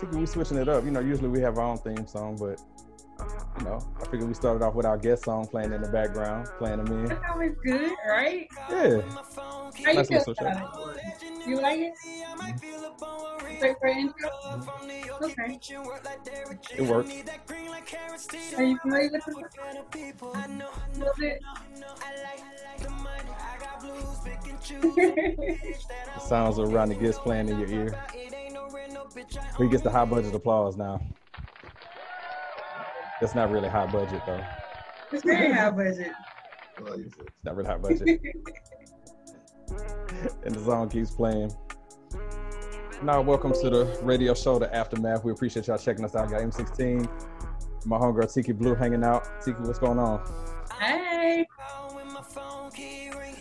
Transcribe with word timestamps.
Tiki, 0.00 0.16
we 0.16 0.26
switching 0.26 0.58
it 0.58 0.68
up. 0.68 0.84
You 0.84 0.90
know, 0.90 1.00
usually 1.00 1.28
we 1.28 1.40
have 1.40 1.58
our 1.58 1.64
own 1.64 1.78
theme 1.78 2.06
song, 2.06 2.36
but 2.36 2.60
you 3.58 3.64
know, 3.64 3.80
I 4.00 4.04
figured 4.04 4.28
we 4.28 4.34
started 4.34 4.62
off 4.62 4.74
with 4.74 4.84
our 4.84 4.98
guest 4.98 5.24
song 5.24 5.46
playing 5.46 5.72
in 5.72 5.80
the 5.80 5.88
background, 5.88 6.48
playing 6.58 6.84
them 6.84 6.98
in. 6.98 7.06
That's 7.06 7.24
always 7.30 7.54
good, 7.64 7.92
right? 8.06 8.46
Yeah. 8.70 9.00
How 9.84 9.92
you 9.92 10.04
feel 10.04 10.22
about 10.22 10.96
it? 10.96 11.46
You 11.46 11.60
like 11.60 11.80
it? 11.80 11.94
Wait 13.62 13.76
for 13.78 13.86
intro? 13.86 14.28
Okay. 15.22 15.58
It 16.76 16.82
works. 16.82 17.10
Are 18.56 18.64
you 18.64 18.78
familiar 18.78 19.10
with 19.12 19.28
it? 19.28 19.34
A 20.22 20.98
little 20.98 21.14
bit. 21.18 21.42
The 26.14 26.20
sounds 26.20 26.58
of 26.58 26.72
Ronnie 26.72 26.96
Gist 26.96 27.20
playing 27.20 27.48
in 27.48 27.58
your 27.58 27.68
ear. 27.68 27.94
He 29.58 29.68
gets 29.68 29.82
the 29.82 29.90
high 29.90 30.04
budget 30.04 30.34
applause 30.34 30.76
now. 30.76 31.00
That's 33.20 33.34
not 33.34 33.50
really 33.50 33.68
high 33.68 33.86
budget 33.86 34.22
though. 34.26 34.44
it's 35.12 35.24
very 35.24 35.52
high 35.52 35.70
budget. 35.70 36.12
It's 36.78 37.16
not 37.44 37.56
really 37.56 37.68
high 37.68 37.78
budget. 37.78 38.02
and 40.44 40.54
the 40.54 40.64
song 40.64 40.88
keeps 40.88 41.10
playing. 41.12 41.52
Now, 43.02 43.20
welcome 43.20 43.52
to 43.52 43.70
the 43.70 43.98
radio 44.02 44.34
show, 44.34 44.58
The 44.58 44.74
Aftermath. 44.74 45.24
We 45.24 45.32
appreciate 45.32 45.66
y'all 45.66 45.78
checking 45.78 46.04
us 46.04 46.14
out. 46.14 46.30
Got 46.30 46.40
M16, 46.40 47.08
my 47.86 47.98
homegirl 47.98 48.32
Tiki 48.32 48.52
Blue 48.52 48.74
hanging 48.74 49.04
out. 49.04 49.42
Tiki, 49.42 49.58
what's 49.60 49.78
going 49.78 49.98
on? 49.98 50.20
hey. 50.80 51.46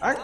I 0.02 0.16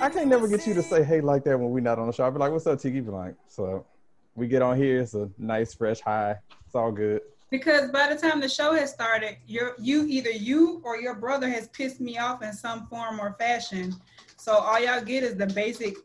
I 0.00 0.10
can't 0.10 0.26
never 0.26 0.48
get 0.48 0.66
you 0.66 0.74
to 0.74 0.82
say 0.82 1.02
hey 1.02 1.20
like 1.20 1.44
that 1.44 1.58
when 1.58 1.70
we're 1.70 1.80
not 1.80 1.98
on 1.98 2.06
the 2.06 2.12
show. 2.12 2.26
I 2.26 2.30
be 2.30 2.38
like, 2.38 2.52
what's 2.52 2.66
up, 2.66 2.80
Tiki? 2.80 3.00
Be 3.00 3.10
like, 3.10 3.34
so 3.48 3.86
we 4.34 4.48
get 4.48 4.62
on 4.62 4.76
here, 4.76 5.00
it's 5.00 5.14
a 5.14 5.30
nice, 5.38 5.74
fresh 5.74 6.00
high. 6.00 6.36
It's 6.66 6.74
all 6.74 6.92
good. 6.92 7.20
Because 7.50 7.90
by 7.90 8.12
the 8.12 8.20
time 8.20 8.40
the 8.40 8.48
show 8.48 8.74
has 8.74 8.90
started, 8.90 9.36
you're 9.46 9.76
you 9.78 10.06
either 10.06 10.30
you 10.30 10.80
or 10.84 10.96
your 10.96 11.14
brother 11.14 11.48
has 11.48 11.68
pissed 11.68 12.00
me 12.00 12.18
off 12.18 12.42
in 12.42 12.52
some 12.52 12.86
form 12.88 13.20
or 13.20 13.36
fashion. 13.38 13.94
So 14.36 14.52
all 14.52 14.80
y'all 14.80 15.00
get 15.00 15.22
is 15.22 15.36
the 15.36 15.46
basic, 15.46 15.96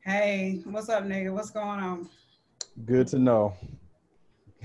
hey, 0.00 0.60
what's 0.64 0.88
up, 0.90 1.04
nigga? 1.04 1.32
What's 1.32 1.50
going 1.50 1.80
on? 1.80 2.08
Good 2.84 3.06
to 3.08 3.18
know. 3.18 3.54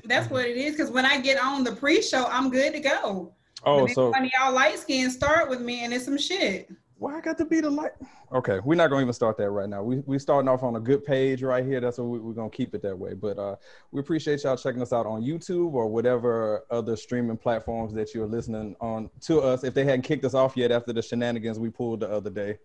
That's 0.03 0.29
what 0.29 0.45
it 0.45 0.57
is. 0.57 0.75
Because 0.75 0.91
when 0.91 1.05
I 1.05 1.21
get 1.21 1.41
on 1.41 1.63
the 1.63 1.71
pre-show, 1.71 2.25
I'm 2.25 2.49
good 2.49 2.73
to 2.73 2.79
go. 2.81 3.33
Oh, 3.63 3.87
so 3.87 4.13
y'all 4.37 4.53
light 4.53 4.77
skin 4.77 5.09
start 5.09 5.49
with 5.49 5.61
me 5.61 5.83
and 5.83 5.93
it's 5.93 6.05
some 6.05 6.17
shit. 6.17 6.69
Why 6.97 7.17
I 7.17 7.21
got 7.21 7.37
to 7.39 7.45
be 7.45 7.59
the 7.59 7.69
light? 7.69 7.91
Okay, 8.31 8.59
we're 8.63 8.75
not 8.75 8.89
gonna 8.89 9.01
even 9.01 9.13
start 9.13 9.37
that 9.37 9.49
right 9.49 9.67
now. 9.67 9.83
We 9.83 9.97
we 10.05 10.17
starting 10.17 10.47
off 10.47 10.63
on 10.63 10.75
a 10.75 10.79
good 10.79 11.03
page 11.03 11.43
right 11.43 11.65
here. 11.65 11.79
That's 11.81 11.97
what 11.97 12.07
we, 12.07 12.19
we're 12.19 12.33
gonna 12.33 12.49
keep 12.49 12.73
it 12.73 12.81
that 12.83 12.97
way. 12.97 13.13
But 13.13 13.37
uh, 13.37 13.55
we 13.91 13.99
appreciate 13.99 14.43
y'all 14.43 14.57
checking 14.57 14.81
us 14.81 14.93
out 14.93 15.05
on 15.05 15.21
YouTube 15.21 15.73
or 15.73 15.87
whatever 15.87 16.65
other 16.71 16.95
streaming 16.95 17.37
platforms 17.37 17.93
that 17.93 18.13
you're 18.13 18.27
listening 18.27 18.75
on 18.79 19.09
to 19.21 19.41
us. 19.41 19.63
If 19.63 19.73
they 19.73 19.83
hadn't 19.83 20.03
kicked 20.03 20.23
us 20.25 20.33
off 20.33 20.55
yet 20.55 20.71
after 20.71 20.93
the 20.93 21.01
shenanigans 21.01 21.59
we 21.59 21.69
pulled 21.69 21.99
the 21.99 22.09
other 22.09 22.29
day, 22.29 22.57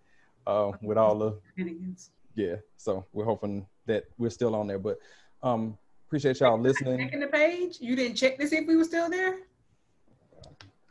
uh, 0.46 0.72
with 0.82 0.98
all 0.98 1.18
the 1.18 1.38
Shenanigans. 1.56 2.10
yeah. 2.34 2.56
So 2.76 3.04
we're 3.12 3.24
hoping 3.24 3.66
that 3.86 4.04
we're 4.18 4.30
still 4.30 4.54
on 4.54 4.66
there. 4.66 4.78
But 4.78 4.98
um, 5.42 5.76
appreciate 6.06 6.40
y'all 6.40 6.58
listening. 6.58 6.98
Checking 6.98 7.20
the 7.20 7.26
page. 7.26 7.78
You 7.80 7.96
didn't 7.96 8.16
check 8.16 8.38
to 8.38 8.46
see 8.46 8.56
if 8.56 8.66
we 8.66 8.76
were 8.76 8.84
still 8.84 9.10
there. 9.10 9.40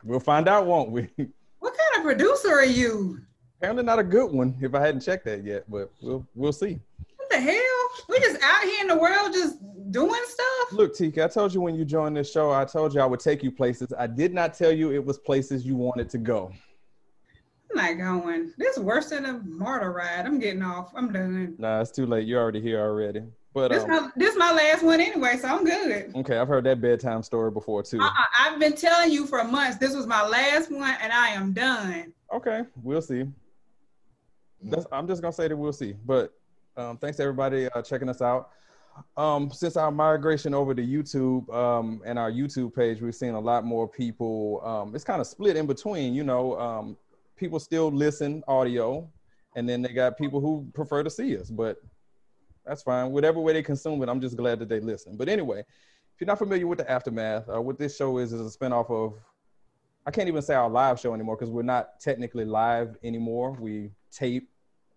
We'll 0.04 0.20
find 0.20 0.48
out, 0.48 0.66
won't 0.66 0.90
we? 0.90 1.08
What 1.60 1.76
kind 1.76 2.00
of 2.00 2.04
producer 2.06 2.48
are 2.48 2.64
you? 2.64 3.20
Apparently 3.60 3.84
not 3.84 3.98
a 3.98 4.04
good 4.04 4.32
one 4.32 4.56
if 4.62 4.74
I 4.74 4.80
hadn't 4.80 5.02
checked 5.02 5.26
that 5.26 5.44
yet, 5.44 5.64
but 5.68 5.90
we'll 6.00 6.26
we'll 6.34 6.50
see. 6.52 6.80
What 7.16 7.28
the 7.28 7.38
hell? 7.38 7.88
We 8.08 8.18
just 8.18 8.42
out 8.42 8.62
here 8.62 8.80
in 8.80 8.88
the 8.88 8.96
world 8.96 9.34
just 9.34 9.58
doing 9.90 10.22
stuff. 10.24 10.72
Look, 10.72 10.96
Tika, 10.96 11.24
I 11.24 11.28
told 11.28 11.52
you 11.52 11.60
when 11.60 11.74
you 11.74 11.84
joined 11.84 12.16
this 12.16 12.32
show, 12.32 12.52
I 12.52 12.64
told 12.64 12.94
you 12.94 13.02
I 13.02 13.04
would 13.04 13.20
take 13.20 13.42
you 13.42 13.50
places. 13.52 13.92
I 13.98 14.06
did 14.06 14.32
not 14.32 14.54
tell 14.54 14.72
you 14.72 14.92
it 14.92 15.04
was 15.04 15.18
places 15.18 15.66
you 15.66 15.76
wanted 15.76 16.08
to 16.08 16.16
go. 16.16 16.50
I'm 17.70 17.98
not 17.98 17.98
going. 17.98 18.52
This 18.56 18.78
is 18.78 18.82
worse 18.82 19.10
than 19.10 19.26
a 19.26 19.34
martyr 19.44 19.92
ride. 19.92 20.24
I'm 20.24 20.38
getting 20.38 20.62
off. 20.62 20.90
I'm 20.96 21.12
done. 21.12 21.54
Nah, 21.58 21.82
it's 21.82 21.90
too 21.90 22.06
late. 22.06 22.26
You're 22.26 22.40
already 22.40 22.62
here 22.62 22.80
already. 22.80 23.24
But 23.52 23.72
This 23.72 23.84
um, 23.84 23.90
my 23.90 24.10
this 24.16 24.36
my 24.36 24.52
last 24.52 24.82
one 24.82 25.02
anyway, 25.02 25.36
so 25.36 25.48
I'm 25.48 25.64
good. 25.64 26.12
okay, 26.16 26.38
I've 26.38 26.48
heard 26.48 26.64
that 26.64 26.80
bedtime 26.80 27.22
story 27.22 27.50
before 27.50 27.82
too. 27.82 28.00
Uh-uh, 28.00 28.24
I've 28.38 28.58
been 28.58 28.74
telling 28.74 29.10
you 29.10 29.26
for 29.26 29.44
months 29.44 29.76
this 29.76 29.94
was 29.94 30.06
my 30.06 30.26
last 30.26 30.70
one, 30.70 30.94
and 31.02 31.12
I 31.12 31.28
am 31.30 31.52
done. 31.52 32.14
Okay, 32.32 32.62
we'll 32.82 33.02
see. 33.02 33.24
That's, 34.62 34.86
I'm 34.92 35.06
just 35.06 35.22
gonna 35.22 35.32
say 35.32 35.48
that 35.48 35.56
we'll 35.56 35.72
see. 35.72 35.94
But 36.04 36.32
um, 36.76 36.98
thanks 36.98 37.16
to 37.16 37.22
everybody 37.22 37.68
uh, 37.68 37.82
checking 37.82 38.08
us 38.08 38.20
out. 38.20 38.50
Um, 39.16 39.50
since 39.50 39.76
our 39.76 39.90
migration 39.90 40.52
over 40.52 40.74
to 40.74 40.82
YouTube 40.82 41.52
um, 41.54 42.02
and 42.04 42.18
our 42.18 42.30
YouTube 42.30 42.74
page, 42.74 43.00
we've 43.00 43.14
seen 43.14 43.34
a 43.34 43.40
lot 43.40 43.64
more 43.64 43.88
people. 43.88 44.60
Um, 44.64 44.94
it's 44.94 45.04
kind 45.04 45.20
of 45.20 45.26
split 45.26 45.56
in 45.56 45.66
between. 45.66 46.14
You 46.14 46.24
know, 46.24 46.58
um, 46.58 46.96
people 47.36 47.58
still 47.58 47.90
listen 47.90 48.42
audio, 48.46 49.08
and 49.56 49.68
then 49.68 49.80
they 49.82 49.92
got 49.92 50.18
people 50.18 50.40
who 50.40 50.68
prefer 50.74 51.02
to 51.02 51.10
see 51.10 51.36
us. 51.38 51.50
But 51.50 51.78
that's 52.66 52.82
fine. 52.82 53.10
Whatever 53.10 53.40
way 53.40 53.54
they 53.54 53.62
consume 53.62 54.02
it, 54.02 54.08
I'm 54.08 54.20
just 54.20 54.36
glad 54.36 54.58
that 54.58 54.68
they 54.68 54.80
listen. 54.80 55.16
But 55.16 55.28
anyway, 55.28 55.60
if 55.60 56.20
you're 56.20 56.26
not 56.26 56.38
familiar 56.38 56.66
with 56.66 56.78
the 56.78 56.90
aftermath, 56.90 57.48
uh, 57.48 57.60
what 57.60 57.78
this 57.78 57.96
show 57.96 58.18
is 58.18 58.32
is 58.32 58.40
a 58.40 58.58
spinoff 58.58 58.90
of 58.90 59.14
I 60.06 60.10
can't 60.10 60.28
even 60.28 60.42
say 60.42 60.54
our 60.54 60.68
live 60.68 60.98
show 60.98 61.14
anymore 61.14 61.36
because 61.36 61.50
we're 61.50 61.62
not 61.62 62.00
technically 62.00 62.44
live 62.44 62.96
anymore. 63.02 63.56
We 63.58 63.90
tape 64.10 64.49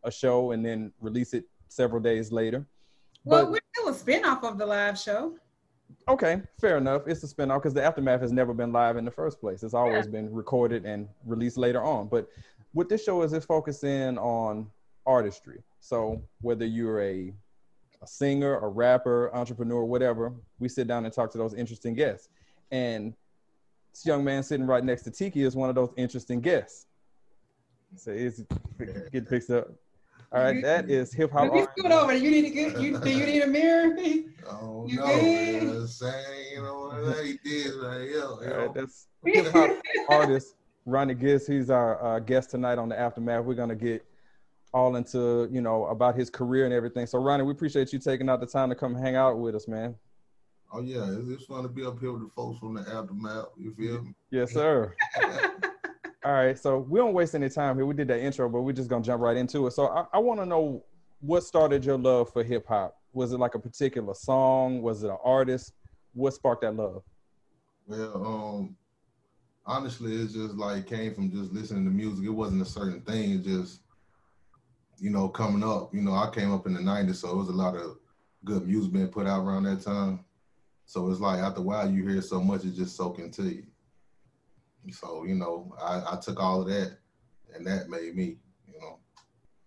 a 0.03 0.12
show 0.12 0.52
and 0.52 0.66
then 0.66 0.91
release 1.02 1.34
it 1.34 1.46
several 1.68 2.02
days 2.02 2.31
later. 2.31 2.66
Well, 3.24 3.46
But- 3.46 3.52
we're 3.52 3.59
still 3.74 3.90
a 3.90 3.94
spinoff 3.94 4.44
of 4.44 4.58
the 4.58 4.66
live 4.66 4.97
show. 4.97 5.38
Okay, 6.08 6.41
fair 6.59 6.78
enough. 6.78 7.08
It's 7.08 7.24
a 7.24 7.28
spinoff 7.28 7.59
because 7.59 7.74
the 7.74 7.84
aftermath 7.84 8.19
has 8.22 8.31
never 8.31 8.53
been 8.53 8.74
live 8.74 8.97
in 8.97 9.06
the 9.06 9.12
first 9.12 9.40
place. 9.40 9.64
It's 9.64 9.74
always 9.74 10.08
been 10.08 10.34
recorded 10.34 10.86
and 10.86 11.08
released 11.25 11.58
later 11.58 11.81
on. 11.81 12.08
But 12.08 12.28
what 12.74 12.90
this 12.90 13.03
show 13.03 13.22
is 13.22 13.31
is 13.31 13.46
focusing 13.46 14.18
on 14.18 14.69
artistry. 15.06 15.64
So 15.80 16.22
whether 16.41 16.66
you're 16.66 17.02
a 17.02 17.34
a 18.02 18.08
singer, 18.08 18.58
a 18.59 18.68
rapper, 18.68 19.34
entrepreneur, 19.34 19.85
whatever, 19.85 20.34
we 20.59 20.68
sit 20.68 20.88
down 20.88 21.06
and 21.06 21.14
talk 21.14 21.31
to 21.31 21.38
those 21.38 21.53
interesting 21.53 21.94
guests. 21.94 22.28
And 22.70 23.14
this 23.94 24.06
young 24.06 24.25
man 24.25 24.44
sitting 24.44 24.66
right 24.68 24.84
next 24.84 25.03
to 25.03 25.12
Tiki 25.12 25.44
is 25.44 25.56
one 25.56 25.70
of 25.70 25.75
those 25.75 25.94
interesting 25.96 26.41
guests. 26.41 26.88
So 27.96 28.12
it's 28.12 28.41
get 29.12 29.30
fixed 29.30 29.52
up. 29.52 29.70
All 30.34 30.42
right, 30.42 30.64
that 30.64 30.90
is 30.90 31.14
hip 31.14 31.32
hop. 31.32 31.44
Let 31.44 31.54
me 31.54 31.68
scoot 31.78 31.92
over. 31.92 32.14
You 32.14 32.32
need 32.32 32.42
to 32.42 32.50
get 32.50 32.80
You 32.80 33.00
do 33.00 33.12
you 33.12 33.26
need 33.26 33.42
a 33.42 33.48
mirror? 33.48 33.96
Oh 34.50 34.86
You 34.88 34.98
no, 34.98 35.06
good? 35.06 35.64
man. 35.64 35.88
Saying, 35.88 36.54
you 36.54 36.64
know 36.64 36.92
what 37.06 37.26
he 37.26 37.38
did, 37.46 37.76
like, 37.76 38.10
yo, 38.10 38.42
yo. 38.42 38.58
right, 38.58 38.74
that's 38.74 39.08
hip 39.26 39.52
hop 39.54 39.70
artist 40.10 40.56
Ronnie 40.86 41.16
Gist. 41.16 41.48
He's 41.48 41.70
our 41.70 42.04
uh, 42.04 42.20
guest 42.20 42.50
tonight 42.50 42.78
on 42.78 42.90
the 42.90 43.00
aftermath. 43.00 43.46
We're 43.46 43.54
gonna 43.54 43.76
get 43.76 44.06
all 44.74 44.96
into 44.96 45.48
you 45.52 45.62
know 45.62 45.86
about 45.86 46.16
his 46.16 46.30
career 46.30 46.66
and 46.66 46.74
everything. 46.74 47.06
So 47.06 47.20
Ronnie, 47.20 47.44
we 47.44 47.52
appreciate 47.52 47.94
you 47.94 48.00
taking 48.00 48.28
out 48.28 48.42
the 48.42 48.48
time 48.48 48.70
to 48.70 48.76
come 48.76 48.96
hang 48.96 49.16
out 49.16 49.40
with 49.40 49.56
us, 49.56 49.68
man. 49.68 49.96
Oh 50.74 50.82
yeah, 50.82 51.06
it's, 51.12 51.30
it's 51.30 51.46
fun 51.46 51.64
to 51.64 51.70
be 51.70 51.86
up 51.86 52.00
here 52.00 52.12
with 52.12 52.24
the 52.24 52.30
folks 52.30 52.60
from 52.60 52.74
the 52.74 52.82
aftermath. 52.82 53.46
You 53.58 53.74
feel 53.76 54.02
me? 54.02 54.16
Yes, 54.32 54.52
sir. 54.52 54.94
all 56.25 56.31
right, 56.34 56.57
so 56.57 56.79
we 56.79 57.00
don't 57.00 57.13
waste 57.13 57.35
any 57.35 57.50
time 57.50 57.75
here. 57.75 57.85
We 57.85 57.94
did 57.94 58.07
that 58.07 58.19
intro, 58.19 58.47
but 58.47 58.61
we're 58.61 58.72
just 58.73 58.89
gonna 58.89 59.03
jump 59.03 59.22
right 59.22 59.35
into 59.35 59.67
it. 59.67 59.72
So 59.72 59.88
I, 59.88 60.06
I 60.13 60.19
want 60.19 60.39
to 60.39 60.45
know 60.45 60.84
what 61.19 61.44
started 61.44 61.84
your 61.84 61.97
love 61.97 62.31
for 62.31 62.44
hip 62.44 62.66
hop. 62.67 62.95
Was 63.11 63.34
it 63.34 63.39
like 63.39 63.56
a 63.56 63.59
particular 63.59 64.13
song? 64.13 64.81
Was 64.81 65.03
it 65.03 65.09
an 65.09 65.17
artist? 65.23 65.73
What 66.13 66.34
sparked 66.34 66.61
that 66.61 66.75
love? 66.75 67.03
Well, 67.85 68.25
um, 68.25 68.78
honestly, 69.66 70.16
it's 70.16 70.34
just 70.34 70.56
like 70.56 70.88
came 70.88 71.13
from 71.13 71.29
just 71.29 71.51
listening 71.51 71.84
to 71.85 71.91
music. 71.91 72.25
It 72.25 72.29
wasn't 72.29 72.61
a 72.61 72.66
certain 72.66 73.02
thing. 73.02 73.34
It 73.34 73.43
just, 73.43 73.81
you 74.97 75.09
know, 75.09 75.28
coming 75.28 75.64
up. 75.64 75.93
You 75.93 76.02
know, 76.02 76.14
I 76.14 76.29
came 76.34 76.53
up 76.53 76.66
in 76.67 76.73
the 76.73 76.79
'90s, 76.79 77.16
so 77.16 77.31
it 77.31 77.37
was 77.37 77.49
a 77.49 77.53
lot 77.53 77.76
of 77.76 77.97
good 78.46 78.66
music 78.66 78.93
being 78.93 79.08
put 79.08 79.28
out 79.28 79.46
around 79.46 79.64
that 79.64 79.81
time. 79.81 80.23
So 80.85 81.09
it's 81.09 81.19
like 81.19 81.40
after 81.40 81.59
a 81.59 81.64
while, 81.64 81.90
you 81.90 82.08
hear 82.08 82.22
so 82.22 82.41
much, 82.41 82.64
it 82.64 82.76
just 82.76 82.96
soak 82.96 83.19
into 83.19 83.43
you. 83.43 83.64
So 84.91 85.24
you 85.24 85.35
know, 85.35 85.76
I, 85.82 86.14
I 86.14 86.20
took 86.22 86.41
all 86.41 86.62
of 86.62 86.68
that, 86.68 86.97
and 87.56 87.66
that 87.68 87.90
made 87.90 88.16
me, 88.16 88.38
you 88.68 88.80
know. 88.80 89.00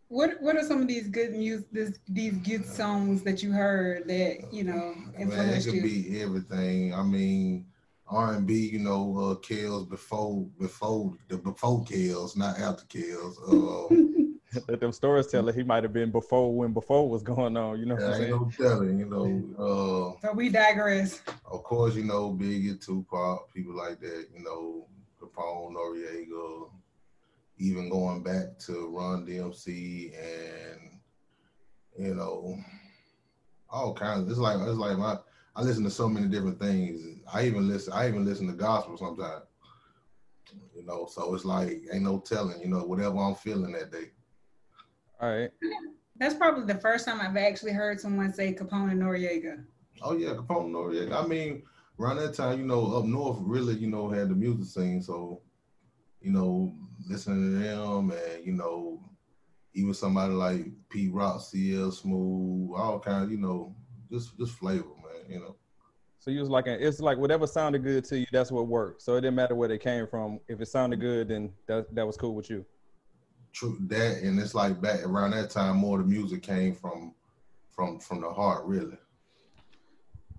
What 0.08 0.40
What 0.40 0.56
are 0.56 0.64
some 0.64 0.82
of 0.82 0.88
these 0.88 1.08
good 1.08 1.32
music? 1.32 1.66
This, 1.72 1.98
these 2.08 2.34
good 2.38 2.64
songs 2.64 3.22
that 3.22 3.42
you 3.42 3.52
heard 3.52 4.06
that 4.08 4.52
you 4.52 4.64
know 4.64 4.94
influenced 5.18 5.18
Man, 5.18 5.48
it 5.48 5.56
influenced 5.56 5.66
could 5.68 5.74
you? 5.76 5.82
be 5.82 6.20
everything. 6.20 6.94
I 6.94 7.02
mean, 7.02 7.66
R 8.08 8.34
and 8.34 8.46
B, 8.46 8.68
you 8.68 8.78
know, 8.78 9.18
uh, 9.18 9.34
Kells 9.36 9.86
before 9.86 10.46
before 10.60 11.16
the 11.28 11.38
before 11.38 11.84
Kells, 11.84 12.36
not 12.36 12.58
after 12.58 12.84
Kells. 12.86 13.38
Uh, 13.48 13.94
Let 14.68 14.80
them 14.80 14.92
stories 14.92 15.26
tell 15.26 15.48
it. 15.48 15.54
He 15.54 15.62
might 15.62 15.82
have 15.82 15.92
been 15.92 16.10
before 16.10 16.54
when 16.54 16.72
before 16.72 17.08
was 17.08 17.22
going 17.22 17.56
on. 17.56 17.78
You 17.78 17.86
know 17.86 17.96
what 17.96 18.04
I'm 18.04 18.10
ain't 18.10 18.18
saying? 18.18 18.30
no 18.30 18.50
telling, 18.56 18.98
you 18.98 19.06
know. 19.06 20.16
So 20.22 20.32
we 20.32 20.48
digress. 20.48 21.20
Uh, 21.26 21.32
of 21.50 21.62
course, 21.64 21.94
you 21.94 22.04
know, 22.04 22.30
Biggie, 22.32 22.84
Tupac, 22.84 23.52
people 23.52 23.76
like 23.76 24.00
that. 24.00 24.26
You 24.34 24.44
know, 24.44 24.86
Capone, 25.36 25.74
Noreaga, 25.74 26.70
even 27.58 27.88
going 27.88 28.22
back 28.22 28.58
to 28.60 28.88
Run 28.88 29.26
DMC 29.26 30.12
and 30.18 31.00
you 31.98 32.14
know, 32.14 32.58
all 33.70 33.94
kinds. 33.94 34.30
It's 34.30 34.38
like 34.38 34.58
it's 34.60 34.78
like 34.78 34.98
my 34.98 35.18
I 35.54 35.62
listen 35.62 35.84
to 35.84 35.90
so 35.90 36.08
many 36.08 36.28
different 36.28 36.60
things. 36.60 37.02
I 37.32 37.46
even 37.46 37.68
listen. 37.68 37.92
I 37.92 38.08
even 38.08 38.24
listen 38.24 38.46
to 38.46 38.52
gospel 38.52 38.96
sometimes. 38.96 39.44
You 40.74 40.84
know, 40.84 41.06
so 41.10 41.34
it's 41.34 41.44
like 41.44 41.82
ain't 41.92 42.02
no 42.04 42.20
telling. 42.20 42.60
You 42.60 42.68
know, 42.68 42.84
whatever 42.84 43.16
I'm 43.18 43.34
feeling 43.34 43.72
that 43.72 43.90
day. 43.90 44.10
All 45.20 45.34
right. 45.34 45.50
That's 46.18 46.34
probably 46.34 46.72
the 46.72 46.80
first 46.80 47.06
time 47.06 47.20
I've 47.20 47.36
actually 47.36 47.72
heard 47.72 48.00
someone 48.00 48.32
say 48.32 48.52
Capone 48.54 48.92
and 48.92 49.02
Noreaga. 49.02 49.64
Oh 50.02 50.16
yeah, 50.16 50.30
Capone 50.30 50.70
Noreaga. 50.70 51.24
I 51.24 51.26
mean, 51.26 51.62
around 51.98 52.16
that 52.16 52.34
time, 52.34 52.58
you 52.58 52.66
know, 52.66 52.96
up 52.96 53.04
north 53.04 53.38
really, 53.40 53.74
you 53.74 53.88
know, 53.88 54.08
had 54.08 54.28
the 54.28 54.34
music 54.34 54.66
scene. 54.66 55.02
So, 55.02 55.40
you 56.20 56.32
know, 56.32 56.74
listening 57.08 57.52
to 57.52 57.58
them 57.58 58.10
and 58.10 58.44
you 58.44 58.52
know, 58.52 59.02
even 59.74 59.94
somebody 59.94 60.32
like 60.32 60.66
Pete 60.88 61.12
Rock, 61.12 61.40
CL 61.40 61.92
Smooth, 61.92 62.70
all 62.76 62.98
kinds, 62.98 63.30
you 63.30 63.38
know, 63.38 63.74
just 64.10 64.36
just 64.38 64.52
flavor, 64.52 64.84
man. 64.84 65.30
You 65.30 65.40
know. 65.40 65.56
So 66.18 66.32
you 66.32 66.40
was 66.40 66.48
like, 66.48 66.66
it's 66.66 66.98
like 66.98 67.18
whatever 67.18 67.46
sounded 67.46 67.84
good 67.84 68.04
to 68.06 68.18
you, 68.18 68.26
that's 68.32 68.50
what 68.50 68.66
worked. 68.66 69.02
So 69.02 69.14
it 69.14 69.20
didn't 69.20 69.36
matter 69.36 69.54
where 69.54 69.68
they 69.68 69.78
came 69.78 70.08
from. 70.08 70.40
If 70.48 70.60
it 70.60 70.66
sounded 70.66 71.00
good, 71.00 71.28
then 71.28 71.52
that 71.68 71.94
that 71.94 72.06
was 72.06 72.16
cool 72.16 72.34
with 72.34 72.50
you. 72.50 72.64
True 73.52 73.78
that, 73.86 74.22
and 74.22 74.38
it's 74.38 74.54
like 74.54 74.80
back 74.80 75.06
around 75.06 75.30
that 75.30 75.50
time, 75.50 75.76
more 75.76 76.00
of 76.00 76.06
the 76.06 76.12
music 76.12 76.42
came 76.42 76.74
from 76.74 77.14
from 77.70 78.00
from 78.00 78.20
the 78.20 78.30
heart, 78.30 78.64
really. 78.66 78.98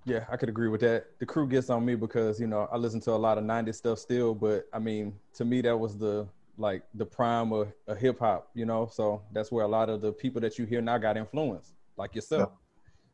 Yeah, 0.08 0.24
I 0.32 0.38
could 0.38 0.48
agree 0.48 0.70
with 0.70 0.80
that. 0.82 1.20
The 1.20 1.26
crew 1.26 1.46
gets 1.50 1.70
on 1.70 1.84
me 1.84 1.96
because 1.96 2.40
you 2.40 2.48
know 2.48 2.70
I 2.72 2.78
listen 2.78 3.02
to 3.02 3.12
a 3.12 3.18
lot 3.18 3.38
of 3.38 3.44
'90s 3.44 3.76
stuff 3.76 4.00
still, 4.00 4.34
but 4.34 4.66
I 4.72 4.80
mean, 4.80 5.14
to 5.34 5.44
me 5.44 5.60
that 5.62 5.78
was 5.78 5.98
the 5.98 6.26
like 6.58 6.84
the 6.94 7.06
prime 7.06 7.52
of, 7.52 7.74
of 7.88 7.98
hip 7.98 8.20
hop, 8.20 8.50
you 8.54 8.66
know. 8.66 8.90
So 8.90 9.22
that's 9.34 9.52
where 9.52 9.66
a 9.66 9.68
lot 9.68 9.90
of 9.90 10.00
the 10.00 10.14
people 10.14 10.40
that 10.42 10.58
you 10.58 10.66
hear 10.66 10.82
now 10.82 10.98
got 10.98 11.18
influence, 11.18 11.74
like 11.98 12.16
yourself. 12.16 12.52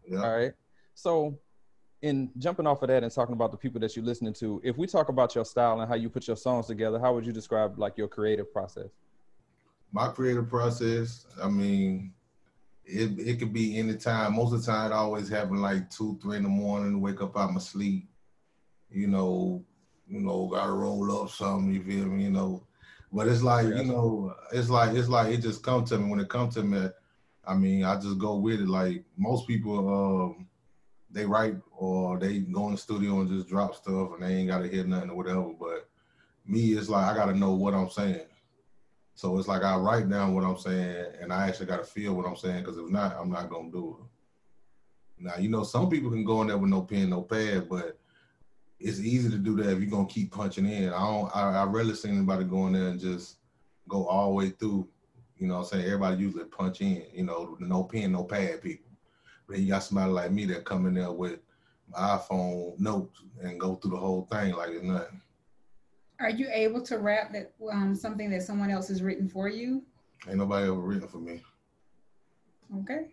Yeah. 0.07 0.17
yeah. 0.19 0.23
All 0.23 0.37
right. 0.37 0.53
So, 0.93 1.35
in 2.03 2.29
jumping 2.37 2.67
off 2.67 2.83
of 2.83 2.89
that 2.89 3.01
and 3.01 3.11
talking 3.11 3.33
about 3.33 3.49
the 3.49 3.57
people 3.57 3.81
that 3.81 3.95
you're 3.95 4.05
listening 4.05 4.33
to, 4.33 4.61
if 4.63 4.77
we 4.77 4.85
talk 4.85 5.09
about 5.09 5.33
your 5.33 5.45
style 5.45 5.81
and 5.81 5.89
how 5.89 5.95
you 5.95 6.11
put 6.11 6.27
your 6.27 6.37
songs 6.37 6.67
together, 6.67 6.99
how 6.99 7.11
would 7.15 7.25
you 7.25 7.33
describe 7.33 7.79
like 7.79 7.97
your 7.97 8.07
creative 8.07 8.53
process? 8.53 8.89
My 9.91 10.09
creative 10.09 10.47
process, 10.47 11.25
I 11.41 11.49
mean, 11.49 12.13
it 12.85 13.19
it 13.19 13.39
could 13.39 13.53
be 13.53 13.77
any 13.77 13.95
time. 13.95 14.35
Most 14.35 14.53
of 14.53 14.65
the 14.65 14.71
time, 14.71 14.91
it 14.91 14.95
always 14.95 15.29
happen 15.29 15.61
like 15.61 15.89
two, 15.89 16.17
three 16.21 16.37
in 16.37 16.43
the 16.43 16.49
morning. 16.49 17.01
Wake 17.01 17.21
up 17.21 17.37
out 17.37 17.53
my 17.53 17.59
sleep, 17.59 18.07
you 18.89 19.07
know, 19.07 19.63
you 20.07 20.19
know, 20.19 20.47
gotta 20.47 20.71
roll 20.71 21.23
up 21.23 21.29
something. 21.29 21.73
You 21.73 21.83
feel 21.83 22.05
me? 22.07 22.23
You 22.23 22.31
know, 22.31 22.63
but 23.11 23.27
it's 23.27 23.41
like 23.41 23.67
you 23.67 23.83
know, 23.83 24.35
it's 24.51 24.69
like 24.69 24.95
it's 24.95 25.09
like 25.09 25.33
it 25.33 25.41
just 25.41 25.63
come 25.63 25.85
to 25.85 25.97
me 25.97 26.09
when 26.09 26.19
it 26.19 26.29
comes 26.29 26.55
to 26.55 26.63
me. 26.63 26.89
I 27.45 27.55
mean, 27.55 27.83
I 27.83 27.95
just 27.95 28.17
go 28.17 28.35
with 28.35 28.61
it. 28.61 28.67
Like 28.67 29.03
most 29.17 29.47
people, 29.47 30.33
um, 30.35 30.47
they 31.09 31.25
write 31.25 31.55
or 31.77 32.17
they 32.17 32.39
go 32.39 32.67
in 32.67 32.73
the 32.73 32.77
studio 32.77 33.21
and 33.21 33.29
just 33.29 33.47
drop 33.47 33.75
stuff, 33.75 34.11
and 34.13 34.23
they 34.23 34.35
ain't 34.35 34.49
gotta 34.49 34.67
hear 34.67 34.83
nothing 34.83 35.09
or 35.09 35.17
whatever. 35.17 35.53
But 35.59 35.87
me, 36.45 36.73
it's 36.73 36.89
like 36.89 37.05
I 37.05 37.15
gotta 37.15 37.37
know 37.37 37.53
what 37.53 37.73
I'm 37.73 37.89
saying. 37.89 38.25
So 39.15 39.37
it's 39.37 39.47
like 39.47 39.63
I 39.63 39.75
write 39.77 40.09
down 40.09 40.33
what 40.33 40.43
I'm 40.43 40.57
saying, 40.57 41.05
and 41.21 41.31
I 41.31 41.47
actually 41.47 41.67
gotta 41.67 41.83
feel 41.83 42.13
what 42.13 42.25
I'm 42.25 42.35
saying. 42.35 42.63
Because 42.63 42.77
if 42.77 42.89
not, 42.89 43.15
I'm 43.17 43.29
not 43.29 43.49
gonna 43.49 43.71
do 43.71 43.97
it. 43.99 45.23
Now, 45.23 45.37
you 45.37 45.49
know, 45.49 45.63
some 45.63 45.89
people 45.89 46.09
can 46.09 46.25
go 46.25 46.41
in 46.41 46.47
there 46.47 46.57
with 46.57 46.69
no 46.69 46.81
pen, 46.81 47.09
no 47.09 47.21
pad, 47.21 47.69
but 47.69 47.97
it's 48.79 48.99
easy 48.99 49.29
to 49.29 49.37
do 49.37 49.55
that 49.57 49.71
if 49.71 49.79
you're 49.79 49.89
gonna 49.89 50.07
keep 50.07 50.31
punching 50.31 50.65
in. 50.65 50.89
I 50.89 50.99
don't. 50.99 51.35
I, 51.35 51.61
I 51.61 51.63
rarely 51.65 51.95
see 51.95 52.09
anybody 52.09 52.43
go 52.43 52.67
in 52.67 52.73
there 52.73 52.89
and 52.89 52.99
just 52.99 53.37
go 53.87 54.05
all 54.07 54.29
the 54.29 54.33
way 54.35 54.49
through. 54.49 54.87
You 55.37 55.47
know, 55.47 55.55
what 55.55 55.61
I'm 55.61 55.79
saying 55.79 55.85
everybody 55.85 56.17
usually 56.17 56.45
punch 56.45 56.81
in. 56.81 57.03
You 57.13 57.23
know, 57.23 57.55
no 57.59 57.83
pen, 57.83 58.11
no 58.11 58.23
pad 58.23 58.61
people. 58.61 58.91
But 59.47 59.55
then 59.55 59.63
you 59.63 59.69
got 59.69 59.83
somebody 59.83 60.11
like 60.11 60.31
me 60.31 60.45
that 60.45 60.65
come 60.65 60.85
in 60.87 60.95
there 60.95 61.11
with 61.11 61.39
my 61.91 61.99
iPhone 61.99 62.79
notes 62.79 63.21
and 63.41 63.59
go 63.59 63.75
through 63.75 63.91
the 63.91 63.97
whole 63.97 64.27
thing 64.31 64.53
like 64.53 64.69
it's 64.69 64.83
nothing. 64.83 65.21
Are 66.23 66.29
you 66.29 66.47
able 66.51 66.81
to 66.83 66.99
rap 66.99 67.33
that 67.33 67.51
um, 67.69 67.93
something 67.93 68.29
that 68.31 68.43
someone 68.43 68.71
else 68.71 68.87
has 68.87 69.03
written 69.03 69.27
for 69.27 69.49
you? 69.49 69.83
Ain't 70.27 70.37
nobody 70.37 70.67
ever 70.67 70.79
written 70.79 71.07
for 71.07 71.17
me. 71.17 71.41
Okay. 72.79 73.07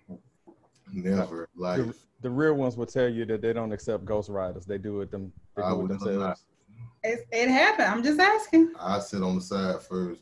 Never. 0.93 1.49
Like 1.57 1.79
the, 1.79 1.95
the, 2.21 2.31
real 2.31 2.55
ones 2.55 2.77
will 2.77 2.87
tell 2.87 3.09
you 3.09 3.25
that 3.27 3.43
they 3.43 3.53
don't 3.53 3.73
accept 3.73 4.05
ghostwriters. 4.05 4.65
They 4.65 4.79
do 4.79 5.01
it 5.01 5.11
them. 5.11 5.33
They 5.57 5.63
do 5.63 5.85
it 5.85 5.89
themselves. 5.89 6.45
It, 7.03 7.27
it 7.33 7.49
happened. 7.49 7.89
I'm 7.89 8.05
just 8.05 8.21
asking. 8.21 8.75
I 8.79 9.01
sit 9.01 9.23
on 9.23 9.37
the 9.37 9.41
side 9.41 9.83
first. 9.83 10.21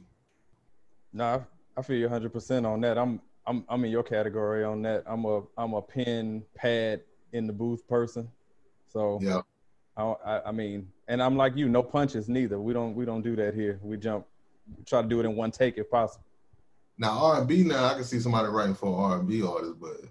No, 1.12 1.24
I, 1.24 1.40
I 1.76 1.82
feel 1.82 1.96
you 1.96 2.06
100 2.06 2.32
percent 2.32 2.64
on 2.64 2.80
that. 2.80 2.96
I'm 2.96 3.20
I'm 3.46 3.64
I'm 3.68 3.84
in 3.84 3.90
your 3.90 4.02
category 4.02 4.64
on 4.64 4.80
that. 4.82 5.04
I'm 5.06 5.26
a 5.26 5.42
I'm 5.58 5.74
a 5.74 5.82
pen 5.82 6.42
pad 6.54 7.02
in 7.32 7.46
the 7.46 7.52
booth 7.52 7.86
person. 7.86 8.30
So 8.88 9.18
yeah, 9.20 9.42
I, 9.96 10.40
I 10.46 10.52
mean, 10.52 10.88
and 11.08 11.22
I'm 11.22 11.36
like 11.36 11.56
you, 11.56 11.68
no 11.68 11.82
punches 11.82 12.28
neither. 12.28 12.60
We 12.60 12.72
don't 12.72 12.94
we 12.94 13.04
don't 13.04 13.22
do 13.22 13.34
that 13.36 13.54
here. 13.54 13.80
We 13.82 13.96
jump, 13.96 14.26
we 14.76 14.84
try 14.84 15.02
to 15.02 15.08
do 15.08 15.18
it 15.20 15.26
in 15.26 15.34
one 15.34 15.50
take 15.50 15.78
if 15.78 15.90
possible. 15.90 16.24
Now 16.98 17.18
R 17.18 17.38
and 17.38 17.48
B, 17.48 17.64
now 17.64 17.86
I 17.86 17.94
can 17.94 18.04
see 18.04 18.20
somebody 18.20 18.48
writing 18.48 18.74
for 18.74 18.96
R 18.96 19.18
and 19.18 19.28
B 19.28 19.42
artist, 19.42 19.80
but 19.80 20.02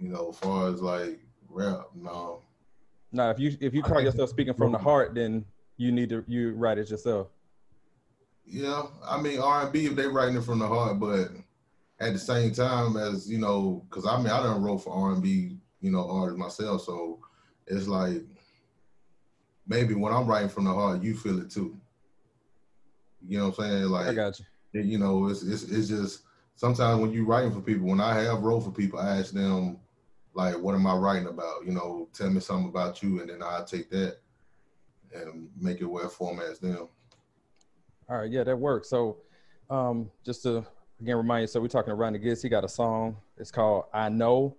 you 0.00 0.08
know, 0.08 0.30
as 0.30 0.38
far 0.38 0.68
as 0.68 0.80
like 0.80 1.20
rap, 1.48 1.88
no. 1.94 2.42
Now, 3.12 3.30
if 3.30 3.38
you 3.38 3.56
if 3.60 3.74
you 3.74 3.82
call 3.82 4.00
yourself 4.00 4.30
speaking 4.30 4.54
from 4.54 4.72
the 4.72 4.78
heart, 4.78 5.14
then 5.14 5.44
you 5.76 5.92
need 5.92 6.08
to 6.08 6.24
you 6.26 6.54
write 6.54 6.78
it 6.78 6.90
yourself. 6.90 7.28
Yeah, 8.46 8.84
I 9.06 9.20
mean 9.20 9.40
R 9.40 9.64
and 9.64 9.72
B 9.72 9.86
if 9.86 9.94
they 9.94 10.06
writing 10.06 10.36
it 10.36 10.44
from 10.44 10.58
the 10.58 10.68
heart, 10.68 10.98
but 10.98 11.28
at 11.98 12.12
the 12.12 12.18
same 12.18 12.52
time 12.52 12.96
as 12.96 13.30
you 13.30 13.38
know, 13.38 13.84
because 13.88 14.06
I 14.06 14.16
mean 14.18 14.28
I 14.28 14.42
don't 14.42 14.62
wrote 14.62 14.78
for 14.78 14.94
R 14.94 15.12
and 15.12 15.22
B, 15.22 15.58
you 15.80 15.90
know, 15.90 16.08
artists 16.08 16.38
myself, 16.38 16.82
so 16.82 17.20
it's 17.66 17.88
like 17.88 18.22
maybe 19.66 19.94
when 19.94 20.12
I'm 20.12 20.26
writing 20.26 20.48
from 20.48 20.64
the 20.64 20.72
heart, 20.72 21.02
you 21.02 21.14
feel 21.16 21.40
it 21.40 21.50
too. 21.50 21.76
You 23.26 23.38
know 23.38 23.48
what 23.48 23.58
I'm 23.58 23.70
saying? 23.70 23.84
Like 23.84 24.06
I 24.08 24.14
got 24.14 24.38
you. 24.38 24.46
You 24.72 24.98
know, 24.98 25.28
it's 25.28 25.42
it's 25.42 25.64
it's 25.64 25.88
just 25.88 26.22
sometimes 26.54 27.00
when 27.00 27.12
you're 27.12 27.24
writing 27.24 27.52
for 27.52 27.60
people, 27.60 27.86
when 27.86 28.00
I 28.00 28.14
have 28.22 28.40
wrote 28.40 28.60
for 28.60 28.70
people, 28.70 28.98
I 28.98 29.18
ask 29.18 29.32
them 29.32 29.78
like, 30.34 30.58
what 30.58 30.74
am 30.74 30.86
I 30.86 30.94
writing 30.94 31.28
about? 31.28 31.64
You 31.64 31.72
know, 31.72 32.08
tell 32.12 32.30
me 32.30 32.40
something 32.40 32.68
about 32.68 33.02
you, 33.02 33.20
and 33.20 33.30
then 33.30 33.42
I 33.42 33.62
take 33.66 33.90
that 33.90 34.18
and 35.14 35.48
make 35.58 35.80
it 35.80 35.86
where 35.86 36.06
formats 36.08 36.60
them. 36.60 36.88
All 38.08 38.18
right, 38.18 38.30
yeah, 38.30 38.44
that 38.44 38.56
works. 38.56 38.88
So, 38.88 39.18
um, 39.70 40.10
just 40.24 40.42
to 40.42 40.64
again 41.00 41.16
remind 41.16 41.42
you, 41.42 41.46
so 41.46 41.60
we're 41.60 41.68
talking 41.68 41.90
to 41.90 41.94
Ronnie 41.94 42.18
Gist. 42.18 42.42
He 42.42 42.48
got 42.48 42.64
a 42.64 42.68
song. 42.68 43.16
It's 43.38 43.50
called 43.50 43.84
"I 43.92 44.08
Know." 44.08 44.56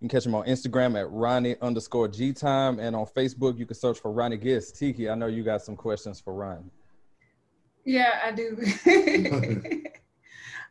You 0.00 0.08
can 0.08 0.16
catch 0.16 0.24
him 0.24 0.34
on 0.34 0.46
Instagram 0.46 0.98
at 0.98 1.10
Ronnie 1.10 1.56
underscore 1.60 2.08
G 2.08 2.32
time. 2.32 2.78
And 2.78 2.96
on 2.96 3.04
Facebook, 3.04 3.58
you 3.58 3.66
can 3.66 3.76
search 3.76 3.98
for 3.98 4.10
Ronnie 4.10 4.38
Gist. 4.38 4.78
Tiki, 4.78 5.10
I 5.10 5.14
know 5.14 5.26
you 5.26 5.42
got 5.42 5.60
some 5.60 5.76
questions 5.76 6.18
for 6.18 6.32
Ronnie. 6.32 6.70
Yeah, 7.84 8.18
I 8.24 8.32
do. 8.32 8.56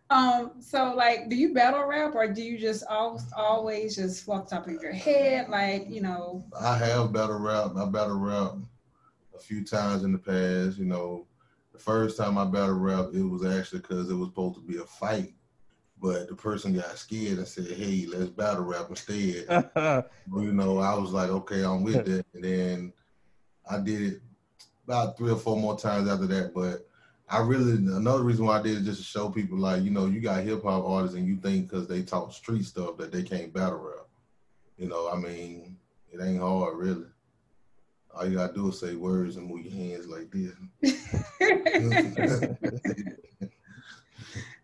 um, 0.09 0.53
so 0.59 0.95
like, 0.95 1.29
do 1.29 1.35
you 1.35 1.53
battle 1.53 1.85
rap 1.85 2.15
or 2.15 2.27
do 2.27 2.41
you 2.41 2.57
just 2.57 2.83
always, 2.89 3.25
always 3.37 3.95
just 3.95 4.27
off 4.27 4.49
top 4.49 4.65
of 4.65 4.81
your 4.81 4.93
head? 4.93 5.47
Like, 5.47 5.87
you 5.89 6.01
know. 6.01 6.43
I 6.59 6.75
have 6.77 7.13
battle 7.13 7.37
rap. 7.37 7.73
I 7.77 7.85
battle 7.85 8.17
rap 8.17 8.53
a 9.35 9.39
few 9.39 9.63
times 9.63 10.03
in 10.03 10.11
the 10.11 10.17
past, 10.17 10.79
you 10.79 10.85
know. 10.85 11.27
The 11.71 11.79
first 11.79 12.17
time 12.17 12.39
I 12.39 12.45
battle 12.45 12.79
rap, 12.79 13.09
it 13.13 13.21
was 13.21 13.45
actually 13.45 13.81
because 13.81 14.09
it 14.09 14.15
was 14.15 14.29
supposed 14.29 14.55
to 14.55 14.61
be 14.61 14.77
a 14.77 14.85
fight 14.85 15.33
but 16.01 16.29
the 16.29 16.35
person 16.35 16.73
got 16.73 16.97
scared 16.97 17.39
and 17.39 17.47
said, 17.47 17.71
"Hey, 17.71 18.05
let's 18.07 18.29
battle 18.29 18.63
rap 18.63 18.87
instead." 18.89 19.45
you 20.33 20.53
know, 20.53 20.79
I 20.79 20.95
was 20.95 21.11
like, 21.11 21.29
"Okay, 21.29 21.63
I'm 21.63 21.83
with 21.83 22.05
that." 22.05 22.25
And 22.33 22.43
then 22.43 22.93
I 23.69 23.79
did 23.79 24.01
it 24.01 24.21
about 24.85 25.17
three 25.17 25.31
or 25.31 25.37
four 25.37 25.57
more 25.57 25.77
times 25.77 26.09
after 26.09 26.27
that. 26.27 26.53
But 26.53 26.87
I 27.29 27.41
really 27.41 27.73
another 27.73 28.23
reason 28.23 28.45
why 28.45 28.59
I 28.59 28.61
did 28.61 28.77
it 28.77 28.83
just 28.83 28.99
to 28.99 29.05
show 29.05 29.29
people, 29.29 29.57
like, 29.57 29.83
you 29.83 29.91
know, 29.91 30.05
you 30.05 30.19
got 30.19 30.43
hip 30.43 30.63
hop 30.63 30.85
artists 30.85 31.17
and 31.17 31.27
you 31.27 31.37
think 31.37 31.69
because 31.69 31.87
they 31.87 32.01
talk 32.01 32.33
street 32.33 32.65
stuff 32.65 32.97
that 32.97 33.11
they 33.11 33.23
can't 33.23 33.53
battle 33.53 33.79
rap. 33.79 34.07
You 34.77 34.87
know, 34.87 35.09
I 35.11 35.17
mean, 35.17 35.77
it 36.11 36.21
ain't 36.21 36.41
hard 36.41 36.77
really. 36.77 37.05
All 38.15 38.27
you 38.27 38.37
gotta 38.37 38.53
do 38.53 38.69
is 38.69 38.79
say 38.79 38.95
words 38.95 39.35
and 39.35 39.47
move 39.47 39.65
your 39.65 39.73
hands 39.73 40.07
like 40.07 40.31
this. 40.31 40.53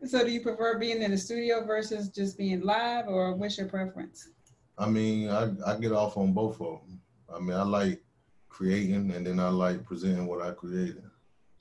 So 0.05 0.23
do 0.23 0.31
you 0.31 0.41
prefer 0.41 0.77
being 0.77 1.01
in 1.01 1.11
the 1.11 1.17
studio 1.17 1.65
versus 1.65 2.09
just 2.09 2.37
being 2.37 2.61
live 2.61 3.07
or 3.07 3.33
what's 3.35 3.57
your 3.57 3.67
preference? 3.67 4.29
I 4.77 4.87
mean, 4.87 5.29
I, 5.29 5.51
I 5.65 5.77
get 5.77 5.93
off 5.93 6.17
on 6.17 6.33
both 6.33 6.61
of 6.61 6.81
them. 6.81 7.01
I 7.33 7.39
mean, 7.39 7.55
I 7.55 7.63
like 7.63 8.03
creating 8.49 9.11
and 9.11 9.25
then 9.25 9.39
I 9.39 9.49
like 9.49 9.83
presenting 9.83 10.27
what 10.27 10.41
I 10.41 10.51
created. 10.51 11.03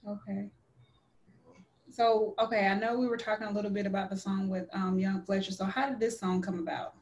Okay. 0.06 0.50
So, 1.90 2.34
okay, 2.38 2.66
I 2.66 2.74
know 2.74 2.98
we 2.98 3.06
were 3.06 3.16
talking 3.16 3.46
a 3.46 3.52
little 3.52 3.70
bit 3.70 3.86
about 3.86 4.10
the 4.10 4.16
song 4.16 4.48
with 4.48 4.66
um, 4.72 4.98
Young 4.98 5.22
Fletcher. 5.22 5.52
So 5.52 5.64
how 5.64 5.88
did 5.88 6.00
this 6.00 6.18
song 6.18 6.42
come 6.42 6.58
about? 6.58 6.94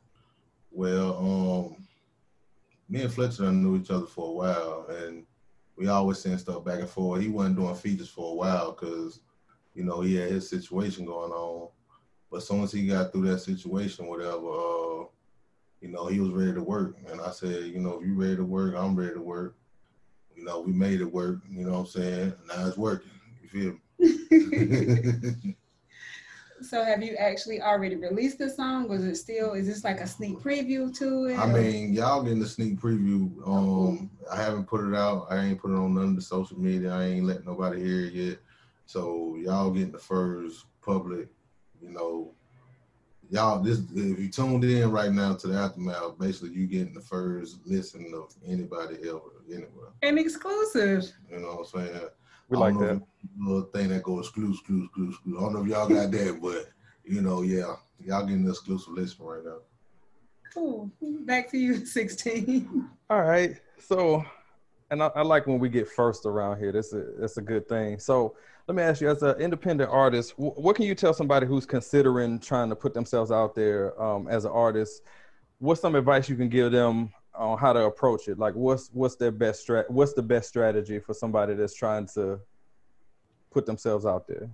Well, 0.70 1.16
um, 1.18 1.87
me 2.88 3.02
and 3.02 3.12
Fletcher 3.12 3.50
knew 3.50 3.78
each 3.80 3.90
other 3.90 4.06
for 4.06 4.28
a 4.28 4.32
while 4.32 4.87
and 4.90 5.25
we 5.76 5.88
always 5.88 6.18
send 6.18 6.38
stuff 6.38 6.64
back 6.64 6.80
and 6.80 6.88
forth. 6.88 7.22
He 7.22 7.28
wasn't 7.28 7.56
doing 7.56 7.75
features 7.75 8.11
for 8.11 8.32
a 8.32 8.34
while 8.34 8.72
because 8.72 9.20
you 9.75 9.85
know, 9.85 10.00
he 10.00 10.17
had 10.17 10.31
his 10.31 10.49
situation 10.49 11.05
going 11.05 11.33
on. 11.33 11.69
But 12.31 12.38
as 12.38 12.49
soon 12.49 12.62
as 12.62 12.73
he 12.73 12.87
got 12.87 13.12
through 13.12 13.31
that 13.31 13.41
situation, 13.41 14.07
whatever, 14.07 14.50
uh, 14.50 15.05
you 15.81 15.88
know, 15.88 16.07
he 16.07 16.21
was 16.21 16.31
ready 16.31 16.55
to 16.55 16.62
work. 16.62 16.97
And 17.11 17.21
I 17.21 17.31
said, 17.31 17.64
you 17.64 17.81
know, 17.81 17.99
if 17.99 18.07
you 18.07 18.14
ready 18.14 18.37
to 18.37 18.45
work, 18.45 18.75
I'm 18.76 18.97
ready 18.97 19.14
to 19.14 19.21
work. 19.21 19.57
You 20.35 20.45
know, 20.45 20.61
we 20.61 20.73
made 20.73 21.00
it 21.00 21.12
work, 21.12 21.41
you 21.50 21.67
know 21.67 21.73
what 21.73 21.79
I'm 21.81 21.87
saying? 21.87 22.35
Now 22.49 22.67
it's 22.67 22.79
working. 22.79 23.11
You 23.43 23.49
feel 23.49 23.76
me? 23.99 25.55
so 26.62 26.85
have 26.85 27.02
you 27.02 27.14
actually 27.17 27.61
already 27.61 27.97
released 27.97 28.38
the 28.38 28.49
song? 28.49 28.88
Was 28.88 29.05
it 29.05 29.17
still 29.17 29.52
is 29.52 29.67
this 29.67 29.85
like 29.85 30.00
a 30.00 30.07
sneak 30.07 30.38
preview 30.38 30.97
to 30.99 31.26
it? 31.26 31.38
I 31.38 31.47
mean, 31.47 31.93
y'all 31.93 32.23
getting 32.23 32.38
the 32.38 32.49
sneak 32.49 32.81
preview. 32.81 33.31
Um 33.47 34.11
I 34.31 34.37
haven't 34.37 34.67
put 34.67 34.87
it 34.87 34.95
out. 34.95 35.26
I 35.31 35.38
ain't 35.45 35.61
put 35.61 35.71
it 35.71 35.76
on 35.76 35.95
none 35.95 36.11
of 36.11 36.17
the 36.17 36.23
social 36.23 36.59
media. 36.59 36.93
I 36.93 37.05
ain't 37.05 37.26
letting 37.26 37.45
nobody 37.45 37.83
hear 37.83 38.07
it 38.07 38.12
yet. 38.12 38.38
So 38.87 39.37
y'all 39.39 39.71
getting 39.71 39.93
the 39.93 39.99
first 39.99 40.67
public, 40.85 41.29
you 41.81 41.91
know, 41.91 42.33
y'all 43.31 43.61
this 43.61 43.81
if 43.95 44.19
you 44.19 44.29
tuned 44.29 44.65
in 44.65 44.91
right 44.91 45.11
now 45.12 45.35
to 45.35 45.47
the 45.49 45.59
aftermath, 45.59 46.19
basically 46.19 46.51
you 46.51 46.67
getting 46.67 46.95
the 46.95 47.01
first 47.01 47.59
listen 47.65 48.12
of 48.15 48.35
anybody 48.47 48.97
ever 49.09 49.21
anywhere. 49.49 49.89
An 50.03 50.19
exclusive. 50.19 51.11
You 51.31 51.41
know 51.41 51.57
what 51.57 51.69
I'm 51.75 51.87
saying? 51.87 52.09
We 52.49 52.59
I 52.59 52.61
like 52.61 52.75
don't 52.75 52.83
know 52.83 52.89
that. 52.95 53.03
Little 53.39 53.62
thing 53.62 53.89
that 53.89 54.03
goes 54.03 54.27
exclusive, 54.27 54.61
exclusive, 54.61 54.91
exclusive. 54.91 55.39
I 55.39 55.41
don't 55.41 55.53
know 55.55 55.62
if 55.62 55.69
y'all 55.69 55.89
got 55.89 56.11
that, 56.11 56.39
but 56.43 56.69
you 57.05 57.23
know, 57.23 57.43
yeah, 57.43 57.75
y'all 57.99 58.25
getting 58.25 58.45
the 58.45 58.51
exclusive 58.51 58.93
listen 58.93 59.25
right 59.25 59.45
now. 59.45 59.59
Cool. 60.53 60.91
Back 61.01 61.51
to 61.53 61.59
you, 61.59 61.87
16. 61.87 62.89
All 63.09 63.23
right. 63.23 63.57
So, 63.79 64.25
and 64.91 65.03
I, 65.03 65.11
I 65.17 65.23
like 65.23 65.47
when 65.47 65.59
we 65.59 65.69
get 65.69 65.89
first 65.89 66.27
around 66.27 66.59
here. 66.59 66.73
That's 66.73 66.93
a 66.93 67.07
that's 67.19 67.39
a 67.39 67.43
good 67.43 67.69
thing. 67.69 67.99
So, 67.99 68.37
let 68.69 68.76
me 68.76 68.83
ask 68.83 69.00
you, 69.00 69.11
as 69.11 69.23
an 69.23 69.40
independent 69.40 69.90
artist, 69.90 70.33
wh- 70.33 70.57
what 70.59 70.76
can 70.76 70.85
you 70.85 70.95
tell 70.95 71.12
somebody 71.12 71.47
who's 71.47 71.66
considering 71.66 72.38
trying 72.38 72.69
to 72.69 72.76
put 72.76 72.95
themselves 72.95 73.31
out 73.31 73.54
there 73.54 74.00
um, 74.00 74.28
as 74.28 74.45
an 74.45 74.52
artist? 74.52 75.02
What's 75.59 75.81
some 75.81 75.95
advice 75.95 76.28
you 76.28 76.37
can 76.37 76.49
give 76.49 76.73
them 76.73 77.12
on 77.35 77.59
how 77.59 77.73
to 77.73 77.85
approach 77.85 78.28
it? 78.28 78.38
Like, 78.38 78.54
what's 78.54 78.90
what's 78.92 79.16
their 79.16 79.33
best 79.33 79.66
strat? 79.66 79.90
What's 79.90 80.12
the 80.12 80.23
best 80.23 80.49
strategy 80.49 80.99
for 80.99 81.14
somebody 81.14 81.54
that's 81.54 81.75
trying 81.75 82.07
to 82.14 82.40
put 83.50 83.66
themselves 83.66 84.07
out 84.07 84.26
there? 84.26 84.50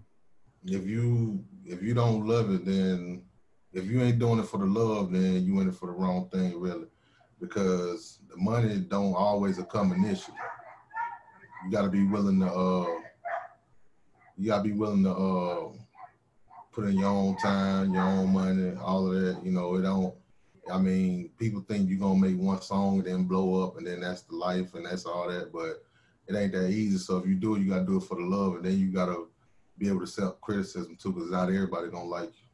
If 0.65 0.87
you 0.87 1.45
if 1.65 1.83
you 1.83 1.95
don't 1.95 2.27
love 2.27 2.51
it, 2.51 2.65
then 2.65 3.25
if 3.73 3.87
you 3.87 4.03
ain't 4.03 4.19
doing 4.19 4.39
it 4.39 4.47
for 4.47 4.59
the 4.59 4.67
love, 4.67 5.13
then 5.13 5.45
you 5.45 5.61
in 5.61 5.69
it 5.69 5.75
for 5.75 5.87
the 5.87 5.93
wrong 5.93 6.29
thing, 6.31 6.59
really. 6.59 6.87
Because 7.41 8.21
the 8.29 8.37
money 8.37 8.79
don't 8.79 9.15
always 9.15 9.61
come 9.71 9.93
initially. 9.93 10.37
You 11.65 11.71
gotta 11.71 11.89
be 11.89 12.05
willing 12.05 12.41
to 12.41 12.47
uh 12.47 12.87
you 14.39 14.47
gotta 14.47 14.63
be 14.63 14.73
willing 14.73 15.03
to 15.05 15.11
uh 15.11 15.69
put 16.73 16.85
in 16.85 16.99
your 16.99 17.11
own 17.11 17.37
time, 17.39 17.93
your 17.93 18.05
own 18.05 18.33
money, 18.33 18.73
all 18.81 19.13
of 19.13 19.21
that. 19.21 19.45
You 19.45 19.51
know, 19.53 19.75
it 19.77 19.83
don't 19.83 20.15
I 20.73 20.79
mean, 20.79 21.31
people 21.39 21.63
think 21.63 21.89
you're 21.89 21.99
gonna 21.99 22.21
make 22.21 22.39
one 22.39 22.61
song 22.61 22.99
and 22.99 23.07
then 23.07 23.25
blow 23.25 23.65
up 23.65 23.79
and 23.79 23.87
then 23.87 24.01
that's 24.01 24.23
the 24.23 24.37
life 24.37 24.75
and 24.75 24.87
that's 24.87 25.07
all 25.07 25.29
that, 25.29 25.53
but 25.53 25.83
it 26.27 26.37
ain't 26.37 26.53
that 26.53 26.69
easy. 26.69 26.99
So 26.99 27.17
if 27.17 27.27
you 27.27 27.35
do 27.35 27.57
it, 27.57 27.61
you 27.61 27.71
gotta 27.71 27.87
do 27.87 27.97
it 27.97 28.05
for 28.05 28.17
the 28.17 28.23
love 28.23 28.57
and 28.57 28.65
then 28.65 28.79
you 28.79 28.89
gotta 28.93 29.25
be 29.79 29.89
able 29.89 29.99
to 29.99 30.05
accept 30.05 30.41
criticism 30.41 30.97
too, 31.01 31.13
because 31.13 31.31
not 31.31 31.49
everybody 31.49 31.89
gonna 31.89 32.05
like 32.05 32.31
you. 32.31 32.49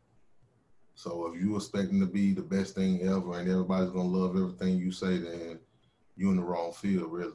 So 0.94 1.26
if 1.26 1.40
you 1.40 1.56
expecting 1.56 1.98
to 2.00 2.06
be 2.06 2.32
the 2.32 2.42
best 2.42 2.74
thing 2.74 3.02
ever 3.02 3.38
and 3.38 3.50
everybody's 3.50 3.90
gonna 3.90 4.08
love 4.08 4.36
everything 4.36 4.78
you 4.78 4.92
say, 4.92 5.18
then 5.18 5.58
you 6.16 6.30
in 6.30 6.36
the 6.36 6.42
wrong 6.42 6.72
field, 6.72 7.12
really. 7.12 7.32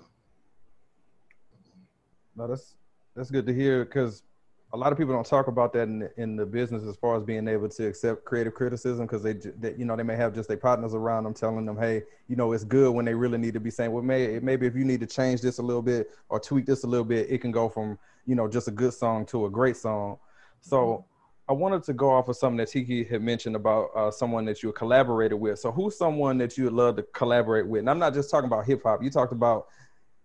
No, 2.35 2.47
that's 2.47 2.75
that's 3.15 3.31
good 3.31 3.45
to 3.47 3.53
hear 3.53 3.83
because 3.83 4.23
a 4.71 4.77
lot 4.77 4.91
of 4.91 4.97
people 4.97 5.13
don't 5.13 5.25
talk 5.25 5.47
about 5.47 5.73
that 5.73 5.83
in 5.83 5.99
the, 5.99 6.11
in 6.17 6.35
the 6.35 6.45
business 6.45 6.83
as 6.83 6.95
far 6.95 7.17
as 7.17 7.23
being 7.23 7.47
able 7.47 7.67
to 7.67 7.87
accept 7.87 8.23
creative 8.23 8.53
criticism 8.53 9.05
because 9.05 9.23
they, 9.23 9.33
they 9.33 9.73
you 9.75 9.85
know 9.85 9.95
they 9.95 10.03
may 10.03 10.15
have 10.15 10.33
just 10.33 10.47
their 10.47 10.57
partners 10.57 10.93
around 10.93 11.23
them 11.23 11.33
telling 11.33 11.65
them 11.65 11.77
hey 11.77 12.03
you 12.27 12.35
know 12.35 12.51
it's 12.51 12.63
good 12.63 12.93
when 12.93 13.05
they 13.05 13.13
really 13.13 13.37
need 13.37 13.53
to 13.53 13.59
be 13.59 13.71
saying 13.71 13.91
well 13.91 14.03
may, 14.03 14.39
maybe 14.39 14.67
if 14.67 14.75
you 14.75 14.83
need 14.83 14.99
to 14.99 15.07
change 15.07 15.41
this 15.41 15.57
a 15.57 15.61
little 15.61 15.81
bit 15.81 16.11
or 16.29 16.39
tweak 16.39 16.65
this 16.65 16.83
a 16.83 16.87
little 16.87 17.05
bit 17.05 17.29
it 17.29 17.39
can 17.39 17.51
go 17.51 17.67
from 17.67 17.97
you 18.25 18.35
know 18.35 18.47
just 18.47 18.67
a 18.67 18.71
good 18.71 18.93
song 18.93 19.25
to 19.25 19.45
a 19.45 19.49
great 19.49 19.75
song 19.75 20.17
so 20.61 21.05
I 21.47 21.53
wanted 21.53 21.83
to 21.85 21.93
go 21.93 22.11
off 22.11 22.27
of 22.27 22.35
something 22.35 22.57
that 22.57 22.67
Tiki 22.67 23.03
had 23.03 23.23
mentioned 23.23 23.55
about 23.55 23.89
uh, 23.95 24.11
someone 24.11 24.45
that 24.45 24.61
you 24.61 24.71
collaborated 24.71 25.39
with. 25.39 25.57
So 25.57 25.71
who's 25.71 25.97
someone 25.97 26.37
that 26.37 26.59
you 26.59 26.65
would 26.65 26.73
love 26.73 26.97
to 26.97 27.03
collaborate 27.11 27.65
with? 27.65 27.79
And 27.79 27.89
I'm 27.89 27.97
not 27.97 28.13
just 28.13 28.29
talking 28.29 28.45
about 28.45 28.67
hip 28.67 28.83
hop. 28.83 29.01
You 29.01 29.09
talked 29.09 29.31
about 29.31 29.65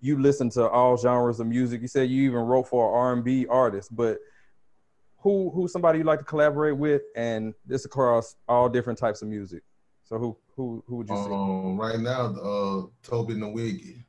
you 0.02 0.20
listen 0.20 0.50
to 0.50 0.68
all 0.68 0.98
genres 0.98 1.40
of 1.40 1.46
music. 1.46 1.80
You 1.80 1.88
said 1.88 2.10
you 2.10 2.24
even 2.24 2.40
wrote 2.40 2.68
for 2.68 2.90
an 2.90 3.18
R&B 3.18 3.46
artist, 3.46 3.96
but 3.96 4.18
who 5.24 5.50
who's 5.54 5.72
somebody 5.72 5.98
you 5.98 6.04
like 6.04 6.18
to 6.18 6.24
collaborate 6.24 6.76
with? 6.76 7.00
And 7.16 7.54
this 7.66 7.86
across 7.86 8.36
all 8.46 8.68
different 8.68 8.98
types 8.98 9.22
of 9.22 9.28
music. 9.28 9.62
So 10.04 10.18
who 10.18 10.36
who 10.54 10.84
who 10.86 10.96
would 10.96 11.08
you 11.08 11.16
say? 11.16 11.32
Um, 11.32 11.80
right 11.80 11.98
now, 11.98 12.26
uh, 12.26 12.82
Tobe 13.02 13.30
Nwigwe. 13.30 14.04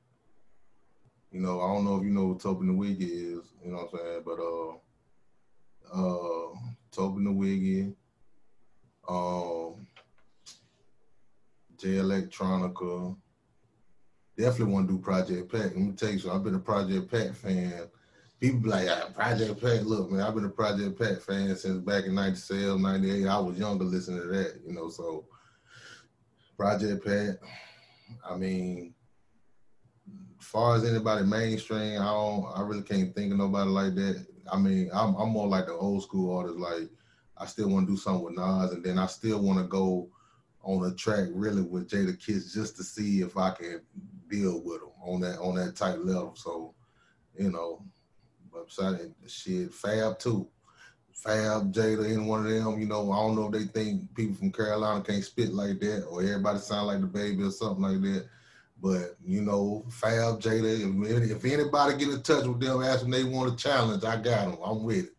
You 1.31 1.39
know, 1.39 1.61
I 1.61 1.73
don't 1.73 1.85
know 1.85 1.95
if 1.97 2.03
you 2.03 2.09
know 2.09 2.27
what 2.27 2.41
Tobe 2.41 2.63
Nwigwe 2.63 3.01
is. 3.01 3.45
You 3.63 3.71
know 3.71 3.77
what 3.77 3.93
I'm 3.93 3.97
saying? 3.97 4.21
But 4.25 4.39
uh, 4.39 4.73
uh, 5.93 6.57
Tobe 6.91 7.19
Nwigwe, 7.19 7.93
um, 9.07 9.87
Jay 11.77 11.95
Electronica. 11.95 13.15
Definitely 14.37 14.73
want 14.73 14.87
to 14.89 14.93
do 14.95 14.99
Project 14.99 15.49
Pat. 15.49 15.61
Let 15.61 15.77
me 15.77 15.93
tell 15.93 16.09
you 16.09 16.19
so 16.19 16.35
I've 16.35 16.43
been 16.43 16.55
a 16.55 16.59
Project 16.59 17.09
Pat 17.09 17.33
fan. 17.33 17.87
People 18.39 18.59
be 18.59 18.69
like, 18.69 19.13
Project 19.13 19.61
Pat. 19.61 19.85
Look, 19.85 20.11
man, 20.11 20.21
I've 20.21 20.35
been 20.35 20.45
a 20.45 20.49
Project 20.49 20.99
Pat 20.99 21.21
fan 21.21 21.55
since 21.55 21.79
back 21.79 22.05
in 22.05 22.15
97, 22.15 22.81
98. 22.81 23.27
I 23.27 23.39
was 23.39 23.57
younger 23.57 23.85
listening 23.85 24.21
to 24.21 24.27
that, 24.27 24.61
you 24.65 24.73
know, 24.73 24.89
so 24.89 25.25
Project 26.57 27.05
Pat. 27.05 27.39
I 28.29 28.35
mean, 28.35 28.93
as 30.39 30.45
far 30.45 30.75
as 30.75 30.85
anybody 30.85 31.25
mainstream, 31.25 32.01
I 32.01 32.05
don't 32.05 32.45
I 32.55 32.61
really 32.61 32.83
can't 32.83 33.15
think 33.15 33.31
of 33.31 33.37
nobody 33.37 33.69
like 33.69 33.95
that. 33.95 34.25
I 34.51 34.57
mean, 34.57 34.89
I'm 34.93 35.15
I'm 35.15 35.29
more 35.29 35.47
like 35.47 35.65
the 35.65 35.73
old 35.73 36.03
school 36.03 36.37
artist, 36.37 36.57
like 36.57 36.89
I 37.37 37.45
still 37.45 37.69
want 37.69 37.87
to 37.87 37.93
do 37.93 37.97
something 37.97 38.23
with 38.23 38.35
Nas, 38.35 38.71
and 38.71 38.83
then 38.83 38.99
I 38.99 39.07
still 39.07 39.41
want 39.41 39.59
to 39.59 39.65
go 39.65 40.09
on 40.61 40.85
a 40.85 40.93
track 40.95 41.29
really 41.31 41.61
with 41.61 41.89
Jadakiss 41.89 42.53
just 42.53 42.75
to 42.77 42.83
see 42.83 43.21
if 43.21 43.37
I 43.37 43.51
can 43.51 43.81
deal 44.29 44.61
with 44.61 44.81
them 44.81 44.89
on 45.03 45.21
that 45.21 45.39
on 45.39 45.55
that 45.55 45.75
type 45.75 45.99
level. 45.99 46.35
So, 46.35 46.73
you 47.37 47.51
know, 47.51 47.83
but 48.55 48.67
besides 48.67 48.99
that, 48.99 49.29
shit, 49.29 49.73
Fab 49.73 50.17
too. 50.17 50.47
Fab, 51.13 51.73
Jada, 51.73 52.05
any 52.05 52.23
one 52.23 52.45
of 52.45 52.51
them, 52.51 52.79
you 52.79 52.85
know, 52.87 53.11
I 53.11 53.17
don't 53.17 53.35
know 53.35 53.47
if 53.47 53.51
they 53.51 53.65
think 53.65 54.13
people 54.15 54.35
from 54.35 54.51
Carolina 54.51 55.03
can't 55.03 55.23
spit 55.23 55.53
like 55.53 55.79
that 55.79 56.05
or 56.05 56.21
everybody 56.21 56.59
sound 56.59 56.87
like 56.87 57.01
the 57.01 57.07
baby 57.07 57.43
or 57.43 57.51
something 57.51 57.83
like 57.83 58.01
that. 58.01 58.27
But 58.81 59.15
you 59.25 59.41
know, 59.41 59.85
Fab, 59.89 60.39
Jada, 60.39 61.11
if, 61.11 61.31
if 61.31 61.45
anybody 61.45 61.97
get 61.97 62.13
in 62.13 62.21
touch 62.21 62.45
with 62.45 62.59
them, 62.59 62.83
ask 62.83 63.01
them 63.01 63.11
they 63.11 63.23
want 63.23 63.53
a 63.53 63.55
challenge, 63.55 64.03
I 64.03 64.15
got 64.15 64.51
them. 64.51 64.57
I'm 64.63 64.83
with 64.83 65.05
it. 65.05 65.11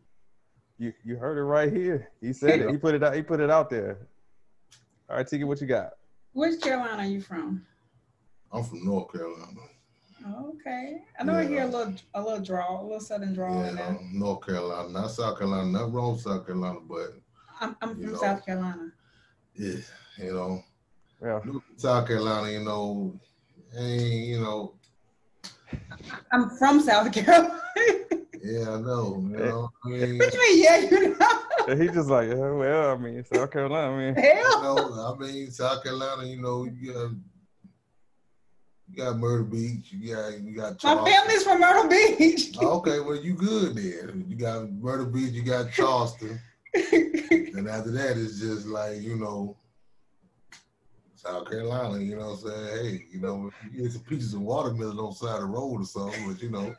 You 0.79 0.93
you 1.03 1.17
heard 1.17 1.37
it 1.37 1.43
right 1.43 1.71
here. 1.71 2.09
He 2.21 2.33
said 2.33 2.61
it. 2.61 2.69
He 2.69 2.77
put 2.77 2.93
it 2.93 3.03
out. 3.03 3.15
He 3.15 3.21
put 3.23 3.39
it 3.39 3.49
out 3.49 3.69
there. 3.69 4.07
All 5.09 5.17
right, 5.17 5.27
Tiki, 5.27 5.43
what 5.43 5.59
you 5.59 5.67
got? 5.67 5.93
Which 6.33 6.61
Carolina 6.61 7.03
are 7.03 7.07
you 7.07 7.21
from? 7.21 7.65
I'm 8.51 8.63
from 8.63 8.85
North 8.85 9.11
Carolina. 9.11 9.61
Okay. 10.35 11.03
I 11.19 11.23
know 11.23 11.35
I 11.35 11.45
hear 11.45 11.63
a 11.63 11.67
little 11.67 11.93
a 12.13 12.21
little 12.21 12.39
draw, 12.43 12.81
a 12.81 12.83
little 12.83 12.99
southern 12.99 13.33
draw 13.33 13.51
in 13.63 13.75
Yeah, 13.75 13.83
there. 13.83 13.99
North 14.13 14.45
Carolina, 14.45 14.89
not 14.89 15.11
South 15.11 15.37
Carolina. 15.37 15.65
Nothing 15.69 15.93
wrong 15.93 16.11
with 16.13 16.21
South 16.21 16.45
Carolina, 16.45 16.79
but 16.87 17.13
I'm 17.61 17.75
I'm 17.81 17.95
from 17.95 18.11
know. 18.11 18.17
South 18.17 18.45
Carolina. 18.45 18.91
yeah, 19.55 19.75
you 20.17 20.33
know, 20.33 20.63
Yeah. 21.21 21.39
South 21.77 22.07
Carolina, 22.07 22.51
you 22.51 22.59
know, 22.63 23.19
ain't 23.77 24.27
you 24.27 24.41
know, 24.41 24.73
I'm 26.31 26.49
from 26.57 26.79
South 26.81 27.11
Carolina. 27.13 27.59
yeah, 28.43 28.71
I 28.75 28.79
know, 28.81 29.25
you 29.29 29.37
know, 29.37 29.69
I 29.83 29.89
mean, 29.89 30.17
what 30.19 30.33
you 30.33 30.39
mean? 30.39 30.63
Yeah, 30.63 30.77
you 30.77 31.17
know. 31.17 31.75
He 31.75 31.89
just 31.89 32.09
like, 32.09 32.29
yeah, 32.29 32.35
well, 32.51 32.91
I 32.93 32.97
mean, 32.97 33.23
South 33.25 33.51
Carolina, 33.51 33.91
I 33.93 33.97
mean, 33.97 34.15
you 34.15 34.23
Hell. 34.23 34.61
know, 34.61 35.15
I 35.15 35.19
mean, 35.19 35.51
South 35.51 35.83
Carolina, 35.83 36.25
you 36.25 36.41
know, 36.41 36.63
you 36.65 36.93
got, 36.93 37.11
you 38.97 39.03
got 39.03 39.17
Myrtle 39.17 39.45
Beach, 39.45 39.91
you 39.91 40.15
got, 40.15 40.39
you 40.41 40.55
got. 40.55 40.83
My 40.83 41.11
family's 41.11 41.43
from 41.43 41.61
Myrtle 41.61 41.87
Beach. 41.87 42.55
Oh, 42.59 42.77
okay, 42.79 42.99
well, 42.99 43.15
you 43.15 43.35
good 43.35 43.75
then. 43.75 44.25
You 44.27 44.35
got 44.35 44.71
Myrtle 44.71 45.05
Beach, 45.05 45.33
you 45.33 45.43
got 45.43 45.71
Charleston, 45.71 46.39
and 46.73 47.69
after 47.69 47.91
that, 47.91 48.17
it's 48.17 48.39
just 48.39 48.65
like 48.65 49.01
you 49.01 49.15
know, 49.15 49.55
South 51.15 51.47
Carolina. 51.49 51.99
You 51.99 52.15
know 52.15 52.31
what 52.31 52.51
I'm 52.51 52.77
saying? 52.77 52.85
Hey, 52.85 53.05
you 53.11 53.21
know, 53.21 53.51
if 53.65 53.73
you 53.75 53.83
get 53.83 53.91
some 53.91 54.01
peaches 54.01 54.33
and 54.33 54.43
watermelon 54.43 54.97
on 54.97 55.11
the 55.11 55.15
side 55.15 55.35
of 55.35 55.41
the 55.41 55.45
road 55.45 55.81
or 55.81 55.85
something, 55.85 56.27
but 56.27 56.41
you 56.41 56.49
know. 56.49 56.75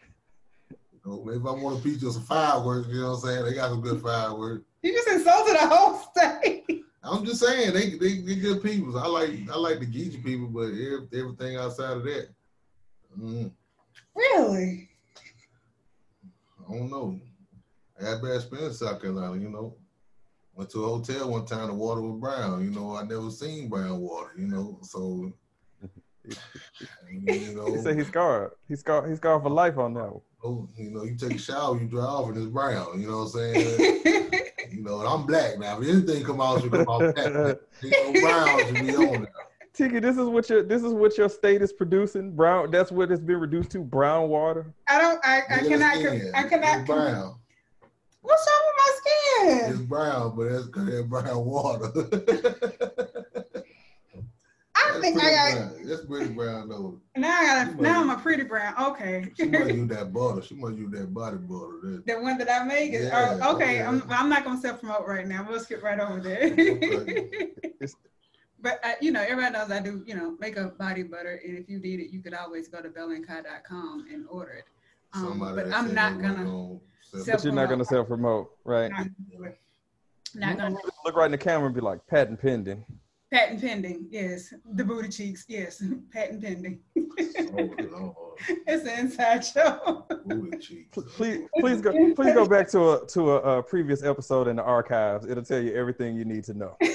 you 0.70 1.00
know, 1.06 1.22
Maybe 1.24 1.38
I 1.38 1.52
want 1.52 1.78
a 1.78 1.82
peach 1.82 2.02
or 2.02 2.10
some 2.10 2.22
fireworks, 2.22 2.88
you 2.88 3.00
know 3.00 3.12
what 3.12 3.18
I'm 3.18 3.20
saying? 3.20 3.44
They 3.44 3.54
got 3.54 3.70
some 3.70 3.80
good 3.80 4.02
fireworks. 4.02 4.64
you 4.82 4.92
just 4.92 5.08
insulted 5.08 5.54
the 5.54 5.68
whole 5.68 5.98
state. 6.12 6.64
I'm 7.10 7.24
just 7.24 7.40
saying 7.40 7.72
they 7.72 7.90
they 7.90 8.20
they 8.20 8.36
good 8.36 8.62
people. 8.62 8.98
I 8.98 9.06
like 9.06 9.30
I 9.50 9.56
like 9.56 9.80
the 9.80 9.86
Geechee 9.86 10.22
people, 10.24 10.48
but 10.48 10.68
everything 11.18 11.56
outside 11.56 11.96
of 11.96 12.04
that, 12.04 12.28
mm, 13.18 13.50
Really? 14.14 14.88
I 16.68 16.72
don't 16.72 16.90
know. 16.90 17.18
I 18.00 18.10
had 18.10 18.22
bad 18.22 18.36
experience 18.36 18.80
in 18.80 18.86
South 18.86 19.00
Carolina, 19.00 19.36
you 19.40 19.48
know. 19.48 19.74
went 20.54 20.70
to 20.70 20.84
a 20.84 20.88
hotel 20.88 21.30
one 21.30 21.46
time. 21.46 21.68
The 21.68 21.74
water 21.74 22.00
was 22.02 22.20
brown. 22.20 22.62
You 22.64 22.70
know, 22.70 22.94
I 22.96 23.02
never 23.04 23.30
seen 23.30 23.68
brown 23.68 24.00
water. 24.00 24.32
You 24.36 24.46
know, 24.48 24.78
so 24.82 25.32
you 27.10 27.54
know, 27.54 27.72
He 27.74 27.78
said 27.82 27.96
he's 27.96 28.08
scarred. 28.08 28.50
He's 28.68 28.80
scarred. 28.80 29.08
He's 29.08 29.18
scarred 29.18 29.42
for 29.42 29.50
life 29.50 29.78
on 29.78 29.94
that 29.94 30.12
one. 30.12 30.20
oh, 30.44 30.68
you 30.76 30.90
know, 30.90 31.04
you 31.04 31.16
take 31.16 31.34
a 31.36 31.38
shower, 31.38 31.80
you 31.80 31.86
dry 31.88 32.04
off, 32.04 32.28
and 32.28 32.36
it's 32.36 32.46
brown. 32.46 33.00
You 33.00 33.08
know 33.08 33.24
what 33.24 33.34
I'm 33.34 33.54
saying? 33.54 34.30
you 34.72 34.82
know, 34.82 35.00
and 35.00 35.08
I'm 35.08 35.26
black 35.26 35.58
now. 35.58 35.80
If 35.80 35.88
anything 35.88 36.24
come 36.24 36.40
out, 36.40 36.60
should 36.60 36.70
come 36.70 36.88
out 36.88 37.14
black. 37.14 37.18
Ain't 37.84 38.14
no 38.14 38.20
brown 38.20 38.58
should 38.66 38.74
be 38.74 38.96
on 38.96 39.22
there. 39.22 39.32
Tiki, 39.74 40.00
this 40.00 40.18
is 40.18 40.26
what 40.26 40.50
your 40.50 40.64
this 40.64 40.82
is 40.82 40.92
what 40.92 41.16
your 41.16 41.28
state 41.28 41.62
is 41.62 41.72
producing. 41.72 42.32
Brown. 42.32 42.70
That's 42.72 42.90
what 42.90 43.12
it's 43.12 43.20
been 43.20 43.38
reduced 43.38 43.70
to. 43.70 43.78
Brown 43.78 44.28
water. 44.28 44.74
I 44.88 44.98
don't. 44.98 45.20
I, 45.24 45.42
I 45.48 45.58
cannot. 45.58 45.94
skin. 45.94 46.32
I 46.34 46.42
cannot. 46.44 46.78
It's 46.80 46.86
brown. 46.86 47.36
What's 48.22 48.50
wrong 48.50 48.62
with 48.66 48.76
my 48.76 48.92
skin? 48.96 49.70
It's 49.70 49.80
brown, 49.82 50.36
but 50.36 50.50
that's 50.50 50.66
because 50.66 50.88
it's 50.88 51.06
brown 51.06 51.44
water. 51.44 51.92
I 54.86 54.98
think 55.00 55.22
I 55.22 55.30
got. 55.30 55.52
brown. 55.74 55.86
That's 55.88 56.04
pretty 56.04 56.28
brown 56.30 56.68
though. 56.68 57.00
Now 57.16 57.38
I 57.40 57.44
got. 57.44 57.78
A, 57.78 57.82
now 57.82 58.00
I'm 58.00 58.10
a 58.10 58.16
pretty 58.16 58.44
brown. 58.44 58.74
Okay. 58.80 59.30
She 59.36 59.46
must 59.46 59.70
use 59.74 59.88
that 59.94 60.12
butter. 60.12 60.42
She 60.42 60.54
must 60.54 60.76
use 60.76 60.90
that 60.92 61.12
body 61.12 61.36
butter. 61.38 61.78
That- 61.82 62.02
the 62.06 62.20
one 62.20 62.38
that 62.38 62.50
I 62.50 62.64
make 62.64 62.92
is 62.92 63.06
Yeah, 63.06 63.38
oh, 63.42 63.54
okay. 63.56 63.76
yeah. 63.78 63.88
I'm. 63.88 64.02
I'm 64.10 64.28
not 64.28 64.44
gonna 64.44 64.60
self 64.60 64.80
promote 64.80 65.06
right 65.06 65.26
now. 65.26 65.46
We'll 65.48 65.60
skip 65.60 65.82
right 65.82 65.98
over 65.98 66.20
there. 66.20 66.44
Okay. 66.52 67.48
but 68.60 68.80
uh, 68.84 68.92
you 69.00 69.10
know, 69.12 69.20
everybody 69.22 69.52
knows 69.52 69.70
I 69.70 69.80
do. 69.80 70.02
You 70.06 70.14
know, 70.14 70.36
make 70.38 70.56
a 70.56 70.66
body 70.68 71.02
butter, 71.02 71.40
and 71.44 71.58
if 71.58 71.68
you 71.68 71.78
need 71.78 72.00
it, 72.00 72.10
you 72.10 72.20
could 72.20 72.34
always 72.34 72.68
go 72.68 72.80
to 72.80 72.88
bellandkai.com 72.88 74.06
and 74.12 74.26
order 74.28 74.52
it. 74.52 74.64
Um, 75.14 75.24
Somebody 75.28 75.54
but 75.56 75.64
that 75.70 75.74
I'm 75.74 75.94
not 75.94 76.20
gonna. 76.20 76.44
gonna 76.44 76.78
Self- 77.02 77.26
But 77.26 77.44
you're 77.44 77.54
not 77.54 77.70
gonna 77.70 77.84
self 77.86 78.06
promote, 78.06 78.50
right? 78.64 78.90
Not, 78.90 79.06
gonna 79.32 79.52
not 80.34 80.58
gonna. 80.58 80.76
Look 81.06 81.16
right 81.16 81.24
in 81.24 81.30
the 81.32 81.38
camera 81.38 81.66
and 81.66 81.74
be 81.74 81.80
like 81.80 82.06
patent 82.06 82.40
pending. 82.40 82.84
Patent 83.30 83.60
pending, 83.60 84.06
yes. 84.10 84.54
The 84.72 84.82
booty 84.84 85.08
cheeks, 85.10 85.44
yes. 85.48 85.82
Patent 86.12 86.42
pending. 86.42 86.80
Oh, 86.98 88.34
it's 88.66 88.86
an 88.86 88.98
inside 89.00 89.44
show. 89.44 90.06
Booty 90.24 90.56
cheeks. 90.58 90.98
Please, 91.16 91.46
please 91.60 91.80
go, 91.82 91.92
please 92.14 92.32
go 92.32 92.46
back 92.46 92.68
to 92.70 92.92
a 92.92 93.06
to 93.08 93.32
a, 93.32 93.58
a 93.58 93.62
previous 93.62 94.02
episode 94.02 94.48
in 94.48 94.56
the 94.56 94.62
archives. 94.62 95.26
It'll 95.26 95.44
tell 95.44 95.60
you 95.60 95.74
everything 95.74 96.16
you 96.16 96.24
need 96.24 96.44
to 96.44 96.54
know. 96.54 96.76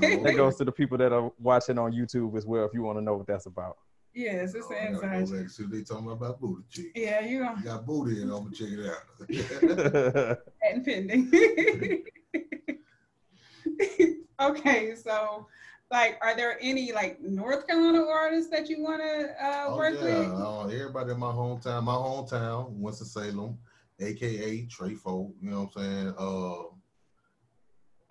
That 0.00 0.34
goes 0.36 0.56
to 0.56 0.64
the 0.64 0.72
people 0.72 0.98
that 0.98 1.12
are 1.12 1.30
watching 1.38 1.78
on 1.78 1.92
YouTube 1.92 2.36
as 2.36 2.44
well. 2.46 2.64
If 2.64 2.72
you 2.74 2.82
want 2.82 2.98
to 2.98 3.02
know 3.02 3.16
what 3.16 3.26
that's 3.26 3.46
about. 3.46 3.76
yes, 4.14 4.54
it's 4.54 4.66
Oh, 4.70 4.74
an 4.74 4.94
inside 4.94 5.20
go 5.20 5.26
show. 5.26 5.40
back. 5.42 5.50
See, 5.50 5.64
they 5.66 5.82
talking 5.82 6.10
about 6.10 6.40
booty 6.40 6.62
cheeks. 6.70 6.90
Yeah, 6.94 7.20
you 7.24 7.38
You 7.44 7.64
got 7.64 7.86
booty 7.86 8.20
in, 8.22 8.30
I'm 8.30 8.50
gonna 8.50 8.50
check 8.52 8.68
it 8.70 8.86
out. 8.86 10.38
patent 10.62 10.84
pending. 10.84 12.04
okay, 14.40 14.94
so 14.94 15.46
like, 15.90 16.18
are 16.22 16.36
there 16.36 16.56
any 16.60 16.92
like 16.92 17.20
North 17.20 17.66
Carolina 17.66 18.04
artists 18.06 18.50
that 18.50 18.68
you 18.68 18.82
want 18.82 19.02
to 19.02 19.44
uh, 19.44 19.64
oh 19.68 19.76
work 19.76 19.96
yeah, 19.96 20.20
with? 20.20 20.28
uh, 20.28 20.64
everybody 20.66 21.12
in 21.12 21.18
my 21.18 21.32
hometown, 21.32 21.82
my 21.82 21.94
hometown, 21.94 22.70
Winston 22.72 23.06
Salem, 23.06 23.58
aka 23.98 24.66
Trey 24.66 24.94
Folk. 24.94 25.32
You 25.42 25.50
know 25.50 25.70
what 25.72 25.82
I'm 25.82 25.82
saying? 25.82 26.14
Uh, 26.16 26.62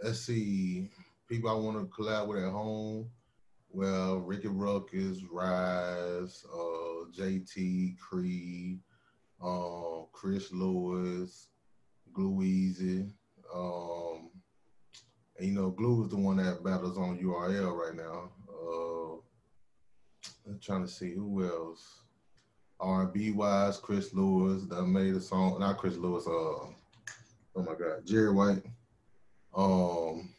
let's 0.04 0.20
see, 0.20 0.90
people 1.28 1.50
I 1.50 1.54
want 1.54 1.78
to 1.78 1.86
collab 1.96 2.28
with 2.28 2.44
at 2.44 2.52
home. 2.52 3.10
Well, 3.72 4.18
Ricky 4.18 4.48
Ruckus, 4.48 5.24
Rise, 5.32 6.44
uh, 6.52 7.06
JT, 7.16 7.98
Creed, 8.00 8.80
uh, 9.42 10.02
Chris 10.12 10.52
Lewis, 10.52 11.50
Glue 12.12 12.44
Easy. 12.44 13.06
Um, 13.54 14.29
and, 15.40 15.48
you 15.48 15.54
know, 15.54 15.70
Glue 15.70 16.04
is 16.04 16.10
the 16.10 16.18
one 16.18 16.38
that 16.38 16.64
battles 16.64 16.98
on 16.98 17.18
URL 17.18 17.74
right 17.74 17.96
now. 17.96 18.30
Uh, 18.50 19.14
I'm 20.48 20.60
trying 20.60 20.82
to 20.82 20.88
see 20.88 21.14
who 21.14 21.46
else. 21.46 22.02
R&B 22.82 23.32
wise, 23.32 23.78
Chris 23.78 24.14
Lewis 24.14 24.64
that 24.66 24.84
made 24.84 25.16
a 25.16 25.22
song. 25.22 25.60
Not 25.60 25.78
Chris 25.78 25.98
Lewis. 25.98 26.26
Uh, 26.28 26.30
oh 26.30 26.74
my 27.56 27.74
God, 27.74 28.06
Jerry 28.06 28.32
White. 28.32 28.64
Um, 29.56 30.30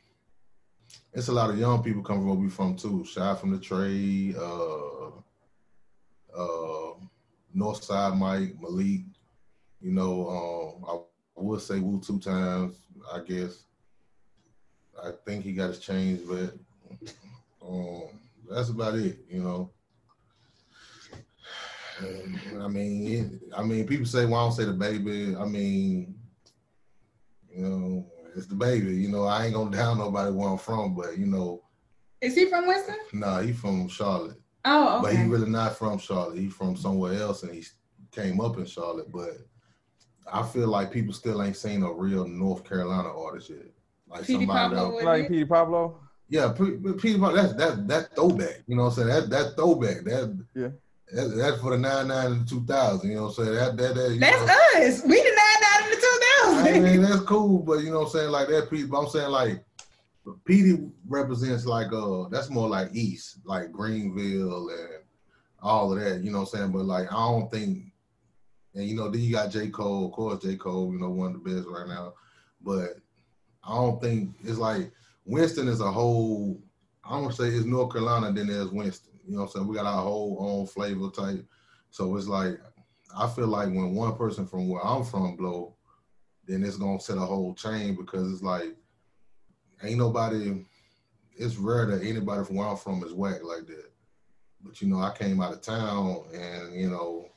it's 1.12 1.28
a 1.28 1.32
lot 1.32 1.50
of 1.50 1.58
young 1.58 1.82
people 1.82 2.02
coming 2.02 2.22
from 2.22 2.28
where 2.30 2.38
we 2.38 2.48
from 2.48 2.76
too. 2.76 3.04
Shy 3.04 3.34
from 3.34 3.50
the 3.50 3.58
trade. 3.58 4.36
Uh, 4.36 5.08
uh, 6.34 6.94
Northside 7.54 8.16
Mike 8.16 8.54
Malik. 8.60 9.02
You 9.80 9.92
know, 9.92 10.80
um, 10.88 11.04
I 11.36 11.40
would 11.42 11.60
say 11.60 11.78
Woo 11.78 12.00
two 12.00 12.20
times. 12.20 12.76
I 13.12 13.20
guess. 13.20 13.64
I 15.04 15.12
think 15.24 15.44
he 15.44 15.52
got 15.52 15.68
his 15.68 15.78
change, 15.78 16.20
but 16.28 16.54
um, 17.66 18.02
that's 18.50 18.68
about 18.70 18.94
it. 18.96 19.18
You 19.28 19.42
know. 19.42 19.70
And, 22.00 22.62
I 22.62 22.68
mean, 22.68 23.12
it, 23.12 23.52
I 23.56 23.62
mean, 23.62 23.86
people 23.86 24.06
say, 24.06 24.24
"Why 24.24 24.38
don't 24.42 24.52
say 24.52 24.64
the 24.64 24.72
baby?" 24.72 25.36
I 25.36 25.44
mean, 25.44 26.14
you 27.54 27.62
know, 27.62 28.06
it's 28.34 28.46
the 28.46 28.54
baby. 28.54 28.94
You 28.94 29.08
know, 29.08 29.24
I 29.24 29.44
ain't 29.46 29.54
gonna 29.54 29.70
down 29.76 29.98
nobody 29.98 30.30
where 30.32 30.48
I'm 30.48 30.58
from, 30.58 30.94
but 30.94 31.18
you 31.18 31.26
know, 31.26 31.62
Is 32.20 32.34
he 32.34 32.46
from 32.46 32.66
Winston? 32.66 32.96
nah, 33.12 33.40
he 33.40 33.52
from 33.52 33.88
Charlotte, 33.88 34.40
Oh, 34.64 34.98
okay. 34.98 35.02
but 35.02 35.16
he 35.22 35.28
really 35.28 35.50
not 35.50 35.76
from 35.76 35.98
Charlotte. 35.98 36.38
He 36.38 36.48
from 36.48 36.74
somewhere 36.76 37.14
else, 37.14 37.42
and 37.42 37.52
he 37.52 37.64
came 38.12 38.40
up 38.40 38.56
in 38.56 38.64
Charlotte. 38.66 39.12
But 39.12 39.32
I 40.32 40.42
feel 40.42 40.68
like 40.68 40.90
people 40.92 41.12
still 41.12 41.42
ain't 41.42 41.56
seen 41.56 41.82
a 41.82 41.92
real 41.92 42.26
North 42.26 42.64
Carolina 42.64 43.10
artist 43.14 43.50
yet, 43.50 43.66
like 44.10 44.26
P.D. 44.26 44.32
somebody 44.40 44.58
Pablo 44.58 44.76
that 44.88 44.94
would 44.94 45.04
Like 45.04 45.22
be- 45.22 45.28
Petey 45.34 45.44
Pablo. 45.46 46.00
yeah, 46.28 46.52
P- 46.56 46.76
P- 46.76 46.92
Peter 46.94 47.18
that's 47.32 47.54
that 47.54 47.86
that 47.88 48.14
throwback. 48.14 48.62
You 48.66 48.76
know 48.76 48.84
what 48.84 48.88
I'm 48.90 48.94
saying? 48.94 49.08
That 49.08 49.30
that 49.30 49.56
throwback. 49.56 50.04
That 50.04 50.46
Yeah. 50.54 50.68
That, 51.12 51.34
that's 51.36 51.60
for 51.60 51.70
the 51.72 51.78
nine 51.78 52.06
nine 52.08 52.32
and 52.32 52.48
two 52.48 52.64
thousand. 52.66 53.10
You 53.10 53.16
know 53.16 53.22
what 53.24 53.38
I'm 53.38 53.44
saying? 53.46 53.54
That 53.56 53.76
that, 53.76 53.94
that 53.96 54.16
That's 54.20 54.46
know, 54.46 54.86
us. 54.88 55.02
We 55.04 55.16
did 55.22 55.34
not 55.34 55.62
out 55.72 55.84
in 55.84 55.90
the 55.90 56.06
I 56.52 56.72
2000s. 56.78 56.82
mean 56.82 57.02
that's 57.02 57.20
cool, 57.22 57.58
but 57.58 57.80
you 57.80 57.90
know 57.90 58.00
what 58.00 58.06
I'm 58.06 58.10
saying? 58.12 58.30
Like 58.30 58.48
that 58.48 58.70
Pete, 58.70 58.88
but 58.88 59.00
I'm 59.00 59.08
saying 59.08 59.30
like 59.30 59.64
Petey 60.44 60.78
represents 61.08 61.66
like 61.66 61.92
uh 61.92 62.28
that's 62.28 62.50
more 62.50 62.68
like 62.68 62.90
East, 62.92 63.38
like 63.44 63.72
Greenville 63.72 64.68
and 64.68 65.02
all 65.62 65.92
of 65.92 65.98
that. 66.00 66.22
You 66.22 66.30
know 66.30 66.40
what 66.40 66.52
I'm 66.54 66.58
saying? 66.60 66.72
But 66.72 66.84
like 66.84 67.08
I 67.12 67.16
don't 67.16 67.50
think, 67.50 67.86
and 68.74 68.84
you 68.86 68.94
know 68.94 69.10
then 69.10 69.20
you 69.20 69.32
got 69.32 69.50
J 69.50 69.68
Cole, 69.68 70.06
of 70.06 70.12
course 70.12 70.42
J 70.44 70.54
Cole, 70.56 70.92
you 70.92 71.00
know 71.00 71.10
one 71.10 71.34
of 71.34 71.42
the 71.42 71.50
best 71.50 71.66
right 71.68 71.88
now, 71.88 72.12
but 72.62 72.98
I 73.64 73.74
don't 73.74 74.00
think 74.00 74.34
it's 74.42 74.58
like 74.58 74.90
Winston 75.24 75.68
is 75.68 75.80
a 75.80 75.90
whole. 75.90 76.60
I'm 77.04 77.22
gonna 77.22 77.34
say 77.34 77.48
it's 77.48 77.64
North 77.64 77.92
Carolina 77.92 78.32
than 78.32 78.46
there's 78.46 78.70
Winston. 78.70 79.18
You 79.26 79.34
know 79.34 79.42
what 79.42 79.46
I'm 79.46 79.52
saying? 79.52 79.68
We 79.68 79.76
got 79.76 79.86
our 79.86 80.02
whole 80.02 80.36
own 80.40 80.66
flavor 80.66 81.10
type. 81.10 81.44
So 81.90 82.16
it's 82.16 82.26
like 82.26 82.60
I 83.16 83.28
feel 83.28 83.48
like 83.48 83.68
when 83.68 83.94
one 83.94 84.16
person 84.16 84.46
from 84.46 84.68
where 84.68 84.84
I'm 84.84 85.04
from 85.04 85.36
blow, 85.36 85.74
then 86.46 86.64
it's 86.64 86.76
gonna 86.76 87.00
set 87.00 87.16
a 87.16 87.20
whole 87.20 87.54
chain 87.54 87.96
because 87.96 88.32
it's 88.32 88.42
like 88.42 88.76
ain't 89.82 89.98
nobody. 89.98 90.64
It's 91.36 91.56
rare 91.56 91.86
that 91.86 92.02
anybody 92.04 92.44
from 92.44 92.56
where 92.56 92.68
I'm 92.68 92.76
from 92.76 93.02
is 93.02 93.12
whack 93.12 93.42
like 93.42 93.66
that. 93.66 93.90
But 94.62 94.80
you 94.80 94.88
know, 94.88 95.00
I 95.00 95.14
came 95.16 95.40
out 95.40 95.52
of 95.52 95.62
town 95.62 96.24
and 96.34 96.74
you 96.74 96.90
know, 96.90 97.28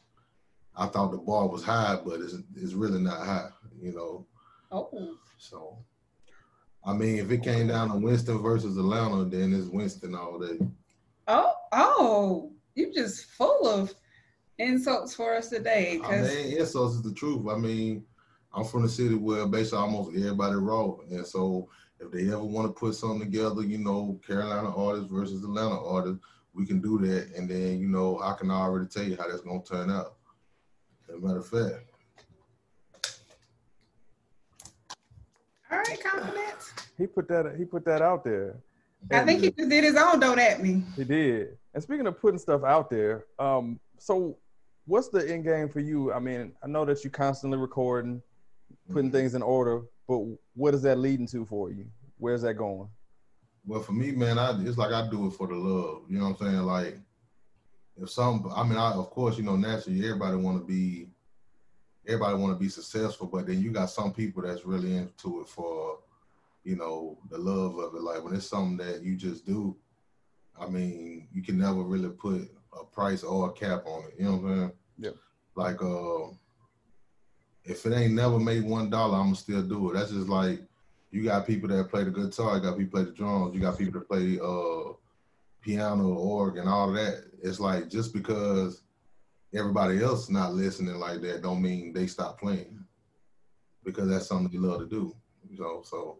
I 0.75 0.87
thought 0.87 1.11
the 1.11 1.17
bar 1.17 1.47
was 1.47 1.63
high, 1.63 1.97
but 2.05 2.19
it's 2.19 2.35
it's 2.55 2.73
really 2.73 2.99
not 2.99 3.25
high. 3.25 3.49
You 3.79 3.93
know, 3.93 4.25
Oh. 4.71 5.17
so. 5.37 5.77
I 6.85 6.93
mean, 6.93 7.17
if 7.17 7.31
it 7.31 7.43
came 7.43 7.67
down 7.67 7.89
to 7.89 7.97
Winston 7.97 8.41
versus 8.41 8.77
Atlanta, 8.77 9.23
then 9.25 9.53
it's 9.53 9.67
Winston 9.67 10.15
all 10.15 10.37
day. 10.37 10.59
Oh, 11.27 11.53
oh, 11.71 12.51
you 12.75 12.93
just 12.93 13.25
full 13.25 13.67
of 13.67 13.93
insults 14.57 15.15
for 15.15 15.35
us 15.35 15.49
today. 15.49 15.99
I 16.03 16.07
Cause 16.07 16.35
mean, 16.35 16.57
insults 16.57 16.95
is 16.95 17.01
the 17.01 17.13
truth. 17.13 17.47
I 17.49 17.55
mean, 17.55 18.03
I'm 18.53 18.65
from 18.65 18.83
the 18.83 18.89
city 18.89 19.15
where 19.15 19.47
basically 19.47 19.79
almost 19.79 20.09
everybody 20.15 20.55
raw, 20.55 20.95
and 21.09 21.25
so 21.25 21.69
if 21.99 22.11
they 22.11 22.27
ever 22.27 22.43
want 22.43 22.67
to 22.67 22.79
put 22.79 22.95
something 22.95 23.21
together, 23.21 23.63
you 23.63 23.77
know, 23.77 24.19
Carolina 24.25 24.75
artists 24.75 25.09
versus 25.09 25.43
Atlanta 25.43 25.81
artists, 25.81 26.19
we 26.53 26.65
can 26.65 26.81
do 26.81 26.99
that, 26.99 27.31
and 27.35 27.49
then 27.49 27.79
you 27.79 27.87
know, 27.87 28.19
I 28.19 28.33
can 28.33 28.51
already 28.51 28.87
tell 28.87 29.03
you 29.03 29.15
how 29.15 29.27
that's 29.27 29.41
gonna 29.41 29.63
turn 29.63 29.89
out. 29.89 30.15
As 31.07 31.15
a 31.15 31.19
matter 31.19 31.39
of 31.39 31.47
fact, 31.47 31.92
all 35.73 35.79
right, 35.79 36.03
confidence. 36.03 36.73
He 36.97 37.07
put 37.07 37.27
that 37.29 37.55
he 37.57 37.65
put 37.65 37.83
that 37.85 38.01
out 38.01 38.23
there. 38.23 38.55
I 39.11 39.25
think 39.25 39.41
he 39.41 39.51
just 39.51 39.69
did 39.69 39.83
his 39.83 39.95
own 39.95 40.19
don't 40.19 40.39
at 40.39 40.61
me. 40.61 40.83
He 40.95 41.03
did. 41.03 41.57
And 41.73 41.83
speaking 41.83 42.07
of 42.07 42.19
putting 42.21 42.39
stuff 42.39 42.63
out 42.63 42.89
there, 42.89 43.25
um, 43.37 43.79
so 43.97 44.37
what's 44.85 45.09
the 45.09 45.29
end 45.29 45.43
game 45.43 45.67
for 45.67 45.79
you? 45.79 46.13
I 46.13 46.19
mean, 46.19 46.53
I 46.63 46.67
know 46.67 46.85
that 46.85 47.03
you're 47.03 47.11
constantly 47.11 47.57
recording, 47.57 48.21
putting 48.91 49.09
Mhm. 49.09 49.13
things 49.13 49.35
in 49.35 49.41
order, 49.41 49.81
but 50.07 50.19
what 50.55 50.73
is 50.73 50.81
that 50.83 50.97
leading 50.99 51.27
to 51.27 51.45
for 51.45 51.69
you? 51.71 51.85
Where's 52.17 52.43
that 52.43 52.53
going? 52.53 52.89
Well, 53.65 53.81
for 53.81 53.93
me, 53.93 54.11
man, 54.11 54.37
I 54.37 54.61
it's 54.63 54.77
like 54.77 54.91
I 54.93 55.09
do 55.09 55.27
it 55.27 55.31
for 55.31 55.47
the 55.47 55.55
love. 55.55 56.03
You 56.09 56.19
know 56.19 56.29
what 56.29 56.41
I'm 56.41 56.47
saying? 56.47 56.63
Like, 56.63 56.97
if 58.01 58.09
some, 58.09 58.49
I 58.55 58.63
mean, 58.63 58.77
I 58.77 58.93
of 58.93 59.09
course, 59.09 59.37
you 59.37 59.43
know, 59.43 59.55
naturally, 59.55 60.03
everybody 60.05 60.37
want 60.37 60.59
to 60.59 60.65
be, 60.65 61.09
everybody 62.07 62.37
want 62.37 62.53
to 62.53 62.59
be 62.59 62.69
successful, 62.69 63.27
but 63.27 63.47
then 63.47 63.61
you 63.61 63.71
got 63.71 63.89
some 63.89 64.13
people 64.13 64.43
that's 64.43 64.65
really 64.65 64.95
into 64.95 65.41
it 65.41 65.47
for 65.47 65.99
you 66.63 66.75
know, 66.75 67.17
the 67.29 67.37
love 67.37 67.77
of 67.77 67.95
it. 67.95 68.01
Like 68.01 68.23
when 68.23 68.35
it's 68.35 68.47
something 68.47 68.77
that 68.85 69.03
you 69.03 69.15
just 69.15 69.45
do, 69.45 69.75
I 70.59 70.67
mean, 70.67 71.27
you 71.33 71.41
can 71.41 71.57
never 71.57 71.81
really 71.81 72.09
put 72.09 72.49
a 72.79 72.85
price 72.85 73.23
or 73.23 73.49
a 73.49 73.53
cap 73.53 73.85
on 73.85 74.05
it. 74.05 74.15
You 74.17 74.25
know 74.25 74.31
what 74.37 74.49
I'm 74.49 74.57
saying? 74.59 74.71
Yeah. 74.97 75.09
Like 75.55 75.81
uh 75.81 76.33
if 77.65 77.85
it 77.85 77.93
ain't 77.93 78.13
never 78.13 78.39
made 78.39 78.63
one 78.63 78.89
dollar, 78.89 79.17
I'ma 79.17 79.33
still 79.33 79.63
do 79.63 79.89
it. 79.89 79.93
That's 79.93 80.11
just 80.11 80.27
like 80.27 80.61
you 81.11 81.23
got 81.23 81.47
people 81.47 81.69
that 81.69 81.89
play 81.89 82.03
the 82.03 82.11
guitar, 82.11 82.55
you 82.55 82.61
got 82.61 82.77
people 82.77 82.99
play 82.99 83.09
the 83.09 83.15
drums, 83.15 83.53
you 83.53 83.61
got 83.61 83.77
people 83.77 83.99
that 83.99 84.07
play 84.07 84.39
uh 84.41 84.93
piano, 85.61 86.13
organ, 86.13 86.67
all 86.67 86.89
of 86.89 86.95
that. 86.95 87.25
It's 87.41 87.59
like 87.59 87.89
just 87.89 88.13
because 88.13 88.81
everybody 89.55 90.01
else 90.03 90.29
not 90.29 90.53
listening 90.53 90.95
like 90.95 91.21
that 91.21 91.41
don't 91.41 91.61
mean 91.61 91.93
they 91.93 92.07
stop 92.07 92.39
playing. 92.39 92.83
Because 93.83 94.09
that's 94.09 94.27
something 94.27 94.51
you 94.51 94.65
love 94.65 94.79
to 94.79 94.87
do. 94.87 95.15
You 95.49 95.59
know, 95.59 95.81
so 95.83 96.19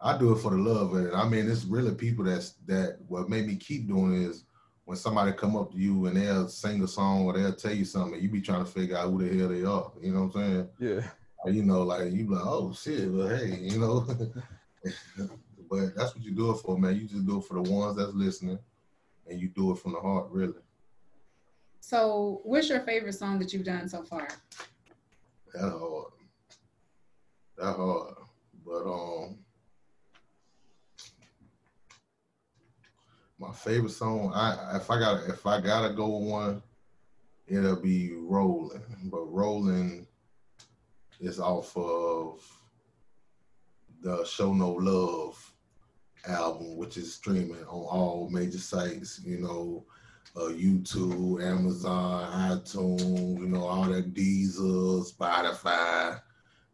I 0.00 0.18
do 0.18 0.32
it 0.32 0.40
for 0.40 0.50
the 0.50 0.56
love 0.56 0.94
of 0.94 1.06
it. 1.06 1.14
I 1.14 1.28
mean, 1.28 1.50
it's 1.50 1.64
really 1.64 1.94
people 1.94 2.24
that's 2.24 2.52
that 2.66 2.98
what 3.08 3.28
made 3.28 3.46
me 3.46 3.56
keep 3.56 3.86
doing 3.86 4.22
is 4.22 4.44
when 4.84 4.96
somebody 4.96 5.32
come 5.32 5.56
up 5.56 5.72
to 5.72 5.78
you 5.78 6.06
and 6.06 6.16
they'll 6.16 6.48
sing 6.48 6.82
a 6.82 6.88
song 6.88 7.24
or 7.24 7.32
they'll 7.32 7.54
tell 7.54 7.72
you 7.72 7.84
something, 7.84 8.20
you 8.20 8.28
be 8.28 8.40
trying 8.40 8.64
to 8.64 8.70
figure 8.70 8.96
out 8.96 9.10
who 9.10 9.26
the 9.26 9.38
hell 9.38 9.48
they 9.48 9.64
are. 9.64 9.92
You 10.00 10.12
know 10.12 10.24
what 10.24 10.36
I'm 10.36 10.52
saying? 10.52 10.68
Yeah. 10.78 11.06
Or, 11.44 11.50
you 11.50 11.62
know, 11.62 11.82
like 11.82 12.12
you 12.12 12.24
be 12.24 12.34
like, 12.34 12.44
oh 12.44 12.72
shit, 12.74 13.10
well 13.10 13.28
hey, 13.28 13.58
you 13.60 13.78
know. 13.78 14.00
but 15.70 15.96
that's 15.96 16.14
what 16.14 16.24
you 16.24 16.32
do 16.32 16.50
it 16.50 16.56
for, 16.56 16.78
man. 16.78 16.96
You 16.96 17.06
just 17.06 17.26
do 17.26 17.38
it 17.38 17.44
for 17.44 17.54
the 17.54 17.70
ones 17.70 17.96
that's 17.96 18.12
listening, 18.12 18.58
and 19.26 19.40
you 19.40 19.48
do 19.48 19.72
it 19.72 19.78
from 19.78 19.92
the 19.92 20.00
heart, 20.00 20.28
really. 20.30 20.54
So, 21.86 22.40
what's 22.44 22.70
your 22.70 22.80
favorite 22.80 23.12
song 23.12 23.38
that 23.40 23.52
you've 23.52 23.66
done 23.66 23.86
so 23.90 24.02
far? 24.02 24.26
That 25.52 25.68
hard. 25.68 26.12
That 27.58 27.76
hard. 27.76 28.14
But 28.64 28.86
um 28.86 29.38
my 33.38 33.52
favorite 33.52 33.90
song, 33.90 34.32
I 34.34 34.76
if 34.76 34.90
I 34.90 34.98
got 34.98 35.28
if 35.28 35.46
I 35.46 35.60
gotta 35.60 35.92
go 35.92 36.06
one, 36.06 36.62
it'll 37.46 37.76
be 37.76 38.14
Rolling. 38.14 38.80
But 39.12 39.30
Rolling 39.30 40.06
is 41.20 41.38
off 41.38 41.76
of 41.76 42.40
the 44.00 44.24
Show 44.24 44.54
No 44.54 44.72
Love 44.72 45.52
album, 46.26 46.78
which 46.78 46.96
is 46.96 47.14
streaming 47.14 47.62
on 47.64 47.84
all 47.98 48.30
major 48.30 48.56
sites, 48.56 49.20
you 49.22 49.38
know, 49.38 49.84
uh, 50.36 50.48
YouTube, 50.48 51.42
Amazon, 51.42 52.58
iTunes, 52.58 53.38
you 53.38 53.46
know, 53.46 53.64
all 53.64 53.84
that 53.84 54.14
Deezer, 54.14 55.04
Spotify, 55.12 56.20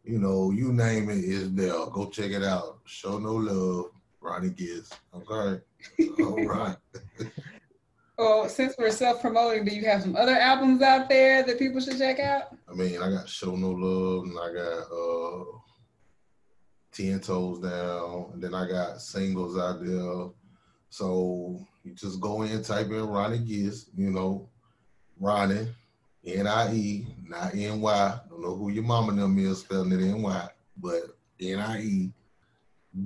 you 0.03 0.17
know, 0.17 0.51
you 0.51 0.73
name 0.73 1.09
it 1.09 1.23
is 1.23 1.53
there. 1.53 1.85
Go 1.91 2.09
check 2.09 2.31
it 2.31 2.43
out. 2.43 2.79
Show 2.85 3.19
No 3.19 3.35
Love, 3.35 3.91
Ronnie 4.19 4.49
Gist. 4.49 4.97
Okay. 5.13 5.61
All 6.23 6.45
right. 6.45 6.77
Well, 8.17 8.49
since 8.49 8.75
we're 8.77 8.91
self-promoting, 8.91 9.65
do 9.65 9.75
you 9.75 9.85
have 9.85 10.01
some 10.01 10.15
other 10.15 10.35
albums 10.35 10.81
out 10.81 11.09
there 11.09 11.43
that 11.43 11.57
people 11.57 11.81
should 11.81 11.97
check 11.97 12.19
out? 12.19 12.55
I 12.69 12.73
mean, 12.73 13.01
I 13.01 13.09
got 13.09 13.27
Show 13.27 13.55
No 13.55 13.71
Love, 13.71 14.25
and 14.25 14.37
I 14.37 14.53
got 14.53 14.83
uh 14.91 15.45
Ten 16.91 17.19
Toes 17.19 17.59
Down, 17.59 18.31
and 18.33 18.43
then 18.43 18.53
I 18.53 18.67
got 18.67 19.01
singles 19.01 19.57
out 19.57 19.83
there. 19.83 20.29
So 20.89 21.65
you 21.83 21.93
just 21.93 22.19
go 22.19 22.43
in, 22.43 22.63
type 22.63 22.87
in 22.87 23.07
Ronnie 23.07 23.39
Gist, 23.39 23.89
you 23.95 24.09
know, 24.11 24.49
Ronnie, 25.19 25.67
N-I-E, 26.25 27.07
not 27.27 27.53
N-Y. 27.53 28.19
Don't 28.29 28.41
know 28.41 28.55
who 28.55 28.69
your 28.69 28.83
mama 28.83 29.13
them 29.13 29.37
is 29.37 29.59
spelling 29.59 29.91
it 29.91 30.01
N-Y, 30.01 30.47
but 30.77 31.17
N-I-E, 31.39 32.11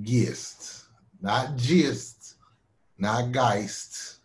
Gist, 0.02 0.84
not 1.20 1.56
Gist, 1.56 2.36
not 2.98 3.32
Geist, 3.32 4.20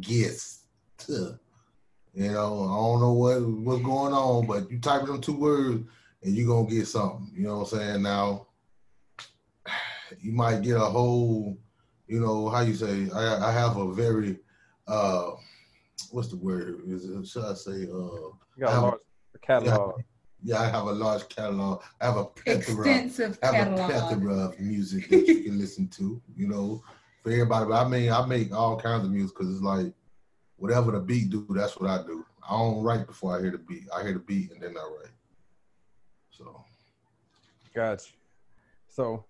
Gist. 0.00 0.60
You 1.08 2.30
know, 2.30 2.64
I 2.64 2.76
don't 2.76 3.00
know 3.00 3.12
what 3.12 3.42
what's 3.42 3.82
going 3.82 4.12
on, 4.12 4.46
but 4.46 4.70
you 4.70 4.78
type 4.78 5.04
them 5.04 5.20
two 5.20 5.36
words 5.36 5.84
and 6.22 6.34
you're 6.34 6.46
gonna 6.46 6.68
get 6.68 6.86
something. 6.86 7.30
You 7.34 7.48
know 7.48 7.58
what 7.58 7.72
I'm 7.72 7.78
saying? 7.78 8.02
Now 8.02 8.46
you 10.20 10.32
might 10.32 10.62
get 10.62 10.76
a 10.76 10.80
whole, 10.80 11.58
you 12.06 12.20
know, 12.20 12.48
how 12.48 12.60
you 12.60 12.74
say, 12.74 13.08
I, 13.14 13.48
I 13.48 13.52
have 13.52 13.76
a 13.76 13.92
very 13.92 14.38
uh 14.86 15.30
what's 16.10 16.28
the 16.28 16.36
word? 16.36 16.82
Is 16.86 17.04
it 17.04 17.26
should 17.26 17.44
I 17.44 17.54
say 17.54 17.70
uh 17.84 18.30
You 18.56 18.60
got 18.60 18.68
I 18.68 18.72
a 18.72 18.74
have- 18.74 18.82
large 18.82 19.00
catalog. 19.42 20.00
yeah, 20.42 20.60
I 20.60 20.68
have 20.68 20.86
a 20.86 20.92
large 20.92 21.28
catalog. 21.28 21.82
I 22.00 22.04
have 22.06 22.16
a 22.16 22.24
plethora 22.26 22.78
Extensive 22.88 23.38
I 23.42 23.46
have 23.54 23.72
a 23.72 23.74
plethora 23.86 24.34
of 24.48 24.60
music 24.60 25.08
that 25.08 25.26
you 25.26 25.44
can 25.44 25.58
listen 25.58 25.88
to, 25.88 26.20
you 26.36 26.46
know, 26.48 26.82
for 27.22 27.30
everybody. 27.32 27.66
But 27.70 27.86
I 27.86 27.88
mean, 27.88 28.10
I 28.12 28.24
make 28.26 28.52
all 28.52 28.78
kinds 28.78 29.04
of 29.04 29.10
music 29.10 29.36
because 29.36 29.52
it's 29.54 29.62
like 29.64 29.92
whatever 30.56 30.92
the 30.92 31.00
beat 31.00 31.30
do, 31.30 31.46
that's 31.50 31.78
what 31.80 31.88
I 31.90 32.02
do. 32.06 32.24
I 32.48 32.52
don't 32.58 32.82
write 32.82 33.06
before 33.06 33.36
I 33.36 33.40
hear 33.40 33.50
the 33.50 33.58
beat. 33.58 33.88
I 33.96 34.02
hear 34.02 34.12
the 34.12 34.18
beat 34.18 34.52
and 34.52 34.62
then 34.62 34.76
I 34.76 34.82
write. 34.82 35.12
So 36.30 36.62
Gotcha. 37.74 38.12
So 38.88 39.24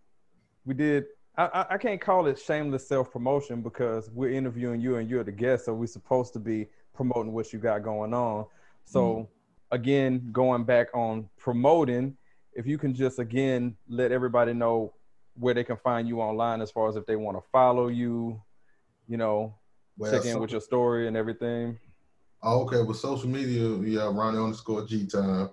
we 0.66 0.74
did. 0.74 1.04
I, 1.36 1.66
I- 1.70 1.78
can't 1.78 2.00
call 2.00 2.26
it 2.26 2.38
shameless 2.38 2.86
self 2.86 3.10
promotion 3.10 3.60
because 3.60 4.10
we're 4.10 4.30
interviewing 4.30 4.80
you 4.80 4.96
and 4.96 5.08
you're 5.10 5.24
the 5.24 5.32
guest, 5.32 5.64
so 5.64 5.74
we're 5.74 5.86
supposed 5.86 6.32
to 6.34 6.38
be 6.38 6.66
promoting 6.94 7.32
what 7.32 7.52
you 7.52 7.58
got 7.58 7.82
going 7.82 8.14
on. 8.14 8.46
So 8.84 9.28
again, 9.70 10.28
going 10.32 10.64
back 10.64 10.88
on 10.94 11.28
promoting, 11.38 12.16
if 12.52 12.66
you 12.66 12.78
can 12.78 12.94
just 12.94 13.18
again 13.18 13.76
let 13.88 14.12
everybody 14.12 14.52
know 14.52 14.92
where 15.36 15.54
they 15.54 15.64
can 15.64 15.76
find 15.76 16.06
you 16.06 16.20
online 16.20 16.60
as 16.60 16.70
far 16.70 16.88
as 16.88 16.94
if 16.94 17.04
they 17.06 17.16
want 17.16 17.36
to 17.36 17.42
follow 17.50 17.88
you, 17.88 18.40
you 19.08 19.16
know, 19.16 19.54
well, 19.98 20.12
check 20.12 20.24
in 20.24 20.32
so- 20.34 20.40
with 20.40 20.52
your 20.52 20.60
story 20.60 21.08
and 21.08 21.16
everything. 21.16 21.78
Oh, 22.46 22.60
okay, 22.64 22.82
with 22.82 22.98
social 22.98 23.28
media, 23.28 23.74
yeah, 23.78 24.10
Ronnie 24.12 24.38
underscore 24.38 24.84
G 24.84 25.06
time. 25.06 25.48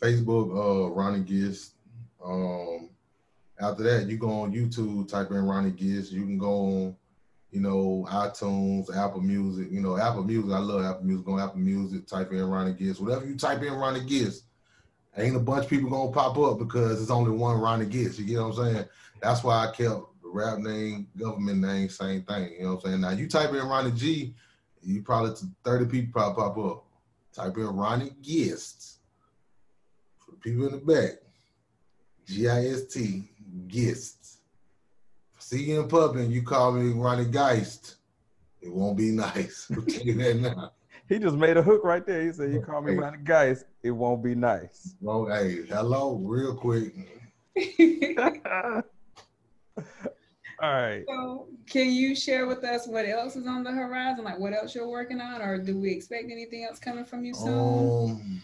Facebook, 0.00 0.50
uh, 0.54 0.90
Ronnie 0.90 1.24
Gist. 1.24 1.72
Um, 2.22 2.90
after 3.60 3.82
that, 3.84 4.08
you 4.08 4.18
go 4.18 4.42
on 4.42 4.52
YouTube, 4.52 5.08
type 5.08 5.30
in 5.30 5.44
Ronnie 5.44 5.70
Gist. 5.70 6.12
You 6.12 6.22
can 6.22 6.38
go 6.38 6.52
on, 6.52 6.96
you 7.50 7.60
know, 7.60 8.06
iTunes, 8.10 8.94
Apple 8.94 9.22
Music. 9.22 9.68
You 9.70 9.80
know, 9.80 9.96
Apple 9.96 10.24
Music. 10.24 10.52
I 10.52 10.58
love 10.58 10.84
Apple 10.84 11.04
Music. 11.04 11.24
Go 11.24 11.32
on 11.32 11.40
Apple 11.40 11.58
Music, 11.58 12.06
type 12.06 12.32
in 12.32 12.44
Ronnie 12.44 12.74
Gist. 12.74 13.00
Whatever 13.00 13.26
you 13.26 13.36
type 13.36 13.62
in 13.62 13.72
Ronnie 13.72 14.04
Gist, 14.04 14.44
ain't 15.16 15.36
a 15.36 15.40
bunch 15.40 15.64
of 15.64 15.70
people 15.70 15.88
gonna 15.88 16.12
pop 16.12 16.36
up 16.38 16.58
because 16.58 17.00
it's 17.00 17.10
only 17.10 17.30
one 17.30 17.58
Ronnie 17.58 17.86
Gist. 17.86 18.18
You 18.18 18.26
get 18.26 18.40
what 18.40 18.58
I'm 18.58 18.74
saying? 18.74 18.84
That's 19.22 19.42
why 19.42 19.66
I 19.66 19.66
kept 19.68 20.00
the 20.22 20.28
rap 20.28 20.58
name, 20.58 21.08
government 21.16 21.60
name, 21.60 21.88
same 21.88 22.22
thing. 22.22 22.52
You 22.58 22.64
know 22.64 22.74
what 22.74 22.84
I'm 22.84 22.90
saying? 22.90 23.00
Now 23.00 23.10
you 23.10 23.26
type 23.26 23.50
in 23.50 23.66
Ronnie 23.66 23.92
G, 23.92 24.34
you 24.82 25.02
probably 25.02 25.34
30 25.64 25.86
people 25.86 26.12
probably 26.12 26.42
pop 26.42 26.58
up. 26.58 26.84
Type 27.32 27.56
in 27.56 27.66
Ronnie 27.66 28.12
Gist. 28.20 28.98
For 30.18 30.32
the 30.32 30.36
people 30.38 30.66
in 30.66 30.72
the 30.72 30.78
back, 30.78 31.18
G-I-S-T, 32.26 33.30
Gist. 33.66 34.38
See 35.38 35.64
you 35.64 35.80
in 35.82 35.88
public 35.88 36.24
and 36.24 36.32
you 36.32 36.42
call 36.42 36.72
me 36.72 36.92
Ronnie 36.92 37.26
Geist, 37.26 37.96
it 38.60 38.72
won't 38.72 38.96
be 38.96 39.10
nice. 39.12 39.68
I'll 39.74 39.82
tell 39.82 40.02
you 40.02 40.14
that 40.14 40.36
now. 40.40 40.72
He 41.08 41.18
just 41.20 41.36
made 41.36 41.56
a 41.56 41.62
hook 41.62 41.84
right 41.84 42.04
there. 42.04 42.22
He 42.26 42.32
said, 42.32 42.52
"You 42.52 42.60
call 42.60 42.82
me 42.82 42.92
Hey. 42.92 42.98
Ronnie 42.98 43.18
Geist. 43.22 43.64
it 43.84 43.92
won't 43.92 44.24
be 44.24 44.34
nice." 44.34 44.94
Well, 45.00 45.26
hey, 45.26 45.64
hello, 45.68 46.16
real 46.16 46.56
quick. 46.56 46.92
All 50.62 50.72
right. 50.72 51.04
so, 51.06 51.48
can 51.68 51.92
you 51.92 52.16
share 52.16 52.46
with 52.46 52.64
us 52.64 52.88
what 52.88 53.06
else 53.06 53.36
is 53.36 53.46
on 53.46 53.62
the 53.62 53.70
horizon? 53.70 54.24
Like, 54.24 54.38
what 54.38 54.54
else 54.54 54.74
you're 54.74 54.88
working 54.88 55.20
on, 55.20 55.42
or 55.42 55.58
do 55.58 55.76
we 55.78 55.92
expect 55.92 56.24
anything 56.30 56.64
else 56.64 56.78
coming 56.78 57.04
from 57.04 57.24
you 57.24 57.34
soon? 57.34 58.10
Um, 58.10 58.42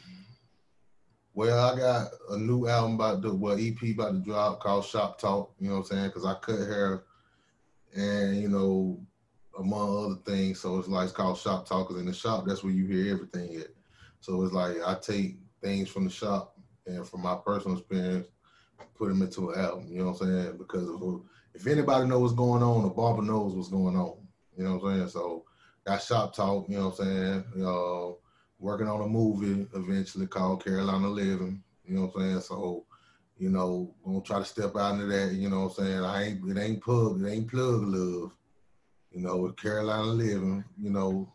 well, 1.34 1.72
I 1.72 1.78
got 1.78 2.08
a 2.30 2.36
new 2.36 2.66
album 2.68 2.94
about 2.94 3.22
the 3.22 3.34
well 3.34 3.58
EP 3.58 3.76
about 3.94 4.12
to 4.12 4.18
drop 4.18 4.60
called 4.60 4.84
Shop 4.84 5.18
Talk. 5.18 5.54
You 5.58 5.68
know 5.68 5.76
what 5.76 5.80
I'm 5.80 5.86
saying? 5.86 6.06
Because 6.08 6.26
I 6.26 6.34
cut 6.34 6.58
hair, 6.58 7.04
and 7.94 8.36
you 8.36 8.48
know, 8.48 9.00
among 9.58 10.04
other 10.04 10.20
things. 10.26 10.60
So 10.60 10.78
it's 10.78 10.88
like 10.88 11.04
it's 11.04 11.12
called 11.12 11.38
Shop 11.38 11.66
Talk. 11.66 11.88
Because 11.88 12.00
in 12.00 12.06
the 12.06 12.12
shop, 12.12 12.44
that's 12.46 12.62
where 12.62 12.72
you 12.72 12.86
hear 12.86 13.14
everything 13.14 13.56
at. 13.56 13.68
So 14.20 14.42
it's 14.42 14.52
like 14.52 14.76
I 14.86 14.94
take 15.00 15.38
things 15.62 15.88
from 15.88 16.04
the 16.04 16.10
shop 16.10 16.56
and 16.86 17.06
from 17.06 17.22
my 17.22 17.36
personal 17.44 17.78
experience, 17.78 18.26
put 18.94 19.08
them 19.08 19.22
into 19.22 19.50
an 19.50 19.60
album. 19.60 19.86
You 19.88 20.00
know 20.00 20.10
what 20.10 20.20
I'm 20.22 20.28
saying? 20.28 20.58
Because 20.58 21.22
if, 21.54 21.66
anybody 21.66 22.06
knows 22.06 22.20
what's 22.20 22.34
going 22.34 22.62
on, 22.62 22.82
the 22.82 22.90
barber 22.90 23.22
knows 23.22 23.54
what's 23.54 23.68
going 23.68 23.96
on. 23.96 24.18
You 24.56 24.64
know 24.64 24.76
what 24.76 24.90
I'm 24.90 24.98
saying? 24.98 25.08
So 25.08 25.44
got 25.86 26.02
Shop 26.02 26.34
Talk. 26.34 26.68
You 26.68 26.78
know 26.78 26.88
what 26.90 27.00
I'm 27.00 27.06
saying? 27.06 27.64
Uh, 27.64 28.21
working 28.62 28.88
on 28.88 29.02
a 29.02 29.06
movie 29.06 29.66
eventually 29.74 30.26
called 30.26 30.64
Carolina 30.64 31.08
Living. 31.08 31.62
You 31.84 31.96
know 31.96 32.02
what 32.06 32.22
I'm 32.22 32.30
saying? 32.30 32.40
So, 32.42 32.84
you 33.36 33.50
know, 33.50 33.92
gonna 34.04 34.22
try 34.22 34.38
to 34.38 34.44
step 34.44 34.76
out 34.76 34.94
into 34.94 35.06
that. 35.06 35.32
You 35.32 35.50
know 35.50 35.64
what 35.64 35.78
I'm 35.78 35.84
saying? 35.84 36.04
I 36.04 36.22
ain't 36.24 36.48
it 36.48 36.60
ain't 36.60 36.80
plug 36.82 37.22
it 37.22 37.28
ain't 37.28 37.48
plug 37.48 37.82
love. 37.82 38.32
You 39.10 39.20
know, 39.20 39.36
with 39.38 39.56
Carolina 39.56 40.04
Living. 40.04 40.64
You 40.80 40.90
know, 40.90 41.32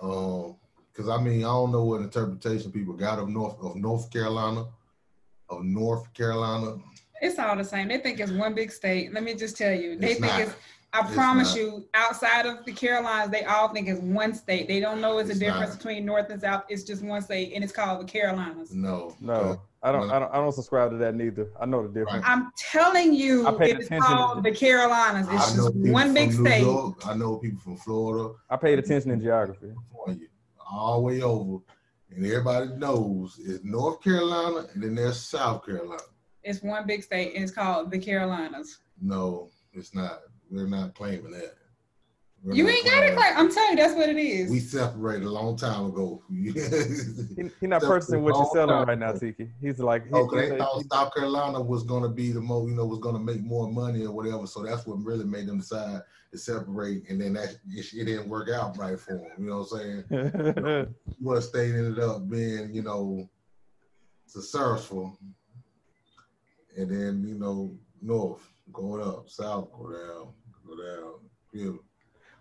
um, 0.00 0.56
because 0.90 1.08
I 1.10 1.22
mean 1.22 1.40
I 1.40 1.48
don't 1.48 1.72
know 1.72 1.84
what 1.84 2.00
interpretation 2.00 2.72
people 2.72 2.94
got 2.94 3.18
of 3.18 3.28
North 3.28 3.56
of 3.62 3.76
North 3.76 4.10
Carolina, 4.10 4.64
of 5.50 5.62
North 5.64 6.12
Carolina. 6.14 6.78
It's 7.20 7.38
all 7.38 7.56
the 7.56 7.64
same. 7.64 7.88
They 7.88 7.98
think 7.98 8.18
it's 8.18 8.32
one 8.32 8.54
big 8.54 8.72
state. 8.72 9.12
Let 9.12 9.22
me 9.22 9.34
just 9.34 9.56
tell 9.56 9.72
you. 9.72 9.96
They 9.96 10.12
It's 10.12 10.20
think 10.20 10.32
not. 10.32 10.40
it's 10.40 10.54
I 10.94 11.00
It's 11.00 11.14
promise 11.14 11.48
not. 11.54 11.56
you, 11.58 11.86
outside 11.94 12.44
of 12.44 12.64
the 12.66 12.72
Carolinas, 12.72 13.30
they 13.30 13.44
all 13.44 13.68
think 13.72 13.88
it's 13.88 14.00
one 14.00 14.34
state. 14.34 14.68
They 14.68 14.78
don't 14.78 15.00
know 15.00 15.18
it's, 15.18 15.30
It's 15.30 15.38
a 15.38 15.40
difference 15.40 15.70
not. 15.70 15.78
between 15.78 16.04
North 16.04 16.28
and 16.28 16.40
South. 16.40 16.64
It's 16.68 16.82
just 16.82 17.02
one 17.02 17.22
state, 17.22 17.52
and 17.54 17.64
it's 17.64 17.72
called 17.72 18.02
the 18.02 18.04
Carolinas. 18.04 18.74
No. 18.74 19.16
No, 19.20 19.60
I 19.82 19.90
don't, 19.90 20.10
I 20.10 20.18
don't, 20.18 20.30
I 20.32 20.36
don't 20.36 20.52
subscribe 20.52 20.90
to 20.90 20.98
that 20.98 21.14
neither. 21.14 21.48
I 21.58 21.64
know 21.64 21.82
the 21.82 21.88
difference. 21.88 22.24
I'm 22.28 22.52
telling 22.58 23.14
you, 23.14 23.46
it's 23.60 23.88
called 23.88 24.42
the 24.42 24.52
Carolinas. 24.52 25.26
It's 25.30 25.54
just 25.54 25.74
one 25.74 26.12
big 26.12 26.32
state. 26.32 26.60
York. 26.60 27.06
I 27.06 27.14
know 27.14 27.36
people 27.36 27.60
from 27.60 27.76
Florida, 27.78 28.34
I 28.50 28.56
paid 28.56 28.78
attention 28.78 29.12
in 29.12 29.20
geography. 29.20 29.72
All 30.70 31.00
the 31.00 31.06
way 31.06 31.22
over. 31.22 31.58
And 32.14 32.26
everybody 32.26 32.66
knows 32.76 33.40
it's 33.42 33.64
North 33.64 34.02
Carolina 34.02 34.66
and 34.74 34.82
then 34.82 34.94
there's 34.94 35.18
South 35.18 35.64
Carolina. 35.64 36.02
It's 36.44 36.62
one 36.62 36.86
big 36.86 37.02
state, 37.02 37.34
and 37.34 37.42
it's 37.42 37.52
called 37.52 37.90
the 37.90 37.98
Carolinas. 37.98 38.78
No, 39.00 39.48
it's 39.72 39.94
not. 39.94 40.20
We're 40.52 40.66
not 40.66 40.94
claiming 40.94 41.30
that. 41.32 41.54
We're 42.44 42.54
You 42.54 42.68
ain't 42.68 42.84
got 42.84 42.90
to 42.90 42.96
claiming- 42.98 43.16
claim. 43.16 43.32
I'm 43.38 43.50
telling 43.52 43.70
you, 43.70 43.76
that's 43.76 43.94
what 43.94 44.08
it 44.10 44.18
is. 44.18 44.50
We 44.50 44.58
separated 44.60 45.24
a 45.24 45.30
long 45.30 45.56
time 45.56 45.86
ago. 45.86 46.22
He, 46.30 47.50
he 47.60 47.66
not 47.66 47.80
So, 47.80 47.88
purchasing 47.88 48.22
what 48.22 48.34
you're 48.36 48.50
selling 48.52 48.68
time. 48.68 48.86
right 48.88 48.98
now, 48.98 49.12
Tiki. 49.12 49.48
He's 49.60 49.78
like, 49.78 50.04
he, 50.06 50.12
Oh, 50.12 50.26
'cause 50.26 50.42
he- 50.42 50.48
they 50.50 50.58
thought 50.58 50.82
South 50.92 51.14
Carolina 51.14 51.60
was 51.62 51.84
gonna 51.84 52.08
be 52.10 52.32
the 52.32 52.40
most, 52.40 52.68
you 52.68 52.74
know, 52.74 52.84
was 52.84 52.98
gonna 52.98 53.18
make 53.18 53.40
more 53.42 53.70
money 53.72 54.04
or 54.04 54.12
whatever. 54.12 54.46
So 54.46 54.62
that's 54.62 54.86
what 54.86 55.02
really 55.02 55.24
made 55.24 55.46
them 55.46 55.58
decide 55.60 56.02
to 56.32 56.38
separate. 56.38 57.08
And 57.08 57.18
then 57.20 57.32
that 57.34 57.56
it, 57.70 57.86
it 57.94 58.04
didn't 58.04 58.28
work 58.28 58.50
out 58.50 58.76
right 58.76 59.00
for 59.00 59.14
them. 59.14 59.30
You 59.38 59.46
know 59.46 59.64
what 59.64 59.80
I'm 59.80 60.04
saying? 60.10 60.94
What 61.20 61.40
state 61.42 61.74
ended 61.74 61.98
up 62.00 62.28
being, 62.28 62.74
you 62.74 62.82
know, 62.82 63.28
successful, 64.26 65.16
and 66.76 66.90
then 66.90 67.24
you 67.26 67.38
know, 67.38 67.74
north 68.02 68.42
going 68.72 69.02
up, 69.02 69.28
south 69.30 69.70
go 69.72 69.90
down, 69.92 70.28
go 70.76 70.96
down. 70.96 71.12
Yeah. 71.52 71.72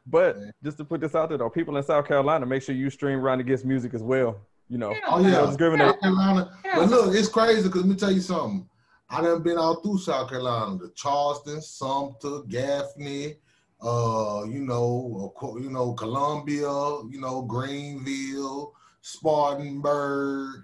but 0.05 0.37
just 0.63 0.77
to 0.77 0.85
put 0.85 1.01
this 1.01 1.15
out 1.15 1.29
there 1.29 1.37
though, 1.37 1.49
people 1.49 1.77
in 1.77 1.83
South 1.83 2.07
Carolina, 2.07 2.45
make 2.45 2.63
sure 2.63 2.75
you 2.75 2.89
stream 2.89 3.19
Ronnie 3.19 3.43
Gist 3.43 3.65
Music 3.65 3.93
as 3.93 4.03
well. 4.03 4.39
You 4.69 4.77
know, 4.77 4.93
Oh 5.07 5.19
yeah, 5.21 5.31
Don't 5.31 5.47
discriminate. 5.47 5.87
South 5.91 5.99
Carolina. 6.01 6.57
But 6.75 6.89
look, 6.89 7.15
it's 7.15 7.27
crazy 7.27 7.63
because 7.63 7.81
let 7.81 7.89
me 7.89 7.95
tell 7.95 8.11
you 8.11 8.21
something. 8.21 8.67
I 9.09 9.21
done 9.21 9.43
been 9.43 9.57
all 9.57 9.81
through 9.81 9.97
South 9.97 10.29
Carolina, 10.29 10.77
the 10.77 10.91
Charleston, 10.95 11.61
Sumter, 11.61 12.43
Gaffney, 12.47 13.35
uh, 13.81 14.43
you 14.47 14.61
know, 14.61 15.33
you 15.59 15.69
know, 15.69 15.91
Columbia, 15.93 16.69
you 17.09 17.19
know, 17.19 17.41
Greenville, 17.41 18.73
Spartanburg. 19.01 20.61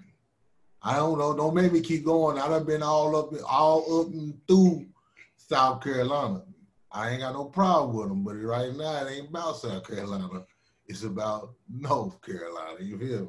I 0.82 0.96
don't 0.96 1.18
know. 1.18 1.36
Don't 1.36 1.56
make 1.56 1.74
me 1.74 1.82
keep 1.82 2.06
going. 2.06 2.40
I 2.40 2.48
done 2.48 2.64
been 2.64 2.84
all 2.84 3.14
up, 3.18 3.34
all 3.50 4.02
up 4.02 4.08
and 4.14 4.34
through 4.48 4.86
South 5.36 5.84
Carolina. 5.84 6.44
I 6.98 7.12
ain't 7.12 7.22
got 7.22 7.34
no 7.34 7.46
problem 7.46 7.96
with 7.96 8.10
them, 8.10 8.24
but 8.24 8.38
right 8.38 8.76
now 8.76 9.06
it 9.06 9.12
ain't 9.12 9.30
about 9.30 9.58
South 9.58 9.88
Carolina. 9.88 10.44
It's 10.88 11.04
about 11.04 11.52
North 11.70 12.20
Carolina. 12.24 12.80
You 12.82 12.98
feel? 12.98 13.20
me? 13.20 13.28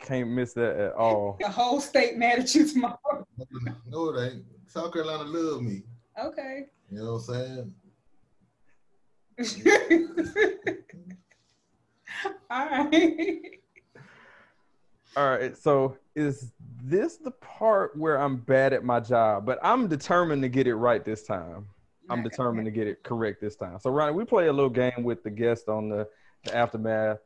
can't 0.00 0.30
miss 0.30 0.52
that 0.54 0.76
at 0.76 0.94
all. 0.94 1.36
The 1.40 1.48
whole 1.48 1.80
state 1.80 2.16
mad 2.16 2.40
at 2.40 2.52
you 2.56 2.66
tomorrow. 2.66 2.98
No, 3.86 4.10
it 4.10 4.32
ain't. 4.32 4.44
South 4.66 4.92
Carolina 4.92 5.22
love 5.24 5.62
me. 5.62 5.84
Okay. 6.20 6.66
You 6.90 6.98
know 6.98 7.20
what 7.24 7.28
I'm 7.28 7.72
saying? 9.38 9.74
All 12.50 12.66
right. 12.68 13.42
All 15.16 15.28
right, 15.28 15.56
so 15.56 15.96
is 16.16 16.50
this 16.82 17.16
the 17.16 17.30
part 17.30 17.96
where 17.96 18.20
I'm 18.20 18.36
bad 18.36 18.72
at 18.72 18.84
my 18.84 19.00
job? 19.00 19.46
But 19.46 19.58
I'm 19.62 19.88
determined 19.88 20.42
to 20.42 20.48
get 20.48 20.66
it 20.66 20.74
right 20.74 21.04
this 21.04 21.24
time. 21.24 21.66
I'm 22.10 22.22
determined 22.22 22.64
to 22.64 22.70
get 22.70 22.86
it 22.86 23.02
correct 23.02 23.40
this 23.40 23.54
time. 23.54 23.78
So, 23.80 23.90
Ronnie, 23.90 24.14
we 24.14 24.24
play 24.24 24.46
a 24.46 24.52
little 24.52 24.70
game 24.70 25.02
with 25.02 25.22
the 25.22 25.30
guest 25.30 25.68
on 25.68 25.90
the, 25.90 26.08
the 26.44 26.56
aftermath. 26.56 27.18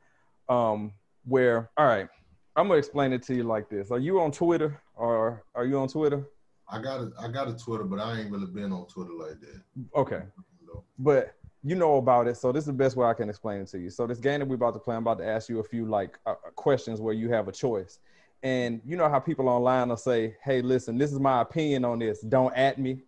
Um, 0.49 0.93
where, 1.25 1.71
all 1.77 1.87
right, 1.87 2.09
I'm 2.57 2.67
gonna 2.67 2.79
explain 2.79 3.13
it 3.13 3.23
to 3.25 3.35
you 3.35 3.45
like 3.45 3.69
this: 3.69 3.91
Are 3.91 3.99
you 3.99 4.21
on 4.21 4.33
Twitter 4.33 4.81
or 4.97 5.45
are 5.55 5.65
you 5.65 5.79
on 5.79 5.89
Twitter? 5.89 6.29
I 6.69 6.81
got 6.81 7.01
a, 7.01 7.13
I 7.21 7.29
got 7.29 7.49
a 7.49 7.55
Twitter, 7.57 7.85
but 7.85 8.01
I 8.01 8.19
ain't 8.19 8.31
really 8.31 8.47
been 8.47 8.73
on 8.73 8.87
Twitter 8.87 9.13
like 9.13 9.41
that. 9.41 9.63
Okay, 9.95 10.23
You 10.61 10.83
but 10.99 11.35
you 11.63 11.77
know 11.77 11.97
about 11.97 12.27
it, 12.27 12.37
so 12.37 12.51
this 12.51 12.63
is 12.63 12.67
the 12.67 12.73
best 12.73 12.97
way 12.97 13.07
I 13.07 13.15
can 13.15 13.29
explain 13.29 13.61
it 13.61 13.69
to 13.69 13.79
you. 13.79 13.89
So 13.89 14.07
this 14.07 14.19
game 14.19 14.41
that 14.41 14.49
we're 14.49 14.57
about 14.57 14.75
to 14.75 14.81
play, 14.81 14.97
I'm 14.97 15.03
about 15.03 15.19
to 15.19 15.27
ask 15.27 15.49
you 15.49 15.61
a 15.61 15.65
few 15.65 15.87
like 15.87 16.19
uh, 16.27 16.35
questions 16.57 17.01
where 17.01 17.15
you 17.15 17.31
have 17.31 17.47
a 17.47 17.53
choice, 17.53 18.01
and 18.43 18.81
you 18.85 18.97
know 18.97 19.09
how 19.09 19.19
people 19.21 19.49
online 19.49 19.89
will 19.89 19.97
say, 19.97 20.37
"Hey, 20.45 20.63
listen, 20.63 20.99
this 20.99 21.13
is 21.13 21.19
my 21.21 21.41
opinion 21.43 21.85
on 21.85 21.99
this. 21.99 22.21
Don't 22.21 22.55
at 22.57 22.79
me." 22.79 23.03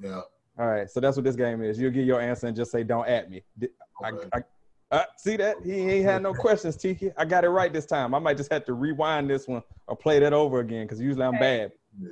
Yeah. 0.00 0.22
All 0.58 0.66
right, 0.66 0.88
so 0.90 1.00
that's 1.00 1.16
what 1.16 1.24
this 1.24 1.36
game 1.36 1.62
is. 1.62 1.78
You'll 1.78 1.90
get 1.90 2.06
your 2.06 2.20
answer 2.20 2.46
and 2.46 2.56
just 2.56 2.70
say, 2.70 2.82
"Don't 2.82 3.06
at 3.06 3.30
me." 3.30 3.44
Di- 3.58 3.68
I, 4.02 4.10
Okay. 4.10 4.28
I, 4.32 4.96
uh, 4.96 5.04
see 5.16 5.36
that 5.36 5.56
he 5.64 5.72
ain't 5.72 6.04
had 6.04 6.22
no 6.22 6.32
questions, 6.32 6.76
Tiki. 6.76 7.10
I 7.16 7.24
got 7.24 7.44
it 7.44 7.48
right 7.48 7.72
this 7.72 7.86
time. 7.86 8.14
I 8.14 8.18
might 8.18 8.36
just 8.36 8.52
have 8.52 8.64
to 8.66 8.72
rewind 8.72 9.28
this 9.28 9.46
one 9.48 9.62
or 9.86 9.96
play 9.96 10.18
that 10.20 10.32
over 10.32 10.60
again 10.60 10.84
because 10.86 11.00
usually 11.00 11.24
I'm 11.24 11.38
bad. 11.38 11.72
yeah. 12.00 12.08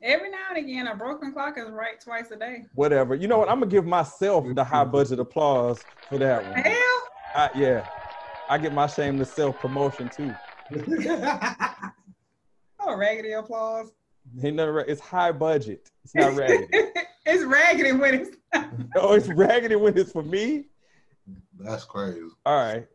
Every 0.00 0.30
now 0.30 0.46
and 0.50 0.58
again, 0.58 0.86
a 0.86 0.94
broken 0.94 1.32
clock 1.32 1.58
is 1.58 1.70
right 1.70 2.00
twice 2.00 2.30
a 2.30 2.36
day. 2.36 2.64
Whatever. 2.74 3.14
You 3.16 3.26
know 3.28 3.38
what? 3.38 3.48
I'm 3.48 3.58
gonna 3.58 3.70
give 3.70 3.84
myself 3.84 4.46
the 4.54 4.64
high 4.64 4.84
budget 4.84 5.18
applause 5.18 5.84
for 6.08 6.18
that 6.18 6.44
one. 6.44 6.54
Hell, 6.54 7.02
I, 7.34 7.50
yeah, 7.54 7.82
I 8.48 8.58
get 8.58 8.72
my 8.72 8.86
shameless 8.86 9.34
self 9.34 9.60
promotion 9.60 10.08
too. 10.08 10.34
oh, 12.80 12.96
raggedy 12.96 13.32
applause. 13.32 13.90
Ain't 14.42 14.56
nothing 14.56 14.74
ra- 14.74 14.84
It's 14.86 15.00
high 15.00 15.32
budget. 15.32 15.88
It's 16.04 16.14
not 16.14 16.36
raggedy. 16.36 16.68
it's 17.26 17.44
raggedy 17.44 17.92
when 17.92 18.14
it's. 18.14 18.36
oh, 18.96 19.14
it's 19.14 19.28
raggedy 19.28 19.76
when 19.76 19.96
it's 19.96 20.12
for 20.12 20.22
me. 20.22 20.66
That's 21.58 21.84
crazy. 21.84 22.20
All 22.44 22.56
right. 22.56 22.86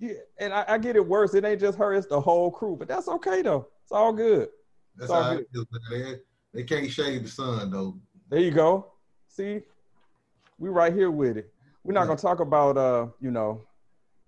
Yeah, 0.00 0.14
and 0.38 0.54
I, 0.54 0.64
I 0.66 0.78
get 0.78 0.96
it 0.96 1.06
worse. 1.06 1.34
It 1.34 1.44
ain't 1.44 1.60
just 1.60 1.76
her; 1.76 1.92
it's 1.92 2.06
the 2.06 2.20
whole 2.20 2.50
crew. 2.50 2.74
But 2.74 2.88
that's 2.88 3.06
okay 3.06 3.42
though. 3.42 3.68
It's 3.82 3.92
all 3.92 4.14
good. 4.14 4.48
That's 4.96 5.10
all 5.10 5.22
how 5.22 5.34
good. 5.34 5.46
it 5.52 5.58
is. 5.58 5.66
man. 5.90 6.20
They, 6.54 6.60
they 6.60 6.64
can't 6.64 6.90
shade 6.90 7.24
the 7.24 7.28
sun 7.28 7.70
though. 7.70 7.98
There 8.30 8.40
you 8.40 8.50
go. 8.50 8.92
See, 9.28 9.60
we 10.58 10.70
right 10.70 10.92
here 10.92 11.10
with 11.10 11.36
it. 11.36 11.52
We're 11.84 11.92
not 11.92 12.06
gonna 12.06 12.18
talk 12.18 12.40
about 12.40 12.78
uh, 12.78 13.08
you 13.20 13.30
know, 13.30 13.62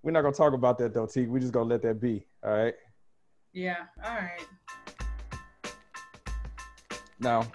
we're 0.02 0.10
not 0.10 0.22
gonna 0.22 0.34
talk 0.34 0.52
about 0.52 0.78
that 0.78 0.92
though, 0.94 1.06
T. 1.06 1.26
We 1.26 1.40
just 1.40 1.52
gonna 1.52 1.68
let 1.68 1.82
that 1.82 2.00
be. 2.00 2.26
All 2.44 2.52
right. 2.52 2.74
yeah. 3.52 3.76
All 4.04 4.14
right. 4.14 4.46
Now, 7.20 7.46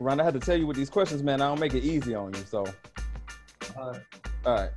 Ron, 0.00 0.20
I 0.20 0.24
had 0.24 0.34
to 0.34 0.40
tell 0.40 0.56
you 0.56 0.66
with 0.66 0.76
these 0.76 0.90
questions, 0.90 1.22
man. 1.22 1.40
I 1.40 1.46
don't 1.46 1.60
make 1.60 1.74
it 1.74 1.84
easy 1.84 2.14
on 2.16 2.34
you. 2.34 2.40
So, 2.48 2.64
All 3.76 3.90
right. 3.92 4.00
all 4.44 4.54
right. 4.54 4.70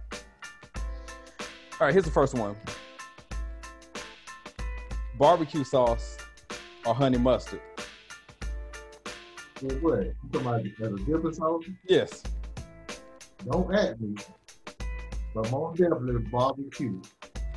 All 1.80 1.88
right. 1.88 1.92
Here's 1.94 2.06
the 2.06 2.12
first 2.12 2.36
one. 2.36 2.56
Barbecue 5.18 5.64
sauce 5.64 6.18
or 6.86 6.94
honey 6.94 7.18
mustard? 7.18 7.62
Well, 9.64 9.76
what? 9.78 10.04
You 10.04 10.14
talking 10.32 10.48
about 10.48 10.62
as 10.66 11.02
a 11.02 11.06
dipping 11.06 11.34
sauce? 11.34 11.64
Yes. 11.88 12.22
Don't 13.50 13.74
at 13.74 14.00
me. 14.00 14.16
But 15.36 15.52
most 15.52 15.78
definitely 15.78 16.22
barbecue. 16.32 17.02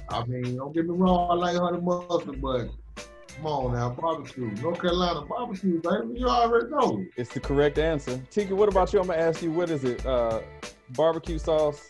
I 0.09 0.25
mean, 0.25 0.57
don't 0.57 0.75
get 0.75 0.85
me 0.85 0.97
wrong, 0.97 1.31
I 1.31 1.35
like 1.35 1.57
honey 1.57 1.81
mustard, 1.81 2.43
but 2.43 2.71
come 3.37 3.47
on 3.47 3.73
now, 3.73 3.91
barbecue. 3.91 4.51
North 4.61 4.81
Carolina 4.81 5.25
barbecue, 5.25 5.81
baby. 5.81 6.19
You 6.19 6.27
already 6.27 6.71
know. 6.71 7.05
It's 7.17 7.33
the 7.33 7.38
correct 7.38 7.79
answer. 7.79 8.21
Tiki, 8.33 8.53
what 8.53 8.69
about 8.69 8.93
you? 8.93 8.99
I'm 8.99 9.07
gonna 9.07 9.21
ask 9.21 9.43
you, 9.43 9.53
what 9.53 9.71
is 9.71 9.85
it? 9.85 10.05
Uh, 10.05 10.41
barbecue 10.91 11.38
sauce 11.38 11.87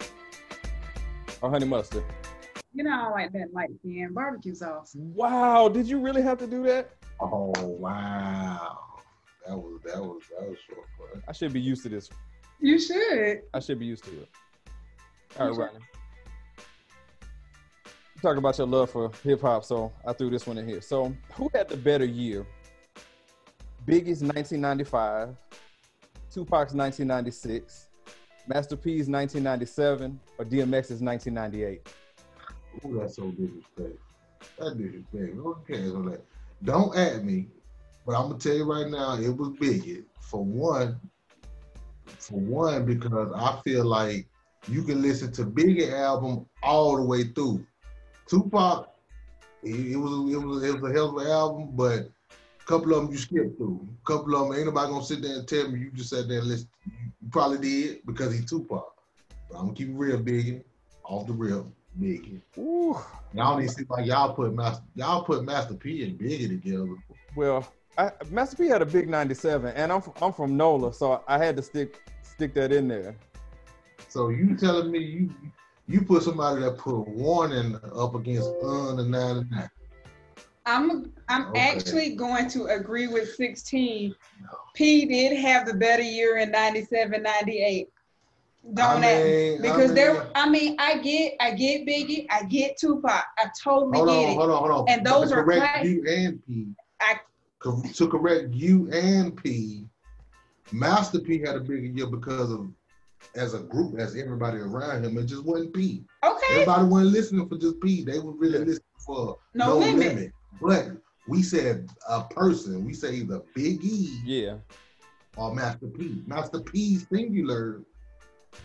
or 1.41 1.49
honey 1.49 1.65
mustard? 1.65 2.05
You 2.75 2.85
know, 2.85 2.91
I 2.91 3.03
don't 3.05 3.13
like 3.13 3.33
that 3.33 3.55
light 3.55 3.71
skin 3.81 4.11
barbecue 4.13 4.55
sauce. 4.55 4.95
Wow, 4.95 5.71
did 5.71 5.89
you 5.89 6.01
really 6.01 6.21
have 6.21 6.37
to 6.39 6.47
do 6.47 6.63
that? 6.65 6.91
Oh 7.19 7.51
wow. 7.57 8.79
That 9.47 9.57
was 9.57 9.81
that 9.87 10.03
was 10.03 10.21
that 10.39 10.47
was 10.51 10.59
short, 10.69 10.87
but 10.99 11.23
I 11.27 11.33
should 11.33 11.55
be 11.55 11.63
used 11.63 11.83
to 11.85 11.89
this. 11.89 12.11
You 12.61 12.79
should. 12.79 13.41
I 13.55 13.61
should 13.61 13.79
be 13.79 13.87
used 13.87 14.05
to 14.05 14.11
it. 14.11 14.29
All 15.39 15.49
right. 15.49 15.57
Rodney. 15.57 15.81
Talk 18.21 18.37
about 18.37 18.59
your 18.59 18.67
love 18.67 18.91
for 18.91 19.13
hip 19.23 19.41
hop, 19.41 19.65
so 19.65 19.93
I 20.05 20.13
threw 20.13 20.29
this 20.31 20.47
one 20.47 20.59
in 20.59 20.67
here. 20.67 20.81
So, 20.81 21.15
who 21.35 21.49
had 21.55 21.69
the 21.69 21.77
better 21.77 22.05
year? 22.05 22.45
Biggie's 23.87 24.23
1995, 24.23 25.37
Tupac's 26.31 26.75
1996, 26.75 27.89
Master 28.49 28.77
P's 28.77 29.09
1997, 29.09 30.19
or 30.37 30.45
DMX's 30.45 31.01
1998? 31.01 31.89
Ooh, 32.85 32.99
that's 32.99 33.17
so 33.17 33.31
disrespectful. 33.31 33.99
That's 34.59 34.75
disrespectful. 34.75 35.43
Who 35.43 35.57
cares 35.67 35.95
on 35.95 36.11
that? 36.11 36.25
Don't 36.65 36.97
at 36.97 37.25
me, 37.25 37.47
but 38.05 38.17
I'm 38.17 38.29
gonna 38.29 38.39
tell 38.41 38.57
you 38.57 38.65
right 38.65 38.89
now, 38.91 39.15
it 39.15 39.29
was 39.29 39.51
Biggie. 39.51 40.05
For 40.21 40.45
one, 40.45 41.01
for 42.19 42.41
one, 42.41 42.85
because 42.85 43.33
I 43.33 43.61
feel 43.63 43.85
like 43.85 44.27
you 44.69 44.83
can 44.83 45.03
listen 45.03 45.33
to 45.33 45.45
Biggie 45.45 45.93
album 45.93 46.47
all 46.63 46.97
the 46.97 47.03
way 47.03 47.25
through. 47.25 47.65
Tupac, 48.27 48.89
it, 49.63 49.93
it 49.93 49.97
was 49.97 50.33
it 50.33 50.37
was 50.37 50.63
it 50.63 50.81
was 50.81 50.91
a 50.91 50.95
hell 50.95 51.17
of 51.17 51.25
an 51.25 51.31
album, 51.31 51.71
but 51.73 52.11
a 52.31 52.65
couple 52.67 52.95
of 52.95 53.03
them 53.03 53.13
you 53.13 53.19
skipped 53.19 53.57
through. 53.57 53.87
A 54.03 54.07
couple 54.07 54.37
of 54.37 54.49
them 54.49 54.59
ain't 54.59 54.67
nobody 54.67 54.93
gonna 54.93 55.05
sit 55.05 55.23
there 55.23 55.37
and 55.37 55.49
tell 55.49 55.71
me 55.71 55.81
you 55.81 55.91
just 55.93 56.11
sat 56.11 56.29
there 56.29 56.39
and 56.39 56.49
listen. 56.49 56.69
You 56.87 57.29
probably 57.31 57.59
did 57.59 58.07
because 58.07 58.33
he's 58.33 58.49
Tupac. 58.49 58.95
But 59.51 59.59
I'm 59.59 59.67
gonna 59.67 59.75
keep 59.75 59.89
it 59.89 59.95
real, 59.95 60.19
Biggie, 60.19 60.63
off 61.05 61.27
the 61.27 61.33
real, 61.33 61.73
Biggie. 61.99 62.41
Ooh. 62.59 62.99
Y'all 63.35 63.59
need 63.59 63.69
to 63.69 63.75
see 63.75 63.85
like 63.89 64.07
y'all 64.07 64.35
put 64.35 64.55
Master 64.55 64.85
y'all 64.95 65.25
put 65.25 65.45
Master 65.45 65.75
P 65.75 66.05
and 66.05 66.19
Biggie 66.19 66.49
together. 66.49 66.95
Well, 67.35 67.67
I, 67.97 68.13
Master 68.31 68.57
P 68.57 68.69
had 68.69 68.83
a 68.83 68.87
big 68.87 69.09
'97, 69.09 69.75
and 69.75 69.91
I'm 69.91 70.03
I'm 70.21 70.33
from 70.33 70.57
NOLA, 70.57 70.93
so 70.93 71.23
I 71.27 71.39
had 71.39 71.57
to 71.57 71.63
stick 71.63 72.03
stick 72.23 72.55
that 72.55 72.73
in 72.73 72.89
there. 72.89 73.17
So 74.09 74.29
you 74.31 74.57
telling 74.57 74.91
me 74.91 74.99
you 74.99 75.31
you 75.87 76.03
put 76.03 76.23
somebody 76.23 76.61
that 76.63 76.79
put 76.79 76.95
a 76.95 77.01
warning 77.11 77.79
up 77.95 78.15
against 78.15 78.59
the 78.61 79.05
99? 79.09 79.71
I'm 80.67 81.13
I'm 81.29 81.47
Okay. 81.49 81.61
actually 81.61 82.15
going 82.15 82.49
to 82.51 82.67
agree 82.67 83.07
with 83.07 83.35
16. 83.35 84.15
P 84.75 85.05
did 85.07 85.39
have 85.39 85.67
the 85.67 85.75
better 85.75 86.03
year 86.03 86.39
in 86.39 86.51
97, 86.51 87.23
98. 87.23 87.89
Don't 88.75 88.87
I 88.87 89.01
mean, 89.01 89.59
I 89.59 89.63
because 89.63 89.95
there 89.95 90.13
mean- 90.15 90.23
I 90.35 90.49
mean 90.51 90.77
I 90.79 90.99
get 90.99 91.35
I 91.41 91.53
get 91.53 91.87
Biggie, 91.87 92.27
I 92.31 92.43
get 92.45 92.77
Tupac. 92.77 93.25
I 93.39 93.47
totally 93.63 93.97
Hold 93.99 94.09
get 94.09 94.15
on, 94.17 94.25
it. 94.25 94.35
hold 94.37 94.51
on, 94.51 94.59
hold 94.59 94.71
on. 94.71 94.85
And 94.89 95.07
those 95.07 95.33
are 95.33 95.43
correct 95.45 95.73
class- 95.75 95.85
you 95.87 96.05
and 96.07 96.45
P. 96.47 96.69
I- 97.01 97.21
to 97.63 98.09
correct 98.09 98.53
you 98.53 98.91
and 98.93 99.37
P. 99.43 99.87
Master 100.71 101.19
P 101.19 101.39
had 101.41 101.57
a 101.57 101.61
bigger 101.61 101.87
year 101.87 102.07
because 102.07 102.53
of 102.53 102.69
as 103.35 103.55
a 103.55 103.61
group, 103.61 103.99
as 103.99 104.17
everybody 104.17 104.59
around 104.59 105.05
him, 105.05 105.19
it 105.19 105.27
just 105.27 105.45
wasn't 105.45 105.75
P. 105.75 106.05
Okay. 106.25 106.47
Everybody 106.53 106.85
wasn't 106.87 107.13
listening 107.13 107.49
for 107.49 107.57
just 107.59 107.81
P. 107.81 108.05
They 108.05 108.19
were 108.19 108.33
really 108.33 108.59
Yeah. 108.59 108.65
listening 108.65 108.85
for 109.07 109.39
No 109.55 109.67
no, 109.67 109.79
limit. 109.79 109.99
limit. 110.17 110.33
But 110.61 110.89
we 111.29 111.43
said 111.43 111.89
a 112.09 112.25
person. 112.25 112.85
We 112.85 112.95
say 112.95 113.15
either 113.17 113.41
Big 113.55 113.85
E 113.85 114.21
Yeah. 114.25 114.57
or 115.37 115.55
Master 115.55 115.87
P. 115.87 116.23
Master 116.27 116.61
P's 116.61 117.07
singular 117.13 117.83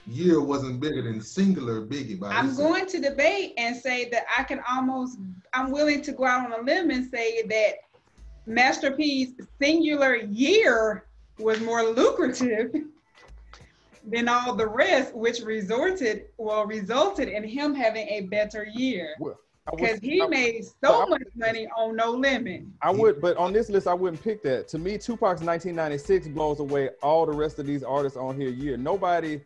year 0.07 0.41
wasn't 0.41 0.79
bigger 0.79 1.01
than 1.03 1.21
singular 1.21 1.85
Biggie. 1.85 2.19
By 2.19 2.29
I'm 2.29 2.47
himself. 2.47 2.69
going 2.69 2.85
to 2.87 2.99
debate 2.99 3.53
and 3.57 3.75
say 3.75 4.09
that 4.09 4.25
I 4.37 4.43
can 4.43 4.61
almost, 4.69 5.19
I'm 5.53 5.71
willing 5.71 6.01
to 6.03 6.13
go 6.13 6.25
out 6.25 6.45
on 6.51 6.59
a 6.59 6.63
limb 6.63 6.89
and 6.89 7.09
say 7.11 7.43
that 7.43 7.75
Master 8.45 8.91
P's 8.91 9.33
singular 9.61 10.15
year 10.15 11.05
was 11.37 11.59
more 11.61 11.83
lucrative 11.83 12.73
than 14.05 14.27
all 14.27 14.55
the 14.55 14.67
rest, 14.67 15.13
which 15.15 15.41
resorted, 15.41 16.25
well, 16.37 16.65
resulted 16.65 17.29
in 17.29 17.43
him 17.43 17.73
having 17.73 18.07
a 18.07 18.21
better 18.21 18.65
year. 18.65 19.15
Because 19.71 19.99
he 19.99 20.21
I- 20.21 20.27
made 20.27 20.65
so 20.83 21.05
much 21.05 21.23
money 21.35 21.67
on 21.77 21.95
No 21.95 22.11
Limit. 22.11 22.63
I 22.81 22.91
would, 22.91 23.21
but 23.21 23.37
on 23.37 23.53
this 23.53 23.69
list, 23.69 23.87
I 23.87 23.93
wouldn't 23.93 24.21
pick 24.21 24.43
that. 24.43 24.67
To 24.69 24.77
me, 24.77 24.97
Tupac's 24.97 25.41
1996 25.41 26.27
blows 26.27 26.59
away 26.59 26.89
all 27.01 27.25
the 27.25 27.31
rest 27.31 27.59
of 27.59 27.65
these 27.65 27.81
artists 27.81 28.17
on 28.17 28.35
here 28.35 28.49
year. 28.49 28.75
Nobody 28.75 29.41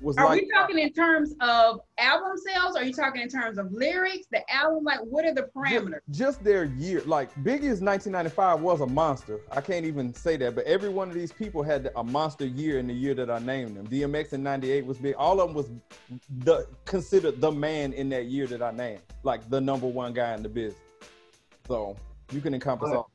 was 0.00 0.16
Are 0.16 0.26
like 0.26 0.42
we 0.42 0.50
talking 0.50 0.78
in 0.78 0.92
terms 0.92 1.34
of 1.40 1.80
album 1.98 2.32
sales? 2.36 2.76
Or 2.76 2.80
are 2.80 2.84
you 2.84 2.92
talking 2.92 3.22
in 3.22 3.28
terms 3.28 3.58
of 3.58 3.72
lyrics, 3.72 4.26
the 4.30 4.40
album? 4.52 4.84
Like, 4.84 5.00
what 5.00 5.24
are 5.24 5.34
the 5.34 5.48
parameters? 5.54 6.00
just 6.10 6.42
their 6.42 6.64
year. 6.64 7.02
Like 7.06 7.32
Biggie's 7.44 7.80
1995 7.80 8.60
was 8.60 8.80
a 8.80 8.86
monster. 8.86 9.40
I 9.52 9.60
can't 9.60 9.84
even 9.84 10.14
say 10.14 10.36
that, 10.38 10.54
but 10.54 10.64
every 10.64 10.88
one 10.88 11.08
of 11.08 11.14
these 11.14 11.32
people 11.32 11.62
had 11.62 11.90
a 11.96 12.04
monster 12.04 12.46
year 12.46 12.78
in 12.78 12.86
the 12.86 12.94
year 12.94 13.14
that 13.14 13.30
I 13.30 13.38
named 13.38 13.76
them. 13.76 13.86
DMX 13.86 14.32
in 14.32 14.42
98 14.42 14.86
was 14.86 14.98
big. 14.98 15.14
All 15.16 15.40
of 15.40 15.48
them 15.48 15.56
was 15.56 15.70
the 16.44 16.66
considered 16.84 17.40
the 17.40 17.50
man 17.52 17.92
in 17.92 18.08
that 18.10 18.26
year 18.26 18.46
that 18.46 18.62
I 18.62 18.70
named, 18.70 19.00
like 19.22 19.48
the 19.50 19.60
number 19.60 19.86
one 19.86 20.12
guy 20.12 20.34
in 20.34 20.42
the 20.42 20.48
business. 20.48 20.80
So 21.66 21.96
you 22.32 22.40
can 22.40 22.54
encompass 22.54 22.90
But- 22.90 22.96
all. 22.96 23.10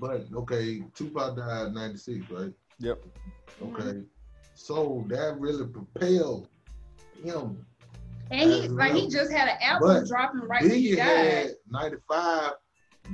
But 0.00 0.24
okay, 0.34 0.82
Tupac 0.94 1.36
died 1.36 1.74
'96, 1.74 2.30
right? 2.30 2.52
Yep. 2.78 3.04
Okay, 3.62 4.02
so 4.58 5.04
that 5.08 5.38
really 5.38 5.66
propelled 5.66 6.48
him. 7.22 7.64
And 8.30 8.50
he 8.50 8.64
As 8.64 8.72
like 8.72 8.92
he 8.92 9.08
just 9.08 9.30
had 9.32 9.48
an 9.48 9.56
album 9.62 9.88
But 9.88 10.08
dropping 10.08 10.40
right 10.40 10.62
when 10.62 10.70
he 10.72 10.92
Biggie 10.92 10.96
died. 10.96 11.06
had 11.06 11.50
'95. 11.70 12.52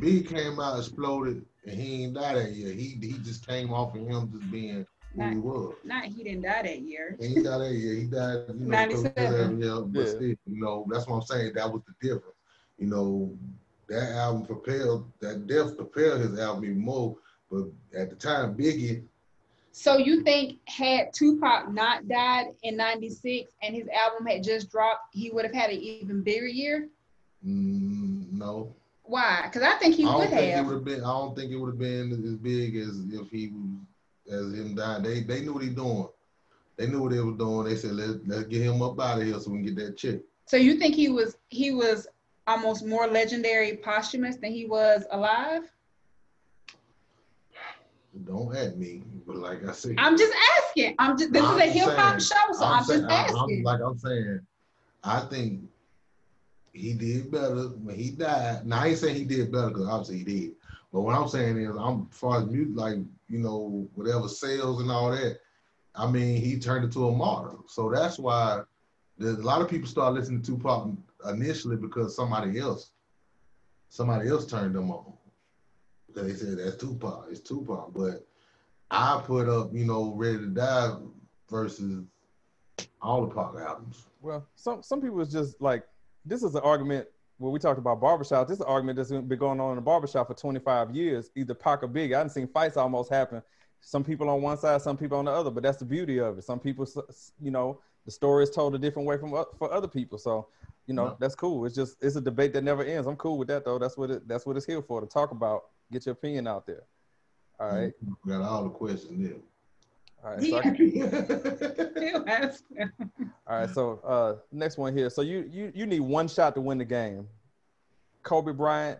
Big 0.00 0.28
came 0.28 0.58
out, 0.58 0.78
exploded, 0.78 1.44
and 1.66 1.78
he 1.80 2.04
ain't 2.04 2.14
died 2.14 2.36
that 2.36 2.52
year. 2.52 2.72
He 2.72 2.98
he 3.00 3.12
just 3.22 3.46
came 3.46 3.72
off 3.72 3.94
of 3.94 4.00
him 4.00 4.30
just 4.32 4.50
being 4.50 4.84
who 5.14 5.28
he 5.30 5.36
was. 5.36 5.74
Not 5.84 6.04
he 6.06 6.24
didn't 6.24 6.42
die 6.42 6.62
that 6.62 6.80
year. 6.80 7.16
He 7.20 7.26
ain't 7.26 7.44
died 7.44 7.60
that 7.60 7.72
year. 7.74 7.94
He 7.94 8.04
died, 8.06 8.38
you 8.48 8.54
know, 8.54 8.66
97. 8.70 9.60
Yeah, 9.60 9.80
but 9.86 10.00
Yeah. 10.00 10.06
still, 10.06 10.28
you 10.28 10.60
know, 10.60 10.86
that's 10.90 11.06
what 11.06 11.16
I'm 11.16 11.22
saying. 11.22 11.52
That 11.54 11.70
was 11.72 11.82
the 11.86 11.94
difference. 12.08 12.34
You 12.78 12.86
know, 12.88 13.38
that 13.88 14.12
album 14.14 14.46
propelled 14.46 15.12
that 15.20 15.46
death 15.46 15.76
propelled 15.76 16.22
his 16.22 16.38
album 16.40 16.64
even 16.64 16.80
more. 16.80 17.16
But 17.50 17.66
at 17.96 18.10
the 18.10 18.16
time, 18.16 18.56
Biggie, 18.56 19.04
So 19.76 19.96
you 19.98 20.22
think 20.22 20.60
had 20.68 21.12
Tupac 21.12 21.72
not 21.72 22.06
died 22.06 22.46
in 22.62 22.76
'96 22.76 23.52
and 23.60 23.74
his 23.74 23.88
album 23.88 24.24
had 24.24 24.44
just 24.44 24.70
dropped, 24.70 25.12
he 25.12 25.30
would 25.32 25.44
have 25.44 25.54
had 25.54 25.70
an 25.70 25.78
even 25.80 26.22
bigger 26.22 26.46
year? 26.46 26.88
mm, 27.44 28.32
no, 28.32 28.76
Why? 29.02 29.42
Because 29.44 29.62
I 29.62 29.76
think 29.78 29.96
he 29.96 30.06
I 30.06 30.14
would 30.16 30.28
it 30.30 30.32
have. 30.32 30.66
would 30.68 30.84
been. 30.84 31.00
I 31.00 31.12
don't 31.12 31.34
think 31.36 31.50
it 31.50 31.56
would 31.56 31.70
have 31.70 31.78
been 31.78 32.12
as 32.12 32.36
big 32.36 32.76
as 32.76 33.00
if 33.12 33.28
he 33.30 33.48
was 33.48 34.52
as 34.52 34.54
him 34.54 34.76
dying. 34.76 35.02
They 35.02 35.20
they 35.22 35.40
knew 35.42 35.54
what 35.54 35.64
he 35.64 35.70
doing. 35.70 36.08
They 36.76 36.86
knew 36.86 37.02
what 37.02 37.10
they 37.12 37.20
were 37.20 37.32
doing. 37.32 37.66
They 37.68 37.76
said 37.76 37.92
let 37.96 38.26
let's 38.28 38.44
get 38.44 38.62
him 38.62 38.80
up 38.80 39.00
out 39.00 39.18
of 39.18 39.24
here 39.26 39.38
so 39.40 39.50
we 39.50 39.58
can 39.58 39.74
get 39.74 39.76
that 39.84 39.96
check. 39.96 40.20
So 40.46 40.56
you 40.56 40.78
think 40.78 40.94
he 40.94 41.08
was 41.08 41.36
he 41.48 41.72
was 41.72 42.06
almost 42.46 42.86
more 42.86 43.08
legendary 43.08 43.76
posthumous 43.78 44.36
than 44.36 44.52
he 44.52 44.66
was 44.66 45.04
alive? 45.10 45.64
Don't 48.22 48.54
at 48.56 48.78
me, 48.78 49.02
but 49.26 49.36
like 49.36 49.66
I 49.66 49.72
said, 49.72 49.96
I'm 49.98 50.16
just 50.16 50.32
asking. 50.58 50.94
I'm 50.98 51.18
just 51.18 51.32
this 51.32 51.42
is 51.42 51.48
I'm 51.48 51.58
a 51.60 51.66
hip 51.66 51.88
hop 51.96 52.20
show, 52.20 52.34
so 52.52 52.64
I'm, 52.64 52.84
saying- 52.84 53.00
just 53.02 53.12
I'm- 53.12 53.34
I'm- 53.34 53.42
asking. 53.42 53.64
like 53.64 53.80
I'm 53.80 53.98
saying, 53.98 54.40
I 55.02 55.20
think 55.20 55.62
he 56.72 56.94
did 56.94 57.30
better 57.30 57.68
when 57.82 57.96
he 57.96 58.10
died. 58.10 58.66
Now 58.66 58.82
I 58.82 58.88
ain't 58.88 58.98
saying 58.98 59.16
he 59.16 59.24
did 59.24 59.50
better 59.50 59.68
because 59.68 59.88
obviously 59.88 60.18
he 60.18 60.24
did. 60.24 60.52
But 60.92 61.00
what 61.00 61.16
I'm 61.16 61.28
saying 61.28 61.58
is, 61.58 61.74
I'm 61.76 62.06
as 62.10 62.16
far 62.16 62.38
as 62.40 62.46
music, 62.46 62.76
like 62.76 62.98
you 63.28 63.38
know, 63.40 63.88
whatever 63.94 64.28
sales 64.28 64.80
and 64.80 64.90
all 64.90 65.10
that. 65.10 65.40
I 65.96 66.08
mean, 66.10 66.40
he 66.40 66.58
turned 66.58 66.84
into 66.84 67.08
a 67.08 67.12
martyr. 67.12 67.56
So 67.68 67.90
that's 67.90 68.18
why 68.18 68.62
there's 69.18 69.38
a 69.38 69.42
lot 69.42 69.60
of 69.60 69.68
people 69.68 69.88
start 69.88 70.14
listening 70.14 70.42
to 70.42 70.52
Tupac 70.52 70.88
initially 71.28 71.76
because 71.76 72.14
somebody 72.16 72.58
else, 72.58 72.90
somebody 73.88 74.28
else 74.28 74.46
turned 74.46 74.74
them 74.74 74.90
on. 74.90 75.13
They 76.14 76.32
said 76.34 76.58
that's 76.58 76.76
Tupac, 76.76 77.26
it's 77.30 77.40
Tupac. 77.40 77.92
But 77.94 78.26
I 78.90 79.20
put 79.24 79.48
up, 79.48 79.70
you 79.72 79.84
know, 79.84 80.14
Ready 80.14 80.38
to 80.38 80.46
Die 80.46 80.92
versus 81.50 82.04
all 83.02 83.26
the 83.26 83.34
Pac 83.34 83.54
albums. 83.60 84.04
Well, 84.20 84.46
some 84.54 84.82
some 84.82 85.00
people 85.00 85.20
is 85.20 85.32
just 85.32 85.60
like 85.60 85.84
this 86.24 86.42
is 86.42 86.54
an 86.54 86.62
argument 86.62 87.06
where 87.38 87.50
we 87.50 87.58
talked 87.58 87.78
about 87.78 88.00
barbershop. 88.00 88.46
This 88.46 88.56
is 88.56 88.60
an 88.60 88.68
argument 88.68 88.96
that's 88.96 89.10
been 89.10 89.28
going 89.38 89.60
on 89.60 89.70
in 89.70 89.76
the 89.76 89.82
barbershop 89.82 90.28
for 90.28 90.34
25 90.34 90.92
years, 90.94 91.30
either 91.36 91.52
Pac 91.54 91.82
or 91.82 91.88
Big. 91.88 92.12
I 92.12 92.18
haven't 92.18 92.30
seen 92.30 92.46
fights 92.48 92.76
almost 92.76 93.10
happen. 93.10 93.42
Some 93.80 94.04
people 94.04 94.30
on 94.30 94.40
one 94.40 94.56
side, 94.56 94.80
some 94.80 94.96
people 94.96 95.18
on 95.18 95.26
the 95.26 95.30
other, 95.32 95.50
but 95.50 95.62
that's 95.62 95.76
the 95.76 95.84
beauty 95.84 96.18
of 96.18 96.38
it. 96.38 96.44
Some 96.44 96.58
people, 96.58 96.86
you 97.38 97.50
know, 97.50 97.80
the 98.06 98.10
story 98.10 98.44
is 98.44 98.50
told 98.50 98.74
a 98.74 98.78
different 98.78 99.06
way 99.06 99.18
from 99.18 99.34
uh, 99.34 99.44
for 99.58 99.70
other 99.72 99.88
people. 99.88 100.16
So, 100.16 100.46
you 100.86 100.94
know, 100.94 101.08
Yeah. 101.08 101.14
that's 101.18 101.34
cool. 101.34 101.66
It's 101.66 101.74
just 101.74 101.96
it's 102.00 102.16
a 102.16 102.20
debate 102.20 102.54
that 102.54 102.64
never 102.64 102.82
ends. 102.84 103.06
I'm 103.06 103.16
cool 103.16 103.36
with 103.36 103.48
that 103.48 103.64
though. 103.64 103.78
That's 103.78 103.98
what 103.98 104.10
it 104.10 104.26
that's 104.28 104.46
what 104.46 104.56
it's 104.56 104.64
here 104.64 104.80
for 104.80 105.00
to 105.00 105.06
talk 105.06 105.32
about. 105.32 105.64
Get 105.92 106.06
your 106.06 106.12
opinion 106.14 106.46
out 106.46 106.66
there. 106.66 106.82
All 107.60 107.68
right. 107.68 107.92
Got 108.26 108.42
all 108.42 108.64
the 108.64 108.70
questions 108.70 109.40
All 110.24 110.30
right. 110.32 110.42
So 110.42 110.56
I 110.58 110.62
can- 110.62 110.94
All 113.46 113.58
right, 113.58 113.70
so 113.70 114.00
uh, 114.04 114.36
next 114.50 114.78
one 114.78 114.96
here. 114.96 115.10
So 115.10 115.22
you 115.22 115.48
you 115.50 115.70
you 115.74 115.86
need 115.86 116.00
one 116.00 116.28
shot 116.28 116.54
to 116.54 116.60
win 116.60 116.78
the 116.78 116.84
game. 116.84 117.28
Kobe 118.22 118.52
Bryant 118.52 118.98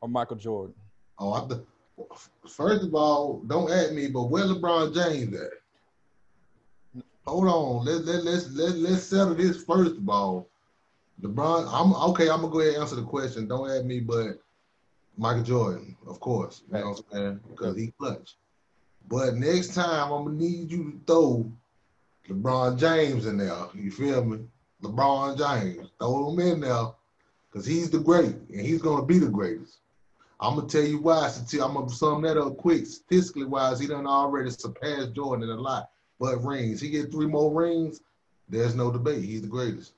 or 0.00 0.08
Michael 0.08 0.36
Jordan? 0.36 0.74
oh, 1.18 1.32
I 1.34 1.46
th- 1.46 1.60
first 2.48 2.84
of 2.84 2.94
all, 2.94 3.42
don't 3.46 3.70
at 3.70 3.92
me, 3.92 4.08
but 4.08 4.24
where 4.24 4.44
LeBron 4.44 4.94
James 4.94 5.34
at? 5.38 5.50
Hold 7.26 7.46
on, 7.46 7.84
let 7.84 8.04
let 8.04 8.24
let's 8.24 8.50
let 8.52 8.74
let's 8.76 9.02
settle 9.04 9.34
this 9.34 9.62
first 9.62 9.96
of 9.96 10.08
all. 10.08 10.48
LeBron, 11.22 11.68
I'm 11.70 11.94
okay. 12.10 12.28
I'm 12.30 12.40
gonna 12.40 12.52
go 12.52 12.60
ahead 12.60 12.74
and 12.74 12.82
answer 12.82 12.96
the 12.96 13.04
question. 13.04 13.46
Don't 13.46 13.70
at 13.70 13.84
me, 13.84 14.00
but 14.00 14.38
Michael 15.16 15.42
Jordan, 15.42 15.96
of 16.06 16.20
course. 16.20 16.62
You 16.66 16.78
know 16.78 16.90
what 16.90 16.98
I'm 16.98 17.04
saying? 17.12 17.40
Because 17.48 17.76
he 17.76 17.92
clutch. 17.98 18.36
But 19.08 19.34
next 19.34 19.74
time, 19.74 20.12
I'm 20.12 20.24
gonna 20.24 20.36
need 20.36 20.70
you 20.70 20.92
to 20.92 21.00
throw 21.06 21.52
LeBron 22.28 22.78
James 22.78 23.26
in 23.26 23.36
there. 23.36 23.66
You 23.74 23.90
feel 23.90 24.24
me? 24.24 24.38
LeBron 24.82 25.38
James, 25.38 25.90
throw 25.98 26.30
him 26.30 26.40
in 26.40 26.60
there, 26.60 26.86
because 27.50 27.66
he's 27.66 27.90
the 27.90 27.98
great, 27.98 28.34
and 28.34 28.60
he's 28.60 28.82
gonna 28.82 29.04
be 29.04 29.18
the 29.18 29.28
greatest. 29.28 29.78
I'm 30.40 30.56
gonna 30.56 30.66
tell 30.66 30.82
you 30.82 30.98
why. 30.98 31.30
I'm 31.52 31.74
gonna 31.74 31.88
sum 31.88 32.22
that 32.22 32.36
up 32.36 32.56
quick. 32.56 32.86
Statistically 32.86 33.44
wise, 33.44 33.78
he 33.78 33.86
done 33.86 34.06
already 34.06 34.50
surpassed 34.50 35.12
Jordan 35.12 35.48
in 35.48 35.56
a 35.56 35.60
lot. 35.60 35.90
But 36.18 36.42
rings, 36.42 36.80
he 36.80 36.90
get 36.90 37.12
three 37.12 37.26
more 37.26 37.52
rings. 37.52 38.00
There's 38.48 38.74
no 38.74 38.90
debate. 38.90 39.24
He's 39.24 39.42
the 39.42 39.48
greatest. 39.48 39.92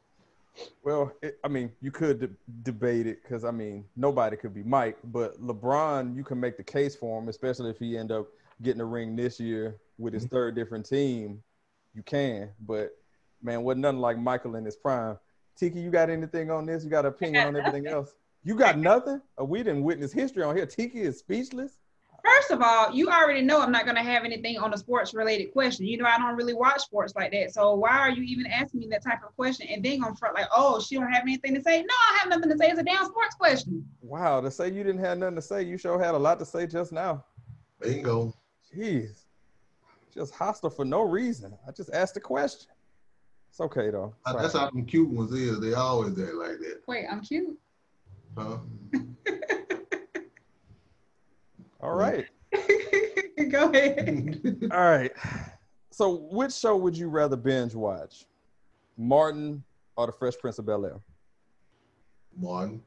Well, 0.85 1.13
it, 1.23 1.39
I 1.43 1.49
mean, 1.49 1.73
you 1.81 1.91
could 1.91 2.21
de- 2.21 2.31
debate 2.63 3.07
it 3.07 3.23
because 3.23 3.45
I 3.45 3.51
mean, 3.51 3.85
nobody 3.97 4.37
could 4.37 4.55
be 4.55 4.63
Mike, 4.63 4.99
but 5.05 5.41
LeBron, 5.41 6.15
you 6.17 6.23
can 6.25 6.39
make 6.39 6.57
the 6.57 6.63
case 6.65 6.95
for 6.95 7.21
him, 7.21 7.29
especially 7.29 7.71
if 7.71 7.79
he 7.79 7.97
end 7.97 8.13
up 8.13 8.29
getting 8.63 8.81
a 8.81 8.85
ring 8.85 9.17
this 9.17 9.41
year 9.41 9.77
with 9.99 10.13
his 10.15 10.25
Mm-hmm. 10.25 10.35
third 10.35 10.55
different 10.55 10.87
team. 10.87 11.43
You 11.95 12.03
can, 12.03 12.51
but 12.67 12.91
man, 13.43 13.63
wasn't 13.63 13.83
nothing 13.83 14.01
like 14.01 14.19
Michael 14.19 14.57
in 14.57 14.65
his 14.65 14.77
prime. 14.77 15.17
Tiki, 15.57 15.81
you 15.81 15.91
got 15.91 16.11
anything 16.11 16.51
on 16.51 16.67
this? 16.67 16.85
You 16.85 16.91
got 16.91 17.05
an 17.05 17.13
opinion 17.13 17.45
on 17.45 17.57
everything 17.57 17.87
else? 17.93 18.15
You 18.43 18.55
got 18.57 18.77
nothing? 18.79 19.21
Uh, 19.41 19.45
we 19.45 19.63
didn't 19.63 19.83
witness 19.85 20.13
history 20.13 20.43
on 20.43 20.57
here. 20.57 20.67
Tiki 20.67 21.01
is 21.01 21.19
speechless. 21.19 21.79
First 22.45 22.61
of 22.61 22.63
all, 22.63 22.93
you 22.93 23.09
already 23.09 23.41
know 23.41 23.63
I'm 23.63 23.73
not 23.73 23.87
gonna 23.87 24.03
have 24.03 24.25
anything 24.25 24.59
on 24.59 24.75
a 24.75 24.77
sports 24.77 25.15
related 25.15 25.51
question. 25.53 25.87
You 25.87 25.97
know 25.97 26.05
I 26.05 26.19
don't 26.19 26.37
really 26.37 26.53
watch 26.53 26.83
sports 26.83 27.15
like 27.17 27.33
that. 27.33 27.55
So 27.55 27.75
why 27.75 27.99
are 27.99 28.11
you 28.11 28.23
even 28.23 28.47
asking 28.47 28.81
me 28.81 28.89
that 28.91 29.03
type 29.03 29.21
of 29.27 29.35
question 29.35 29.67
and 29.71 29.83
then 29.83 30.01
gonna 30.01 30.15
front 30.15 30.35
like, 30.35 30.49
oh, 30.55 30.79
she 30.79 30.97
don't 30.97 31.11
have 31.11 31.23
anything 31.23 31.55
to 31.55 31.63
say? 31.63 31.81
No, 31.81 31.95
I 32.11 32.19
have 32.19 32.29
nothing 32.29 32.51
to 32.51 32.59
say. 32.59 32.69
It's 32.69 32.79
a 32.79 32.83
damn 32.83 33.07
sports 33.07 33.35
question. 33.37 33.89
Wow, 34.03 34.43
to 34.43 34.51
say 34.51 34.69
you 34.69 34.85
didn't 34.85 35.03
have 35.03 35.17
nothing 35.17 35.37
to 35.37 35.43
say, 35.43 35.63
you 35.63 35.79
sure 35.79 35.99
had 35.99 36.15
a 36.15 36.19
lot 36.19 36.39
to 36.41 36.45
say 36.45 36.67
just 36.67 36.93
now. 36.93 37.25
Bingo. 37.81 38.35
Jeez. 38.77 39.25
Just 40.13 40.35
hostile 40.35 40.69
for 40.69 40.85
no 40.85 41.01
reason. 41.01 41.57
I 41.67 41.73
just 41.73 41.95
asked 41.95 42.19
a 42.19 42.21
question. 42.21 42.71
It's 43.49 43.61
okay 43.61 43.89
though. 43.89 44.15
Uh, 44.27 44.33
it's 44.33 44.43
That's 44.43 44.55
right. 44.55 44.61
how 44.65 44.71
them 44.71 44.85
cute 44.85 45.09
ones 45.09 45.33
is. 45.33 45.61
They 45.61 45.73
always 45.73 46.11
act 46.11 46.35
like 46.35 46.59
that. 46.59 46.83
Wait, 46.87 47.07
I'm 47.11 47.23
cute. 47.23 47.59
Huh? 48.37 48.59
All 51.81 51.95
right. 51.95 52.27
Go 53.51 53.71
ahead. 53.71 54.69
All 54.71 54.81
right. 54.81 55.13
So, 55.91 56.27
which 56.31 56.53
show 56.53 56.77
would 56.77 56.97
you 56.97 57.09
rather 57.09 57.37
binge 57.37 57.75
watch? 57.75 58.27
Martin 58.97 59.63
or 59.97 60.07
The 60.07 60.13
Fresh 60.13 60.35
Prince 60.41 60.59
of 60.59 60.67
Bel 60.67 60.85
Air? 60.87 61.01
Martin. 62.37 62.83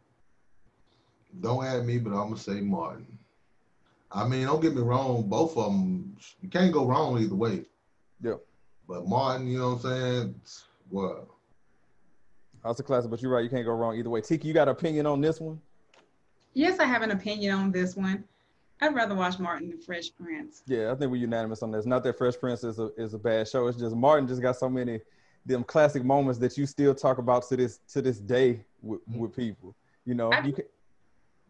Don't 1.41 1.63
add 1.63 1.85
me, 1.85 1.97
but 1.99 2.09
I'm 2.11 2.29
gonna 2.29 2.37
say 2.37 2.61
Martin. 2.61 3.05
I 4.11 4.27
mean, 4.27 4.45
don't 4.45 4.61
get 4.61 4.73
me 4.75 4.81
wrong. 4.81 5.27
Both 5.27 5.57
of 5.57 5.65
them, 5.65 6.15
you 6.41 6.49
can't 6.49 6.73
go 6.73 6.85
wrong 6.85 7.17
either 7.19 7.35
way. 7.35 7.63
Yeah. 8.21 8.35
But 8.87 9.07
Martin, 9.07 9.47
you 9.47 9.59
know 9.59 9.73
what 9.73 9.85
I'm 9.85 9.99
saying? 10.01 10.41
Well, 10.89 11.27
That's 12.63 12.79
a 12.79 12.83
classic, 12.83 13.11
but 13.11 13.21
you're 13.21 13.31
right. 13.31 13.43
You 13.43 13.49
can't 13.49 13.65
go 13.65 13.73
wrong 13.73 13.97
either 13.97 14.09
way. 14.09 14.21
Tiki, 14.21 14.47
you 14.47 14.53
got 14.53 14.69
an 14.69 14.73
opinion 14.73 15.05
on 15.05 15.21
this 15.21 15.39
one? 15.39 15.61
yes, 16.53 16.79
I 16.79 16.85
have 16.85 17.03
an 17.03 17.11
opinion 17.11 17.53
on 17.53 17.71
this 17.71 17.95
one. 17.95 18.23
I'd 18.81 18.93
rather 18.93 19.15
watch 19.15 19.39
Martin 19.39 19.69
than 19.69 19.79
Fresh 19.79 20.15
Prince. 20.15 20.61
Yeah, 20.67 20.91
I 20.91 20.95
think 20.95 21.09
we're 21.11 21.17
unanimous 21.17 21.63
on 21.63 21.71
this. 21.71 21.85
Not 21.85 22.03
that 22.03 22.17
Fresh 22.17 22.35
Prince 22.39 22.63
is 22.63 22.79
a 22.79 22.89
is 22.97 23.13
a 23.13 23.17
bad 23.19 23.47
show. 23.47 23.67
It's 23.67 23.77
just 23.79 23.95
Martin 23.95 24.27
just 24.27 24.41
got 24.41 24.55
so 24.55 24.69
many 24.69 25.01
them 25.45 25.63
classic 25.63 26.03
moments 26.03 26.37
that 26.39 26.57
you 26.57 26.65
still 26.65 26.93
talk 26.93 27.17
about 27.19 27.47
to 27.49 27.55
this 27.57 27.79
to 27.93 28.01
this 28.01 28.19
day 28.19 28.63
with, 28.81 28.99
with 29.15 29.35
people. 29.35 29.75
You 30.05 30.13
know, 30.13 30.31
I- 30.31 30.41
you 30.45 30.53
can, 30.53 30.65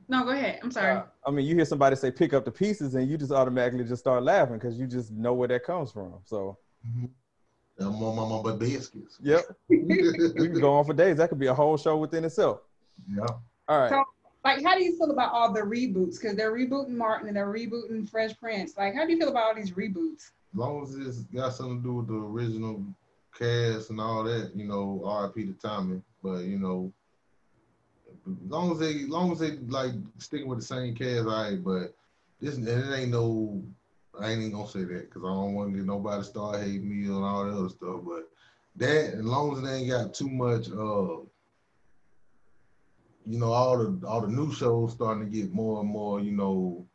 No, 0.07 0.23
go 0.23 0.29
ahead. 0.31 0.59
I'm 0.63 0.71
sorry. 0.71 0.97
Uh, 0.97 1.03
I 1.25 1.31
mean, 1.31 1.45
you 1.45 1.55
hear 1.55 1.65
somebody 1.65 1.95
say 1.95 2.11
pick 2.11 2.33
up 2.33 2.45
the 2.45 2.51
pieces, 2.51 2.95
and 2.95 3.09
you 3.09 3.17
just 3.17 3.31
automatically 3.31 3.83
just 3.83 3.99
start 4.01 4.23
laughing 4.23 4.55
because 4.55 4.79
you 4.79 4.87
just 4.87 5.11
know 5.11 5.33
where 5.33 5.47
that 5.49 5.63
comes 5.65 5.91
from. 5.91 6.13
So, 6.25 6.57
I'm 7.79 7.95
on 8.03 8.15
my 8.15 8.23
mama 8.27 8.55
biscuits. 8.57 9.17
yep, 9.21 9.41
we 9.69 9.85
can 9.85 10.61
go 10.61 10.73
on 10.75 10.85
for 10.85 10.93
days. 10.93 11.17
That 11.17 11.29
could 11.29 11.39
be 11.39 11.47
a 11.47 11.53
whole 11.53 11.75
show 11.77 11.97
within 11.97 12.23
itself. 12.23 12.61
Yeah. 13.13 13.25
All 13.67 13.79
right. 13.79 13.89
So- 13.89 14.03
like, 14.47 14.63
how 14.63 14.77
do 14.77 14.83
you 14.83 14.97
feel 14.97 15.11
about 15.11 15.33
all 15.33 15.51
the 15.51 15.59
reboots? 15.59 16.21
Because 16.21 16.37
they're 16.37 16.53
rebooting 16.53 16.95
Martin 16.95 17.27
and 17.27 17.35
they're 17.35 17.47
rebooting 17.51 18.09
Fresh 18.09 18.39
Prince. 18.39 18.77
Like, 18.77 18.95
how 18.95 19.05
do 19.05 19.11
you 19.11 19.19
feel 19.19 19.29
about 19.29 19.43
all 19.43 19.55
these 19.55 19.71
reboots? 19.71 20.31
As 20.53 20.57
long 20.57 20.83
as 20.83 20.95
it's 20.95 21.23
got 21.23 21.53
something 21.53 21.81
to 21.81 21.83
do 21.83 21.93
with 21.95 22.07
the 22.07 22.15
original 22.15 22.81
cast 23.37 23.89
and 23.89 23.99
all 23.99 24.23
that, 24.23 24.51
you 24.55 24.65
know, 24.65 25.01
RIP 25.03 25.47
to 25.47 25.53
Tommy. 25.61 26.01
But 26.23 26.45
you 26.45 26.57
know, 26.57 26.93
as 28.25 28.49
long 28.49 28.71
as 28.71 28.79
they, 28.79 29.03
as 29.03 29.09
long 29.09 29.33
as 29.33 29.39
they 29.39 29.57
like 29.67 29.91
sticking 30.17 30.47
with 30.47 30.59
the 30.59 30.65
same 30.65 30.95
cast, 30.95 31.25
right. 31.25 31.61
But 31.61 31.93
this, 32.39 32.55
and 32.55 32.65
it 32.65 32.97
ain't 32.97 33.11
no, 33.11 33.61
I 34.17 34.29
ain't 34.29 34.39
even 34.39 34.53
gonna 34.53 34.69
say 34.69 34.85
that 34.85 35.09
because 35.09 35.23
I 35.23 35.27
don't 35.27 35.55
want 35.55 35.71
to 35.71 35.77
get 35.77 35.85
nobody 35.85 36.23
start 36.23 36.61
hating 36.61 36.89
me 36.89 37.07
and 37.07 37.23
all 37.23 37.43
that 37.43 37.53
other 37.53 37.69
stuff. 37.69 37.99
But 38.05 38.29
that, 38.77 39.15
as 39.15 39.25
long 39.25 39.57
as 39.57 39.61
they 39.61 39.75
ain't 39.75 39.89
got 39.89 40.13
too 40.13 40.29
much, 40.29 40.71
uh, 40.71 41.26
you 43.27 43.39
know, 43.39 43.51
all 43.51 43.77
the 43.77 44.07
all 44.07 44.21
the 44.21 44.27
new 44.27 44.53
shows 44.53 44.93
starting 44.93 45.25
to 45.25 45.37
get 45.37 45.53
more 45.53 45.81
and 45.81 45.89
more, 45.89 46.21
you 46.21 46.31
know, 46.31 46.85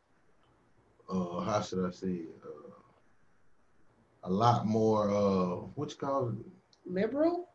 uh, 1.09 1.41
how 1.41 1.61
should 1.61 1.85
I 1.85 1.91
say 1.91 2.07
it? 2.07 2.41
Uh, 2.43 2.49
a 4.25 4.31
lot 4.31 4.65
more 4.65 5.09
uh 5.09 5.55
what 5.75 5.91
you 5.91 5.97
call 5.97 6.29
it 6.29 6.35
Liberal? 6.85 7.49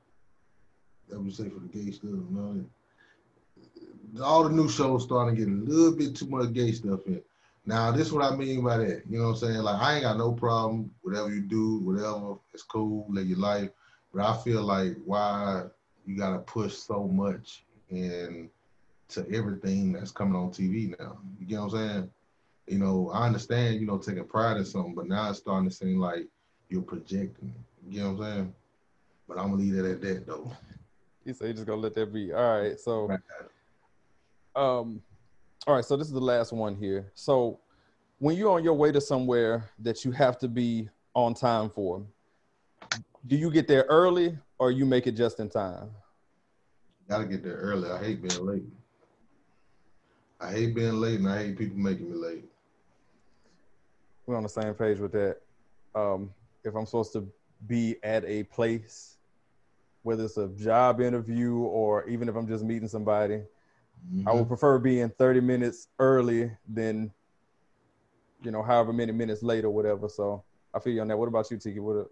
that 1.08 1.20
we 1.20 1.30
say 1.30 1.48
for 1.48 1.60
the 1.60 1.68
gay 1.68 1.90
stuff 1.90 2.10
and 2.10 2.38
all. 2.38 4.24
All 4.24 4.44
the 4.44 4.50
new 4.50 4.68
shows 4.68 5.04
starting 5.04 5.34
to 5.34 5.40
get 5.40 5.52
a 5.52 5.56
little 5.56 5.96
bit 5.96 6.14
too 6.14 6.26
much 6.26 6.52
gay 6.52 6.72
stuff 6.72 7.06
in. 7.06 7.22
Now 7.66 7.90
this 7.90 8.06
is 8.08 8.12
what 8.12 8.30
I 8.30 8.36
mean 8.36 8.62
by 8.62 8.78
that. 8.78 9.02
You 9.08 9.18
know 9.18 9.28
what 9.28 9.30
I'm 9.30 9.36
saying? 9.36 9.62
Like 9.62 9.80
I 9.80 9.94
ain't 9.94 10.04
got 10.04 10.18
no 10.18 10.32
problem, 10.32 10.90
whatever 11.02 11.32
you 11.34 11.42
do, 11.42 11.78
whatever, 11.80 12.36
it's 12.54 12.62
cool, 12.62 13.06
live 13.08 13.26
your 13.26 13.38
life. 13.38 13.70
But 14.14 14.24
I 14.24 14.36
feel 14.42 14.62
like 14.62 14.96
why 15.04 15.64
you 16.06 16.16
gotta 16.16 16.38
push 16.38 16.74
so 16.74 17.08
much 17.08 17.64
in 17.90 18.50
to 19.08 19.26
everything 19.34 19.92
that's 19.92 20.10
coming 20.10 20.36
on 20.36 20.50
TV 20.50 20.98
now. 20.98 21.18
You 21.38 21.46
get 21.46 21.60
what 21.60 21.74
I'm 21.74 21.88
saying? 21.88 22.10
You 22.66 22.78
know, 22.78 23.10
I 23.12 23.26
understand, 23.26 23.80
you 23.80 23.86
know, 23.86 23.98
taking 23.98 24.24
pride 24.24 24.58
in 24.58 24.64
something, 24.64 24.94
but 24.94 25.08
now 25.08 25.30
it's 25.30 25.38
starting 25.38 25.68
to 25.68 25.74
seem 25.74 25.98
like 25.98 26.26
you're 26.68 26.82
projecting. 26.82 27.54
You 27.88 28.00
know 28.02 28.12
what 28.12 28.26
I'm 28.26 28.32
saying? 28.34 28.54
But 29.26 29.38
I'm 29.38 29.50
gonna 29.50 29.62
leave 29.62 29.74
it 29.74 29.90
at 29.90 30.00
that 30.02 30.26
though. 30.26 30.52
You 31.24 31.32
say 31.32 31.48
you 31.48 31.52
just 31.54 31.66
gonna 31.66 31.80
let 31.80 31.94
that 31.94 32.12
be. 32.12 32.32
All 32.32 32.60
right. 32.60 32.78
So, 32.78 33.06
Right. 33.06 33.18
um, 34.54 35.02
all 35.66 35.74
right. 35.74 35.84
So 35.84 35.96
this 35.96 36.06
is 36.06 36.12
the 36.12 36.20
last 36.20 36.52
one 36.52 36.76
here. 36.76 37.10
So, 37.14 37.60
when 38.18 38.36
you're 38.36 38.50
on 38.50 38.64
your 38.64 38.74
way 38.74 38.92
to 38.92 39.00
somewhere 39.00 39.70
that 39.78 40.04
you 40.04 40.10
have 40.12 40.38
to 40.38 40.48
be 40.48 40.88
on 41.14 41.34
time 41.34 41.70
for, 41.70 42.04
do 43.26 43.36
you 43.36 43.50
get 43.50 43.68
there 43.68 43.84
early 43.88 44.36
or 44.58 44.70
you 44.70 44.84
make 44.84 45.06
it 45.06 45.12
just 45.12 45.40
in 45.40 45.48
time? 45.48 45.90
Gotta 47.08 47.24
get 47.24 47.42
there 47.42 47.56
early. 47.56 47.90
I 47.90 48.02
hate 48.02 48.22
being 48.22 48.44
late. 48.44 48.64
I 50.40 50.52
hate 50.52 50.74
being 50.74 51.00
late 51.00 51.18
and 51.18 51.28
I 51.28 51.44
hate 51.44 51.58
people 51.58 51.76
making 51.76 52.10
me 52.10 52.16
late. 52.16 52.44
We're 54.26 54.36
on 54.36 54.42
the 54.42 54.48
same 54.48 54.74
page 54.74 54.98
with 54.98 55.12
that. 55.12 55.38
Um, 55.94 56.30
if 56.64 56.74
I'm 56.74 56.86
supposed 56.86 57.12
to 57.14 57.26
be 57.66 57.96
at 58.02 58.24
a 58.24 58.44
place, 58.44 59.16
whether 60.02 60.24
it's 60.24 60.36
a 60.36 60.48
job 60.48 61.00
interview 61.00 61.56
or 61.56 62.06
even 62.08 62.28
if 62.28 62.36
I'm 62.36 62.46
just 62.46 62.64
meeting 62.64 62.88
somebody, 62.88 63.42
I 64.26 64.32
would 64.32 64.46
prefer 64.46 64.78
being 64.78 65.10
30 65.10 65.40
minutes 65.40 65.88
early 65.98 66.50
than, 66.68 67.10
you 68.42 68.50
know, 68.50 68.62
however 68.62 68.92
many 68.92 69.12
minutes 69.12 69.42
late 69.42 69.64
or 69.64 69.70
whatever. 69.70 70.08
So 70.08 70.44
I 70.72 70.78
feel 70.78 70.92
you 70.94 71.00
on 71.00 71.08
that. 71.08 71.18
What 71.18 71.28
about 71.28 71.50
you, 71.50 71.56
Tiki? 71.56 71.80
What? 71.80 72.10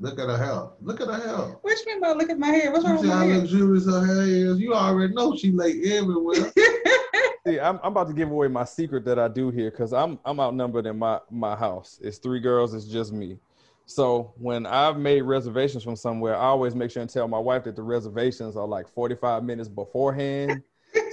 Look 0.00 0.18
at 0.20 0.28
her 0.28 0.36
hair. 0.36 0.68
Look 0.80 1.00
at 1.00 1.08
her 1.08 1.14
hair. 1.14 1.56
What 1.60 1.78
you 1.78 1.86
mean 1.86 2.00
by 2.00 2.12
look 2.12 2.30
at 2.30 2.38
my 2.38 2.48
hair? 2.48 2.70
What's 2.70 2.84
wrong 2.84 2.94
You 2.94 3.00
with 3.00 3.06
see 3.06 3.08
my 3.08 3.16
how 3.16 3.28
hair? 3.28 3.38
luxurious 3.38 3.86
her 3.86 4.06
hair 4.06 4.22
is. 4.22 4.58
You 4.60 4.74
already 4.74 5.12
know 5.12 5.36
she 5.36 5.50
late 5.50 5.84
everywhere. 5.86 6.52
See, 7.46 7.58
I'm, 7.58 7.80
I'm 7.82 7.92
about 7.92 8.08
to 8.08 8.14
give 8.14 8.30
away 8.30 8.48
my 8.48 8.64
secret 8.64 9.04
that 9.06 9.18
I 9.18 9.28
do 9.28 9.50
here 9.50 9.70
because 9.70 9.92
I'm 9.92 10.18
I'm 10.24 10.38
outnumbered 10.38 10.86
in 10.86 10.98
my 10.98 11.20
my 11.30 11.56
house. 11.56 11.98
It's 12.02 12.18
three 12.18 12.40
girls. 12.40 12.74
It's 12.74 12.84
just 12.84 13.12
me. 13.12 13.38
So 13.86 14.34
when 14.36 14.66
I've 14.66 14.98
made 14.98 15.22
reservations 15.22 15.82
from 15.82 15.96
somewhere, 15.96 16.36
I 16.36 16.44
always 16.44 16.74
make 16.74 16.90
sure 16.90 17.00
and 17.00 17.10
tell 17.10 17.26
my 17.26 17.38
wife 17.38 17.64
that 17.64 17.74
the 17.74 17.82
reservations 17.82 18.54
are 18.54 18.66
like 18.66 18.86
45 18.86 19.42
minutes 19.44 19.68
beforehand. 19.68 20.62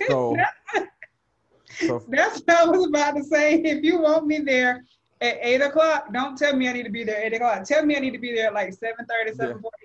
So, 0.10 0.36
so 1.88 2.04
That's 2.10 2.42
what 2.42 2.50
I 2.58 2.66
was 2.66 2.86
about 2.88 3.16
to 3.16 3.24
say. 3.24 3.62
If 3.62 3.82
you 3.84 4.02
want 4.02 4.28
me 4.28 4.40
there 4.40 4.84
at 5.22 5.38
eight 5.42 5.62
o'clock, 5.62 6.12
don't 6.14 6.38
tell 6.38 6.56
me 6.56 6.68
I 6.70 6.74
need 6.74 6.84
to 6.84 6.90
be 6.90 7.04
there 7.04 7.18
at 7.18 7.24
eight 7.26 7.36
o'clock. 7.36 7.64
Tell 7.64 7.86
me 7.86 7.96
I 7.96 8.00
need 8.00 8.12
to 8.12 8.20
be 8.20 8.34
there 8.34 8.48
at 8.48 8.54
like 8.54 8.70
7:30, 8.74 9.36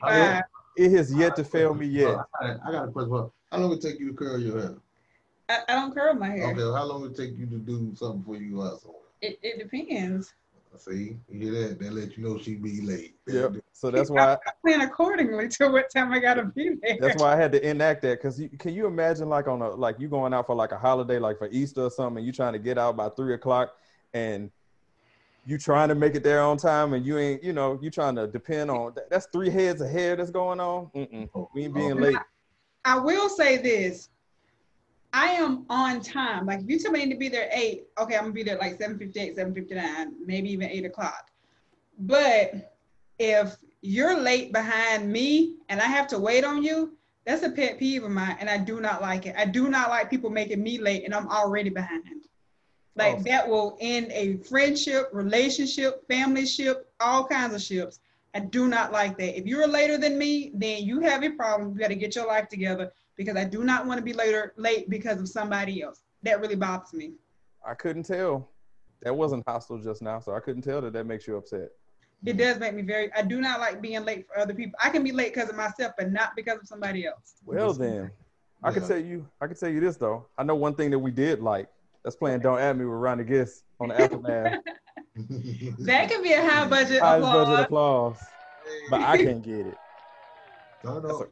7:45. 0.03 0.43
it 0.77 0.91
has 0.93 1.13
yet 1.15 1.37
to 1.37 1.45
fail 1.45 1.75
me 1.75 1.87
yet. 1.87 2.09
Oh, 2.15 2.25
I 2.41 2.47
got- 2.47 2.61
I 2.67 2.73
got 2.73 2.89
a 2.89 2.93
question. 2.93 3.11
for. 3.11 3.33
How 3.53 3.59
long 3.59 3.73
it 3.73 3.81
take 3.83 3.99
you 3.99 4.09
to 4.09 4.15
curl 4.15 4.39
your 4.41 4.61
hair? 4.61 4.75
I, 5.49 5.59
I 5.69 5.75
don't 5.75 5.93
curl 5.95 6.15
my 6.15 6.31
hair. 6.31 6.47
Okay, 6.51 6.57
well, 6.57 6.75
how 6.75 6.85
long 6.85 7.05
it 7.07 7.17
take 7.17 7.37
you 7.37 7.47
to 7.47 7.57
do 7.59 7.93
something 7.97 8.21
before 8.21 8.37
you 8.37 8.55
go 8.55 8.63
out 8.63 8.81
somewhere? 8.81 9.01
It, 9.21 9.39
it 9.43 9.59
depends. 9.59 10.33
See, 10.79 11.17
you 11.29 11.41
hear 11.53 11.69
that? 11.69 11.81
They 11.81 11.91
let 11.91 12.17
you 12.17 12.23
know 12.23 12.39
she 12.39 12.55
be 12.55 12.81
late. 12.81 13.17
Yep. 13.27 13.57
So 13.73 13.91
that's 13.91 14.09
why 14.09 14.35
I 14.35 14.51
plan 14.63 14.83
accordingly 14.83 15.49
to 15.49 15.69
what 15.69 15.91
time 15.91 16.13
I 16.13 16.21
gotta 16.21 16.45
be 16.45 16.77
there. 16.81 16.97
That's 17.01 17.21
why 17.21 17.33
I 17.33 17.37
had 17.37 17.51
to 17.53 17.69
enact 17.69 18.03
that 18.03 18.23
because 18.23 18.41
can 18.59 18.73
you 18.73 18.87
imagine 18.87 19.29
like 19.29 19.49
on 19.49 19.61
a 19.63 19.71
like 19.71 19.99
you 19.99 20.09
going 20.09 20.33
out 20.33 20.47
for 20.47 20.55
like 20.55 20.71
a 20.73 20.79
holiday 20.79 21.19
like 21.19 21.39
for 21.39 21.49
Easter 21.51 21.83
or 21.83 21.91
something 21.91 22.19
and 22.19 22.27
you 22.27 22.33
trying 22.33 22.53
to 22.53 22.59
get 22.61 22.79
out 22.79 22.97
by 22.97 23.09
three 23.11 23.35
o'clock 23.35 23.73
and 24.15 24.51
you 25.47 25.59
trying 25.59 25.89
to 25.89 25.95
make 25.95 26.15
it 26.15 26.23
there 26.23 26.43
on 26.43 26.57
time 26.57 26.93
and 26.93 27.05
you 27.05 27.19
ain't 27.19 27.43
you 27.43 27.53
know 27.53 27.79
you 27.83 27.91
trying 27.91 28.15
to 28.17 28.27
depend 28.27 28.71
on 28.71 28.93
that, 28.95 29.11
that's 29.11 29.27
three 29.33 29.51
heads 29.51 29.81
of 29.81 29.91
hair 29.91 30.17
that's 30.17 30.31
going 30.31 30.61
on. 30.61 30.91
Mm-mm. 30.95 31.29
Oh, 31.35 31.49
we 31.55 31.65
ain't 31.65 31.77
oh. 31.77 31.79
being 31.79 31.97
late. 31.97 32.17
I 32.85 32.99
will 32.99 33.29
say 33.29 33.59
this. 33.59 34.09
I 35.13 35.29
am 35.29 35.67
on 35.69 36.01
time. 36.01 36.47
Like 36.47 36.61
if 36.61 36.69
you 36.69 36.79
tell 36.79 36.93
me 36.93 37.09
to 37.09 37.17
be 37.17 37.29
there 37.29 37.51
at 37.51 37.59
eight, 37.59 37.87
okay, 37.99 38.17
I'm 38.17 38.25
gonna 38.25 38.33
be 38.33 38.43
there 38.43 38.55
at 38.55 38.61
like 38.61 38.73
758, 38.73 39.35
759, 39.37 40.15
maybe 40.25 40.51
even 40.51 40.69
eight 40.69 40.85
o'clock. 40.85 41.31
But 41.99 42.77
if 43.19 43.57
you're 43.83 44.19
late 44.19 44.53
behind 44.53 45.11
me 45.11 45.57
and 45.69 45.81
I 45.81 45.87
have 45.87 46.07
to 46.09 46.19
wait 46.19 46.45
on 46.45 46.63
you, 46.63 46.97
that's 47.27 47.43
a 47.43 47.51
pet 47.51 47.79
peeve 47.79 48.05
of 48.05 48.11
mine, 48.11 48.37
and 48.41 48.49
I 48.49 48.57
do 48.57 48.81
not 48.81 49.03
like 49.03 49.27
it. 49.27 49.35
I 49.37 49.45
do 49.45 49.69
not 49.69 49.91
like 49.91 50.11
people 50.11 50.31
making 50.31 50.63
me 50.63 50.79
late 50.79 51.05
and 51.05 51.15
I'm 51.15 51.29
already 51.29 51.71
behind. 51.71 52.05
Like 53.01 53.17
Oh. 53.17 53.23
that 53.23 53.49
will 53.49 53.79
end 53.81 54.13
a 54.13 54.37
friendship, 54.39 55.09
relationship, 55.13 56.07
family 56.07 56.45
ship, 56.45 56.93
all 57.01 57.25
kinds 57.25 57.55
of 57.55 57.63
ships. 57.63 58.01
I 58.35 58.41
do 58.41 58.69
not 58.69 58.93
like 58.93 59.17
that. 59.17 59.39
If 59.39 59.47
you're 59.47 59.67
later 59.67 59.97
than 59.97 60.19
me, 60.19 60.53
then 60.55 60.85
you 60.85 61.01
have 61.01 61.25
a 61.25 61.31
problem. 61.31 61.73
You 61.73 61.79
got 61.81 61.89
to 61.89 61.95
get 61.95 62.15
your 62.15 62.27
life 62.27 62.49
together 62.49 62.93
because 63.17 63.37
I 63.37 63.45
do 63.45 63.65
not 63.65 63.87
want 63.87 63.97
to 63.97 64.05
be 64.05 64.13
later 64.13 64.53
late 64.57 64.91
because 64.91 65.19
of 65.19 65.29
somebody 65.29 65.83
else. 65.83 66.03
That 66.25 66.41
really 66.43 66.57
bothers 66.57 66.93
me. 66.93 67.15
I 67.67 67.73
couldn't 67.73 68.03
tell. 68.03 68.51
That 69.03 69.17
wasn't 69.17 69.45
hostile 69.49 69.79
just 69.79 70.03
now, 70.03 70.21
so 70.21 70.35
I 70.35 70.41
couldn't 70.41 70.63
tell 70.63 70.83
that 70.83 70.93
that 70.93 71.07
makes 71.07 71.27
you 71.27 71.39
upset. 71.39 71.71
It 72.27 72.37
does 72.37 72.59
make 72.59 72.75
me 72.75 72.83
very. 72.83 73.11
I 73.15 73.23
do 73.23 73.41
not 73.41 73.61
like 73.61 73.81
being 73.81 74.05
late 74.05 74.27
for 74.29 74.39
other 74.39 74.53
people. 74.53 74.79
I 74.85 74.91
can 74.91 75.03
be 75.03 75.11
late 75.11 75.33
because 75.33 75.49
of 75.49 75.57
myself, 75.57 75.95
but 75.97 76.13
not 76.13 76.37
because 76.37 76.59
of 76.59 76.69
somebody 76.69 77.07
else. 77.07 77.37
Well 77.47 77.69
Listen, 77.69 77.83
then, 77.83 78.11
I 78.63 78.73
can 78.73 78.87
tell 78.87 78.99
you. 78.99 79.27
I 79.41 79.47
can 79.47 79.57
tell 79.57 79.71
you 79.71 79.81
this 79.81 79.97
though. 79.97 80.27
I 80.37 80.43
know 80.43 80.55
one 80.55 80.75
thing 80.75 80.91
that 80.91 80.99
we 80.99 81.11
did 81.11 81.41
like. 81.41 81.69
That's 82.03 82.17
playing 82.17 82.41
"Don't 82.41 82.59
Add 82.59 82.79
Me" 82.79 82.85
with 82.85 82.95
Ronnie 82.95 83.25
Gist 83.25 83.65
on 83.79 83.89
the 83.89 84.01
Aftermath. 84.01 84.61
That 85.81 86.09
could 86.09 86.23
be 86.23 86.33
a 86.33 86.41
high 86.41 86.67
budget 86.67 86.99
applause. 86.99 87.01
High 87.01 87.17
applause. 87.17 87.47
budget 87.47 87.65
applause, 87.67 88.19
but 88.89 89.01
I 89.03 89.17
can't 89.19 89.43
get 89.43 89.67
it. 89.67 89.79
No, 90.85 90.99
no. 91.01 91.27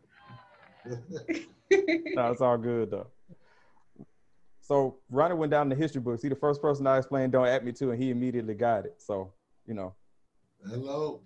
No, 2.15 2.31
it's 2.33 2.41
all 2.41 2.59
good 2.59 2.91
though. 2.91 3.07
So 4.61 4.99
Ronnie 5.11 5.37
went 5.37 5.51
down 5.51 5.63
in 5.63 5.69
the 5.71 5.77
history 5.77 6.03
books. 6.03 6.23
He 6.23 6.29
the 6.29 6.35
first 6.35 6.61
person 6.61 6.87
I 6.87 6.99
explained 6.99 7.33
"Don't 7.33 7.47
Add 7.47 7.65
Me" 7.65 7.73
to, 7.73 7.93
and 7.93 8.03
he 8.03 8.11
immediately 8.11 8.55
got 8.55 8.85
it. 8.85 8.97
So 8.99 9.33
you 9.67 9.75
know, 9.75 9.95
Hello. 10.67 11.23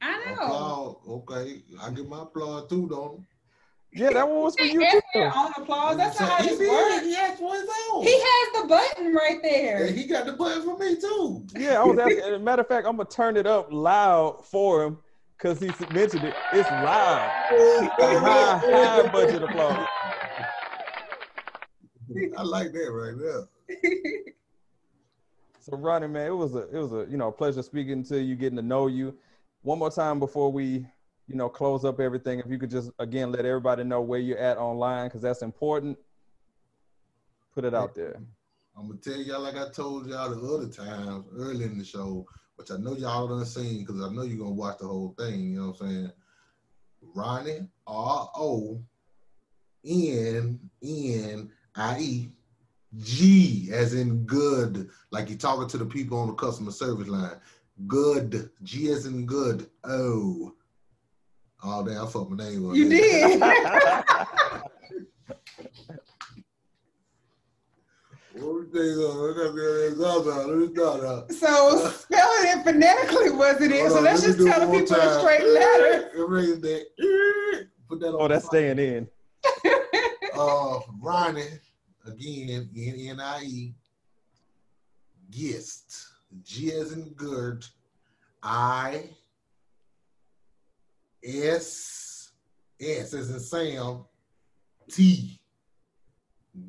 I 0.00 0.24
know. 0.26 0.32
Applaud. 0.32 0.96
Okay. 1.08 1.62
I 1.80 1.90
get 1.90 2.08
my 2.08 2.22
applause 2.22 2.68
too, 2.68 2.88
don't 2.88 3.24
yeah, 3.94 4.10
that 4.12 4.28
one 4.28 4.42
was 4.42 4.56
for 4.56 4.64
you 4.64 4.82
Every 4.82 5.00
too. 5.12 5.20
on 5.20 5.52
applause. 5.56 5.96
That's 5.96 6.18
not 6.20 6.28
how 6.30 6.42
he 6.42 6.48
this 6.48 6.58
did. 6.58 6.68
works. 6.68 7.04
He 7.04 7.14
asked 7.16 7.38
for 7.38 7.54
his 7.54 7.68
own. 7.92 8.02
He 8.02 8.12
has 8.20 8.62
the 8.62 8.68
button 8.68 9.14
right 9.14 9.38
there. 9.42 9.84
And 9.86 9.96
he 9.96 10.06
got 10.06 10.26
the 10.26 10.32
button 10.32 10.62
for 10.62 10.76
me 10.78 10.96
too. 11.00 11.46
Yeah, 11.56 11.80
I 11.80 11.84
was 11.84 11.98
asking. 11.98 12.18
as 12.18 12.32
a 12.32 12.38
matter 12.38 12.62
of 12.62 12.68
fact, 12.68 12.86
I'm 12.86 12.96
gonna 12.96 13.08
turn 13.08 13.36
it 13.36 13.46
up 13.46 13.68
loud 13.70 14.44
for 14.44 14.84
him 14.84 14.98
because 15.38 15.60
he 15.60 15.66
mentioned 15.94 16.24
it. 16.24 16.34
It's 16.52 16.68
loud. 16.70 17.30
High, 17.98 18.58
high 18.58 19.08
budget 19.12 19.42
applause. 19.42 19.86
I 22.36 22.42
like 22.42 22.72
that 22.72 22.92
right 22.92 23.16
there. 23.18 24.24
So 25.60 25.76
Ronnie, 25.78 26.08
man, 26.08 26.26
it 26.26 26.34
was 26.36 26.54
a 26.54 26.68
it 26.68 26.78
was 26.78 26.92
a 26.92 27.06
you 27.10 27.16
know 27.16 27.30
pleasure 27.30 27.62
speaking 27.62 28.04
to 28.04 28.20
you, 28.20 28.34
getting 28.34 28.56
to 28.56 28.62
know 28.62 28.86
you. 28.86 29.16
One 29.62 29.78
more 29.78 29.90
time 29.90 30.18
before 30.18 30.52
we 30.52 30.86
you 31.26 31.36
know 31.36 31.48
close 31.48 31.84
up 31.84 32.00
everything, 32.00 32.38
if 32.40 32.46
you 32.48 32.58
could 32.58 32.70
just 32.70 32.90
again 32.98 33.32
let 33.32 33.44
everybody 33.44 33.84
know 33.84 34.00
where 34.00 34.20
you're 34.20 34.38
at 34.38 34.58
online 34.58 35.06
because 35.06 35.22
that's 35.22 35.42
important. 35.42 35.98
Put 37.54 37.64
it 37.64 37.74
out 37.74 37.94
there. 37.94 38.20
I'm 38.76 38.88
gonna 38.88 38.98
tell 38.98 39.16
y'all 39.16 39.40
like 39.40 39.56
I 39.56 39.70
told 39.70 40.08
y'all 40.08 40.30
the 40.30 40.54
other 40.54 40.68
times 40.68 41.26
early 41.36 41.64
in 41.64 41.78
the 41.78 41.84
show, 41.84 42.26
which 42.56 42.70
I 42.70 42.76
know 42.76 42.96
y'all 42.96 43.28
done 43.28 43.46
seen 43.46 43.80
because 43.80 44.02
I 44.02 44.12
know 44.12 44.22
you're 44.22 44.38
gonna 44.38 44.50
watch 44.50 44.78
the 44.78 44.88
whole 44.88 45.14
thing. 45.18 45.52
You 45.52 45.60
know 45.60 45.66
what 45.68 45.80
I'm 45.82 45.90
saying? 45.90 46.12
Ronnie 47.14 47.68
R 47.86 48.30
O 48.34 48.82
N 49.86 50.58
N 50.82 51.50
I 51.76 51.98
E 52.00 52.32
G 52.98 53.70
as 53.72 53.94
in 53.94 54.24
good, 54.24 54.90
like 55.10 55.30
you 55.30 55.36
talking 55.36 55.68
to 55.68 55.78
the 55.78 55.86
people 55.86 56.18
on 56.18 56.28
the 56.28 56.34
customer 56.34 56.72
service 56.72 57.08
line. 57.08 57.36
Good 57.86 58.50
G 58.62 58.90
as 58.90 59.06
in 59.06 59.26
good. 59.26 59.68
Oh, 59.84 60.54
oh 61.64 61.84
damn! 61.86 62.06
I 62.06 62.10
fucked 62.10 62.30
my 62.30 62.44
name 62.44 62.68
up. 62.70 62.76
You 62.76 62.88
did. 62.88 63.40
What 68.36 68.54
we 68.54 68.62
think 68.64 68.98
of? 68.98 69.14
I 69.14 69.32
gotta 69.36 69.52
get 69.54 69.96
this 69.96 70.04
out 70.04 70.26
now. 70.26 70.46
Let 70.46 70.58
me 70.58 70.74
start 70.74 71.04
out. 71.04 71.32
so 71.32 71.88
spelling 71.90 72.58
it 72.58 72.64
phonetically 72.64 73.30
wasn't 73.30 73.72
it? 73.72 73.78
Hold 73.80 73.92
So 73.92 73.98
on, 73.98 74.04
let's 74.04 74.26
let 74.26 74.36
just 74.36 74.48
tell 74.48 74.60
the 74.60 74.66
one 74.66 74.80
people 74.80 74.96
a 74.96 75.20
straight 75.20 75.46
letter. 75.46 76.10
Erase 76.16 76.58
that. 76.58 77.68
Put 77.88 78.00
that 78.00 78.08
on. 78.08 78.16
Oh, 78.18 78.28
that's 78.28 78.46
staying 78.46 78.78
in. 78.78 79.08
Uh, 80.36 80.80
Ronnie 81.00 81.44
again. 82.04 82.68
N 82.76 82.96
N 82.98 83.20
I 83.20 83.42
E. 83.44 83.74
Gist. 85.30 86.08
G 86.42 86.72
as 86.72 86.90
in 86.90 87.10
good. 87.10 87.64
I. 88.42 89.10
S. 91.24 92.32
S 92.80 93.14
as 93.14 93.30
in 93.30 93.40
Sam. 93.40 94.04
T. 94.90 95.40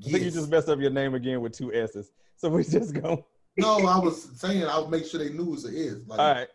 I 0.05 0.09
think 0.09 0.23
you 0.23 0.31
just 0.31 0.49
messed 0.49 0.69
up 0.69 0.79
your 0.79 0.89
name 0.89 1.13
again 1.13 1.41
with 1.41 1.53
two 1.53 1.73
S's. 1.73 2.11
So 2.37 2.49
we 2.49 2.63
just 2.63 2.93
go. 2.93 3.25
No, 3.57 3.77
I 3.85 3.99
was 3.99 4.29
saying 4.35 4.65
I 4.65 4.79
would 4.79 4.89
make 4.89 5.05
sure 5.05 5.19
they 5.19 5.31
knew 5.31 5.53
it's 5.53 5.63
an 5.63 5.75
S. 5.75 6.07
Like, 6.07 6.19
All 6.19 6.33
right. 6.33 6.47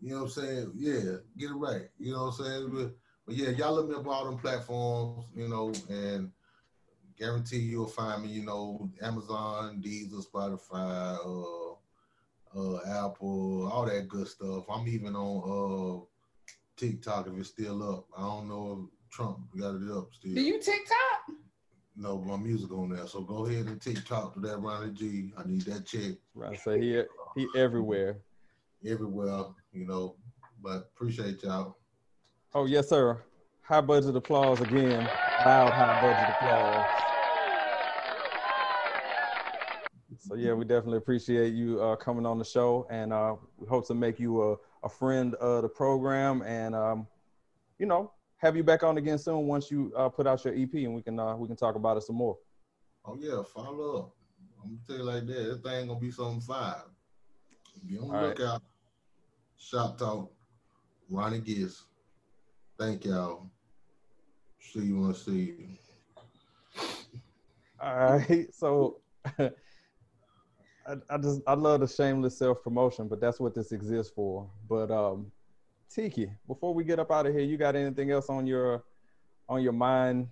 You 0.00 0.10
know 0.10 0.22
what 0.22 0.24
I'm 0.24 0.30
saying? 0.30 0.72
Yeah, 0.74 1.16
get 1.36 1.50
it 1.50 1.54
right. 1.54 1.88
You 1.98 2.12
know 2.12 2.26
what 2.26 2.38
I'm 2.38 2.44
saying? 2.44 2.70
But, 2.72 2.96
but 3.26 3.34
yeah, 3.36 3.50
y'all 3.50 3.74
look 3.74 3.88
me 3.88 3.94
up 3.94 4.06
on 4.06 4.12
all 4.12 4.24
them 4.24 4.38
platforms, 4.38 5.26
you 5.34 5.48
know, 5.48 5.72
and 5.88 6.30
guarantee 7.18 7.58
you'll 7.58 7.86
find 7.86 8.22
me, 8.22 8.28
you 8.28 8.44
know, 8.44 8.90
Amazon, 9.02 9.82
Deezer, 9.84 10.24
Spotify, 10.24 11.18
uh, 11.18 12.58
uh, 12.58 13.06
Apple, 13.06 13.68
all 13.72 13.86
that 13.86 14.08
good 14.08 14.28
stuff. 14.28 14.64
I'm 14.70 14.86
even 14.88 15.14
on 15.14 15.42
uh 15.44 16.04
TikTok 16.78 17.26
if 17.26 17.34
it's 17.38 17.48
still 17.48 17.82
up. 17.82 18.06
I 18.16 18.22
don't 18.22 18.48
know 18.48 18.88
if 18.88 19.10
Trump 19.10 19.38
got 19.58 19.74
it 19.74 19.90
up 19.90 20.08
still. 20.12 20.34
Do 20.34 20.40
you 20.40 20.60
TikTok? 20.60 21.36
no, 21.98 22.18
my 22.20 22.36
music 22.36 22.70
on 22.72 22.90
there. 22.90 23.06
So 23.06 23.22
go 23.22 23.46
ahead 23.46 23.66
and 23.66 23.80
TikTok 23.80 24.34
to 24.34 24.40
that 24.40 24.58
Ronnie 24.58 24.92
G. 24.92 25.32
I 25.36 25.46
need 25.46 25.62
that 25.62 25.84
check 25.84 26.12
Right. 26.34 26.58
So 26.60 26.78
he 26.78 27.02
he 27.34 27.46
everywhere. 27.56 28.18
everywhere, 28.86 29.46
you 29.72 29.86
know. 29.86 30.14
But 30.62 30.90
appreciate 30.94 31.42
y'all. 31.42 31.76
Oh 32.54 32.66
yes, 32.66 32.88
sir. 32.88 33.20
High 33.62 33.80
budget 33.80 34.16
applause 34.16 34.60
again. 34.60 35.04
Loud 35.44 35.72
high 35.72 36.00
budget 36.00 36.28
applause. 36.36 37.04
So 40.20 40.34
yeah, 40.34 40.52
we 40.52 40.64
definitely 40.64 40.98
appreciate 40.98 41.54
you 41.54 41.80
uh, 41.82 41.96
coming 41.96 42.26
on 42.26 42.38
the 42.38 42.44
show, 42.44 42.86
and 42.90 43.12
uh, 43.12 43.34
we 43.56 43.66
hope 43.66 43.86
to 43.88 43.94
make 43.94 44.18
you 44.20 44.42
a, 44.42 44.56
a 44.82 44.88
friend 44.88 45.34
of 45.36 45.62
the 45.62 45.68
program, 45.68 46.42
and 46.42 46.74
um, 46.74 47.06
you 47.78 47.86
know, 47.86 48.12
have 48.38 48.56
you 48.56 48.62
back 48.62 48.82
on 48.82 48.98
again 48.98 49.18
soon 49.18 49.46
once 49.46 49.70
you 49.70 49.92
uh, 49.96 50.08
put 50.08 50.26
out 50.26 50.44
your 50.44 50.54
EP, 50.54 50.72
and 50.74 50.94
we 50.94 51.02
can 51.02 51.18
uh, 51.18 51.36
we 51.36 51.46
can 51.46 51.56
talk 51.56 51.74
about 51.74 51.96
it 51.96 52.02
some 52.02 52.16
more. 52.16 52.36
Oh 53.04 53.16
yeah, 53.18 53.42
follow 53.42 53.98
up. 53.98 54.10
I'm 54.62 54.70
gonna 54.70 54.80
tell 54.86 54.96
you 54.96 55.02
like 55.02 55.26
that. 55.26 55.32
This 55.32 55.58
thing 55.58 55.88
gonna 55.88 56.00
be 56.00 56.10
something 56.10 56.40
fire. 56.40 56.82
Be 57.86 57.98
on 57.98 58.08
the 58.08 58.14
All 58.14 58.20
right. 58.20 58.38
lookout. 58.38 58.62
Shop 59.56 59.98
talk. 59.98 60.32
Ronnie 61.10 61.40
Gist. 61.40 61.84
Thank 62.78 63.04
y'all. 63.04 63.50
See 64.60 64.80
you 64.80 65.00
when 65.00 65.10
I 65.10 65.14
see 65.14 65.32
you. 65.32 65.68
All 67.80 67.96
right, 67.96 68.46
so 68.54 69.00
I, 70.88 71.14
I 71.14 71.18
just 71.18 71.42
I 71.46 71.54
love 71.54 71.80
the 71.80 71.86
shameless 71.86 72.38
self 72.38 72.62
promotion, 72.62 73.08
but 73.08 73.20
that's 73.20 73.38
what 73.38 73.54
this 73.54 73.72
exists 73.72 74.12
for. 74.14 74.48
But 74.68 74.90
um, 74.90 75.30
Tiki, 75.90 76.30
before 76.46 76.72
we 76.72 76.84
get 76.84 76.98
up 76.98 77.10
out 77.10 77.26
of 77.26 77.34
here, 77.34 77.42
you 77.42 77.58
got 77.58 77.76
anything 77.76 78.10
else 78.10 78.30
on 78.30 78.46
your 78.46 78.84
on 79.48 79.62
your 79.62 79.72
mind 79.72 80.28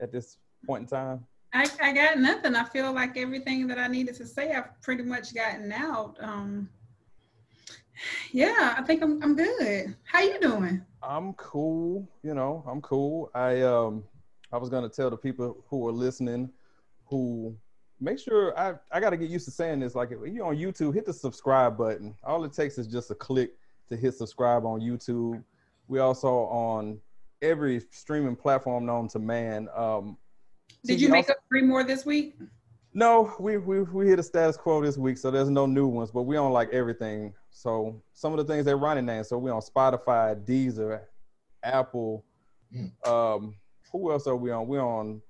at 0.00 0.12
this 0.12 0.38
point 0.66 0.82
in 0.82 0.88
time? 0.88 1.26
I, 1.52 1.66
I 1.82 1.92
got 1.92 2.18
nothing. 2.18 2.54
I 2.54 2.64
feel 2.64 2.92
like 2.92 3.16
everything 3.16 3.66
that 3.68 3.78
I 3.78 3.88
needed 3.88 4.14
to 4.16 4.26
say, 4.26 4.52
I've 4.52 4.80
pretty 4.82 5.02
much 5.02 5.34
gotten 5.34 5.72
out. 5.72 6.16
Um, 6.20 6.68
yeah, 8.32 8.74
I 8.76 8.82
think 8.82 9.02
I'm 9.02 9.22
I'm 9.22 9.36
good. 9.36 9.94
How 10.04 10.20
you 10.20 10.38
doing? 10.40 10.82
I'm 11.02 11.32
cool, 11.34 12.08
you 12.22 12.34
know, 12.34 12.64
I'm 12.66 12.80
cool. 12.80 13.30
I 13.34 13.62
um 13.62 14.04
I 14.52 14.56
was 14.56 14.68
gonna 14.68 14.88
tell 14.88 15.10
the 15.10 15.16
people 15.16 15.64
who 15.68 15.86
are 15.86 15.92
listening 15.92 16.50
who 17.06 17.56
make 18.00 18.18
sure 18.18 18.58
I, 18.58 18.74
I 18.92 19.00
gotta 19.00 19.16
get 19.16 19.30
used 19.30 19.44
to 19.46 19.50
saying 19.50 19.80
this. 19.80 19.94
Like 19.94 20.10
if 20.12 20.18
you're 20.32 20.46
on 20.46 20.56
YouTube, 20.56 20.94
hit 20.94 21.06
the 21.06 21.12
subscribe 21.12 21.76
button. 21.76 22.14
All 22.24 22.44
it 22.44 22.52
takes 22.52 22.78
is 22.78 22.86
just 22.86 23.10
a 23.10 23.14
click 23.14 23.52
to 23.88 23.96
hit 23.96 24.14
subscribe 24.14 24.64
on 24.64 24.80
YouTube. 24.80 25.42
We 25.88 25.98
also 25.98 26.28
on 26.28 27.00
every 27.42 27.82
streaming 27.90 28.36
platform 28.36 28.86
known 28.86 29.08
to 29.08 29.18
man. 29.18 29.68
Um 29.74 30.16
Did 30.84 31.00
you 31.00 31.08
make 31.08 31.24
also- 31.24 31.32
up 31.32 31.38
three 31.48 31.62
more 31.62 31.84
this 31.84 32.04
week? 32.04 32.36
no, 32.94 33.32
we, 33.38 33.58
we 33.58 33.82
we 33.82 34.08
hit 34.08 34.18
a 34.18 34.22
status 34.22 34.56
quo 34.56 34.82
this 34.82 34.96
week, 34.96 35.18
so 35.18 35.30
there's 35.30 35.50
no 35.50 35.66
new 35.66 35.86
ones, 35.86 36.10
but 36.10 36.22
we 36.22 36.36
on 36.36 36.52
like 36.52 36.68
everything. 36.70 37.32
So 37.50 38.00
some 38.12 38.32
of 38.32 38.38
the 38.38 38.52
things 38.52 38.64
that 38.64 38.76
Ronnie 38.76 39.02
named. 39.02 39.26
So 39.26 39.38
we 39.38 39.50
on 39.50 39.60
Spotify, 39.60 40.34
Deezer, 40.44 41.00
Apple. 41.62 42.24
Mm. 42.74 43.08
Um, 43.08 43.54
who 43.92 44.10
else 44.10 44.26
are 44.26 44.36
we 44.36 44.50
on? 44.50 44.66
We 44.68 44.78
on 44.78 45.22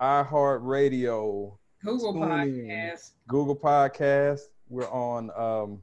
iHeartRadio, 0.00 1.56
Google. 1.84 2.14
Podcast. 2.14 3.12
Google 3.28 3.56
Podcast. 3.56 4.40
We're 4.68 4.88
on. 4.90 5.30
Um, 5.36 5.82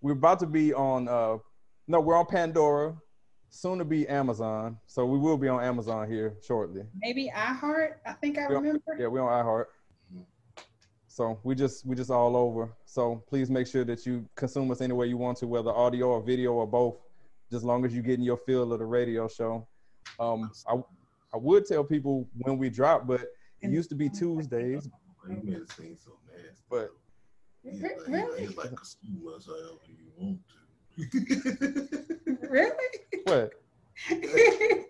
we're 0.00 0.12
about 0.12 0.38
to 0.40 0.46
be 0.46 0.72
on 0.74 1.08
uh, 1.08 1.38
No, 1.88 2.00
we're 2.00 2.16
on 2.16 2.26
Pandora. 2.26 2.94
Soon 3.50 3.78
to 3.78 3.84
be 3.84 4.06
Amazon. 4.08 4.78
So 4.86 5.06
we 5.06 5.16
will 5.18 5.36
be 5.36 5.48
on 5.48 5.62
Amazon 5.62 6.10
here 6.10 6.34
shortly. 6.42 6.82
Maybe 7.00 7.30
iHeart. 7.34 7.94
I 8.04 8.12
think 8.14 8.36
I 8.36 8.42
Yeah. 8.42 8.48
remember. 8.48 8.96
Yeah, 8.98 9.06
we're 9.06 9.22
on 9.22 9.44
iHeart. 9.44 9.66
So 11.06 11.38
we 11.44 11.54
just 11.54 11.86
we 11.86 11.94
just 11.94 12.10
all 12.10 12.36
over. 12.36 12.68
So 12.84 13.22
please 13.28 13.50
make 13.50 13.68
sure 13.68 13.84
that 13.84 14.04
you 14.04 14.28
consume 14.34 14.70
us 14.72 14.80
any 14.80 14.92
way 14.92 15.06
you 15.06 15.16
want 15.16 15.38
to, 15.38 15.46
whether 15.46 15.70
audio 15.70 16.08
or 16.10 16.20
video 16.20 16.52
or 16.54 16.66
both, 16.66 16.96
just 17.50 17.64
long 17.64 17.84
as 17.84 17.94
you 17.94 18.02
get 18.02 18.14
in 18.18 18.24
your 18.24 18.36
feel 18.38 18.72
of 18.72 18.80
the 18.80 18.84
radio 18.86 19.28
show. 19.28 19.66
Um, 20.18 20.50
I 20.68 20.74
I 21.32 21.36
would 21.36 21.66
tell 21.66 21.84
people 21.84 22.28
when 22.38 22.58
we 22.58 22.68
drop, 22.70 23.06
but 23.06 23.28
it 23.64 23.70
used 23.70 23.88
to 23.90 23.94
be 23.96 24.08
Tuesdays, 24.08 24.88
He 25.28 25.34
made 25.42 25.56
it 25.56 25.72
seem 25.72 25.96
so 25.96 26.12
nasty. 26.30 26.50
but 26.70 26.90
He's 27.62 27.80
Re- 27.82 27.90
like, 27.98 28.08
really? 28.08 28.40
he's 28.46 28.56
like 28.56 28.74
consume 28.76 29.22
us 29.34 29.46
however 29.46 29.78
you 29.86 30.10
want 30.16 30.38
to. 30.96 32.38
Really? 32.50 32.70
what? 33.24 33.52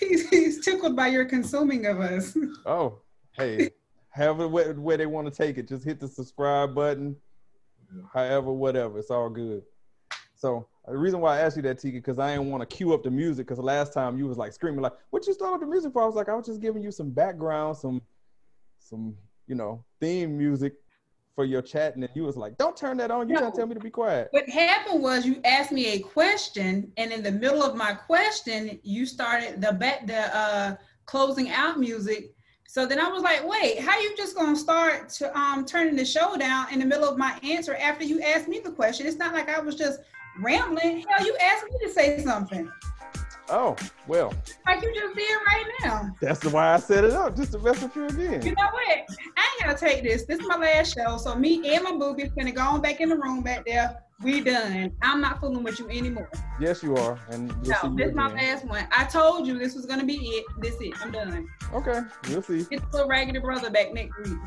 he's, 0.00 0.28
he's 0.28 0.64
tickled 0.64 0.96
by 0.96 1.06
your 1.08 1.24
consuming 1.24 1.86
of 1.86 2.00
us. 2.00 2.36
Oh, 2.66 3.00
hey, 3.32 3.70
however 4.10 4.48
way, 4.48 4.72
way 4.72 4.96
they 4.96 5.06
want 5.06 5.26
to 5.26 5.34
take 5.34 5.58
it, 5.58 5.68
just 5.68 5.84
hit 5.84 6.00
the 6.00 6.08
subscribe 6.08 6.74
button. 6.74 7.16
Yeah. 7.94 8.02
However, 8.12 8.52
whatever, 8.52 8.98
it's 8.98 9.10
all 9.10 9.30
good. 9.30 9.62
So 10.34 10.66
the 10.86 10.96
reason 10.96 11.20
why 11.20 11.38
I 11.38 11.40
asked 11.40 11.56
you 11.56 11.62
that, 11.62 11.78
Tiki, 11.78 11.98
because 11.98 12.18
I 12.18 12.36
didn't 12.36 12.50
want 12.50 12.68
to 12.68 12.76
cue 12.76 12.92
up 12.92 13.02
the 13.02 13.10
music. 13.10 13.46
Because 13.46 13.62
last 13.62 13.92
time 13.92 14.18
you 14.18 14.26
was 14.26 14.36
like 14.36 14.52
screaming, 14.52 14.80
like, 14.80 14.92
"What 15.10 15.26
you 15.26 15.32
start 15.32 15.52
with 15.52 15.60
the 15.62 15.66
music 15.66 15.92
for?" 15.92 16.02
I 16.02 16.06
was 16.06 16.14
like, 16.14 16.28
I 16.28 16.34
was 16.34 16.46
just 16.46 16.60
giving 16.60 16.82
you 16.82 16.90
some 16.90 17.10
background, 17.10 17.76
some, 17.76 18.02
some, 18.78 19.16
you 19.46 19.54
know, 19.54 19.84
theme 20.00 20.36
music 20.36 20.74
for 21.34 21.44
your 21.44 21.62
chat, 21.62 21.94
and 21.94 22.02
then 22.02 22.10
you 22.14 22.24
was 22.24 22.36
like, 22.36 22.56
"Don't 22.58 22.76
turn 22.76 22.96
that 22.98 23.10
on. 23.10 23.28
You 23.28 23.36
trying 23.36 23.50
to 23.50 23.56
No. 23.56 23.62
tell 23.62 23.66
me 23.66 23.74
to 23.74 23.80
be 23.80 23.90
quiet." 23.90 24.28
What 24.30 24.48
happened 24.48 25.02
was 25.02 25.24
you 25.24 25.40
asked 25.44 25.72
me 25.72 25.86
a 25.92 25.98
question, 26.00 26.92
and 26.96 27.12
in 27.12 27.22
the 27.22 27.32
middle 27.32 27.62
of 27.62 27.76
my 27.76 27.92
question, 27.94 28.78
you 28.82 29.06
started 29.06 29.60
the 29.60 29.72
back 29.72 30.06
the 30.06 30.36
uh, 30.36 30.76
closing 31.06 31.50
out 31.50 31.78
music. 31.78 32.32
So 32.66 32.86
then 32.86 32.98
I 32.98 33.08
was 33.08 33.22
like, 33.22 33.46
"Wait, 33.48 33.80
how 33.80 33.98
you 34.00 34.16
just 34.16 34.36
gonna 34.36 34.56
start 34.56 35.08
to 35.10 35.36
um 35.38 35.64
turning 35.64 35.96
the 35.96 36.04
show 36.04 36.36
down 36.36 36.72
in 36.72 36.78
the 36.78 36.86
middle 36.86 37.08
of 37.08 37.16
my 37.16 37.38
answer 37.42 37.74
after 37.76 38.04
you 38.04 38.20
asked 38.20 38.48
me 38.48 38.58
the 38.58 38.70
question? 38.70 39.06
It's 39.06 39.16
not 39.16 39.32
like 39.32 39.48
I 39.48 39.60
was 39.60 39.76
just 39.76 40.00
rambling. 40.40 41.04
Hell, 41.08 41.26
you 41.26 41.36
asked 41.40 41.64
me 41.70 41.78
to 41.86 41.92
say 41.92 42.18
something 42.22 42.70
Oh, 43.50 43.76
well, 44.06 44.32
like 44.66 44.80
you 44.82 44.94
just 44.94 45.14
did 45.14 45.22
right 45.46 45.64
now. 45.82 46.10
that's 46.18 46.40
the 46.40 46.48
why 46.48 46.72
I 46.72 46.78
set 46.78 47.04
it 47.04 47.10
up, 47.10 47.36
just 47.36 47.52
to 47.52 47.58
mess 47.58 47.82
with 47.82 47.94
you 47.94 48.06
again. 48.06 48.40
You 48.42 48.52
know 48.54 48.68
what? 48.72 48.88
I 48.88 49.00
ain't 49.02 49.64
gotta 49.64 49.78
take 49.78 50.02
this. 50.02 50.24
This 50.24 50.38
is 50.40 50.46
my 50.48 50.56
last 50.56 50.94
show. 50.94 51.18
So 51.18 51.34
me 51.34 51.74
and 51.74 51.84
my 51.84 51.92
boobies 51.92 52.30
gonna 52.32 52.52
go 52.52 52.62
on 52.62 52.80
back 52.80 53.02
in 53.02 53.10
the 53.10 53.16
room 53.16 53.42
back 53.42 53.66
there. 53.66 53.98
We 54.22 54.40
done. 54.40 54.92
I'm 55.02 55.20
not 55.20 55.40
fooling 55.40 55.62
with 55.62 55.78
you 55.78 55.90
anymore. 55.90 56.30
Yes, 56.58 56.82
you 56.82 56.96
are, 56.96 57.18
and 57.28 57.50
see 57.62 57.72
No, 57.82 57.94
this 57.94 58.08
is 58.10 58.14
my 58.14 58.32
last 58.32 58.64
one. 58.64 58.88
I 58.90 59.04
told 59.04 59.46
you 59.46 59.58
this 59.58 59.74
was 59.74 59.84
gonna 59.84 60.06
be 60.06 60.14
it. 60.14 60.46
This 60.60 60.76
it. 60.80 60.94
I'm 61.02 61.10
done. 61.10 61.46
Okay, 61.74 62.00
we'll 62.30 62.40
see. 62.40 62.64
Get 62.64 62.80
the 62.80 62.96
little 62.96 63.08
raggedy 63.08 63.40
brother 63.40 63.68
back 63.68 63.92
next 63.92 64.16
week. 64.24 64.38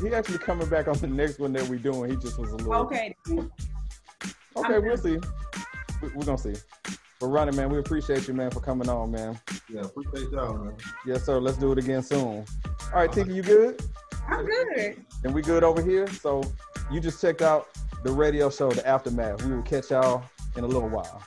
He 0.00 0.14
actually 0.14 0.38
coming 0.38 0.68
back 0.68 0.86
on 0.86 0.96
the 0.98 1.08
next 1.08 1.40
one 1.40 1.52
that 1.54 1.66
we 1.66 1.78
doing. 1.78 2.10
He 2.10 2.16
just 2.16 2.38
was 2.38 2.52
a 2.52 2.56
little 2.56 2.74
Okay. 2.74 3.16
Then. 4.54 4.64
Okay, 4.64 4.74
I'm 4.76 4.84
we'll 4.84 4.96
see. 4.96 5.18
We- 6.02 6.08
We're 6.14 6.24
gonna 6.24 6.38
see. 6.38 6.54
But 7.20 7.26
Ronnie, 7.26 7.54
man, 7.54 7.68
we 7.68 7.78
appreciate 7.78 8.26
you, 8.26 8.32
man, 8.34 8.50
for 8.50 8.60
coming 8.60 8.88
on, 8.88 9.10
man. 9.10 9.38
Yeah, 9.68 9.82
appreciate 9.82 10.30
y'all, 10.30 10.56
man. 10.56 10.74
Yes, 11.04 11.24
sir. 11.24 11.38
Let's 11.38 11.58
do 11.58 11.70
it 11.72 11.78
again 11.78 12.02
soon. 12.02 12.46
All 12.66 12.90
right, 12.94 13.12
Tiki, 13.12 13.34
you 13.34 13.42
good? 13.42 13.82
I'm 14.26 14.46
good. 14.46 15.04
And 15.24 15.34
we 15.34 15.42
good 15.42 15.62
over 15.62 15.82
here. 15.82 16.06
So 16.06 16.42
you 16.90 16.98
just 17.00 17.20
checked 17.20 17.42
out 17.42 17.68
the 18.04 18.10
radio 18.12 18.48
show, 18.48 18.70
The 18.70 18.86
Aftermath. 18.86 19.42
We 19.44 19.54
will 19.54 19.62
catch 19.62 19.90
y'all 19.90 20.22
in 20.56 20.64
a 20.64 20.66
little 20.66 20.88
while. 20.88 21.22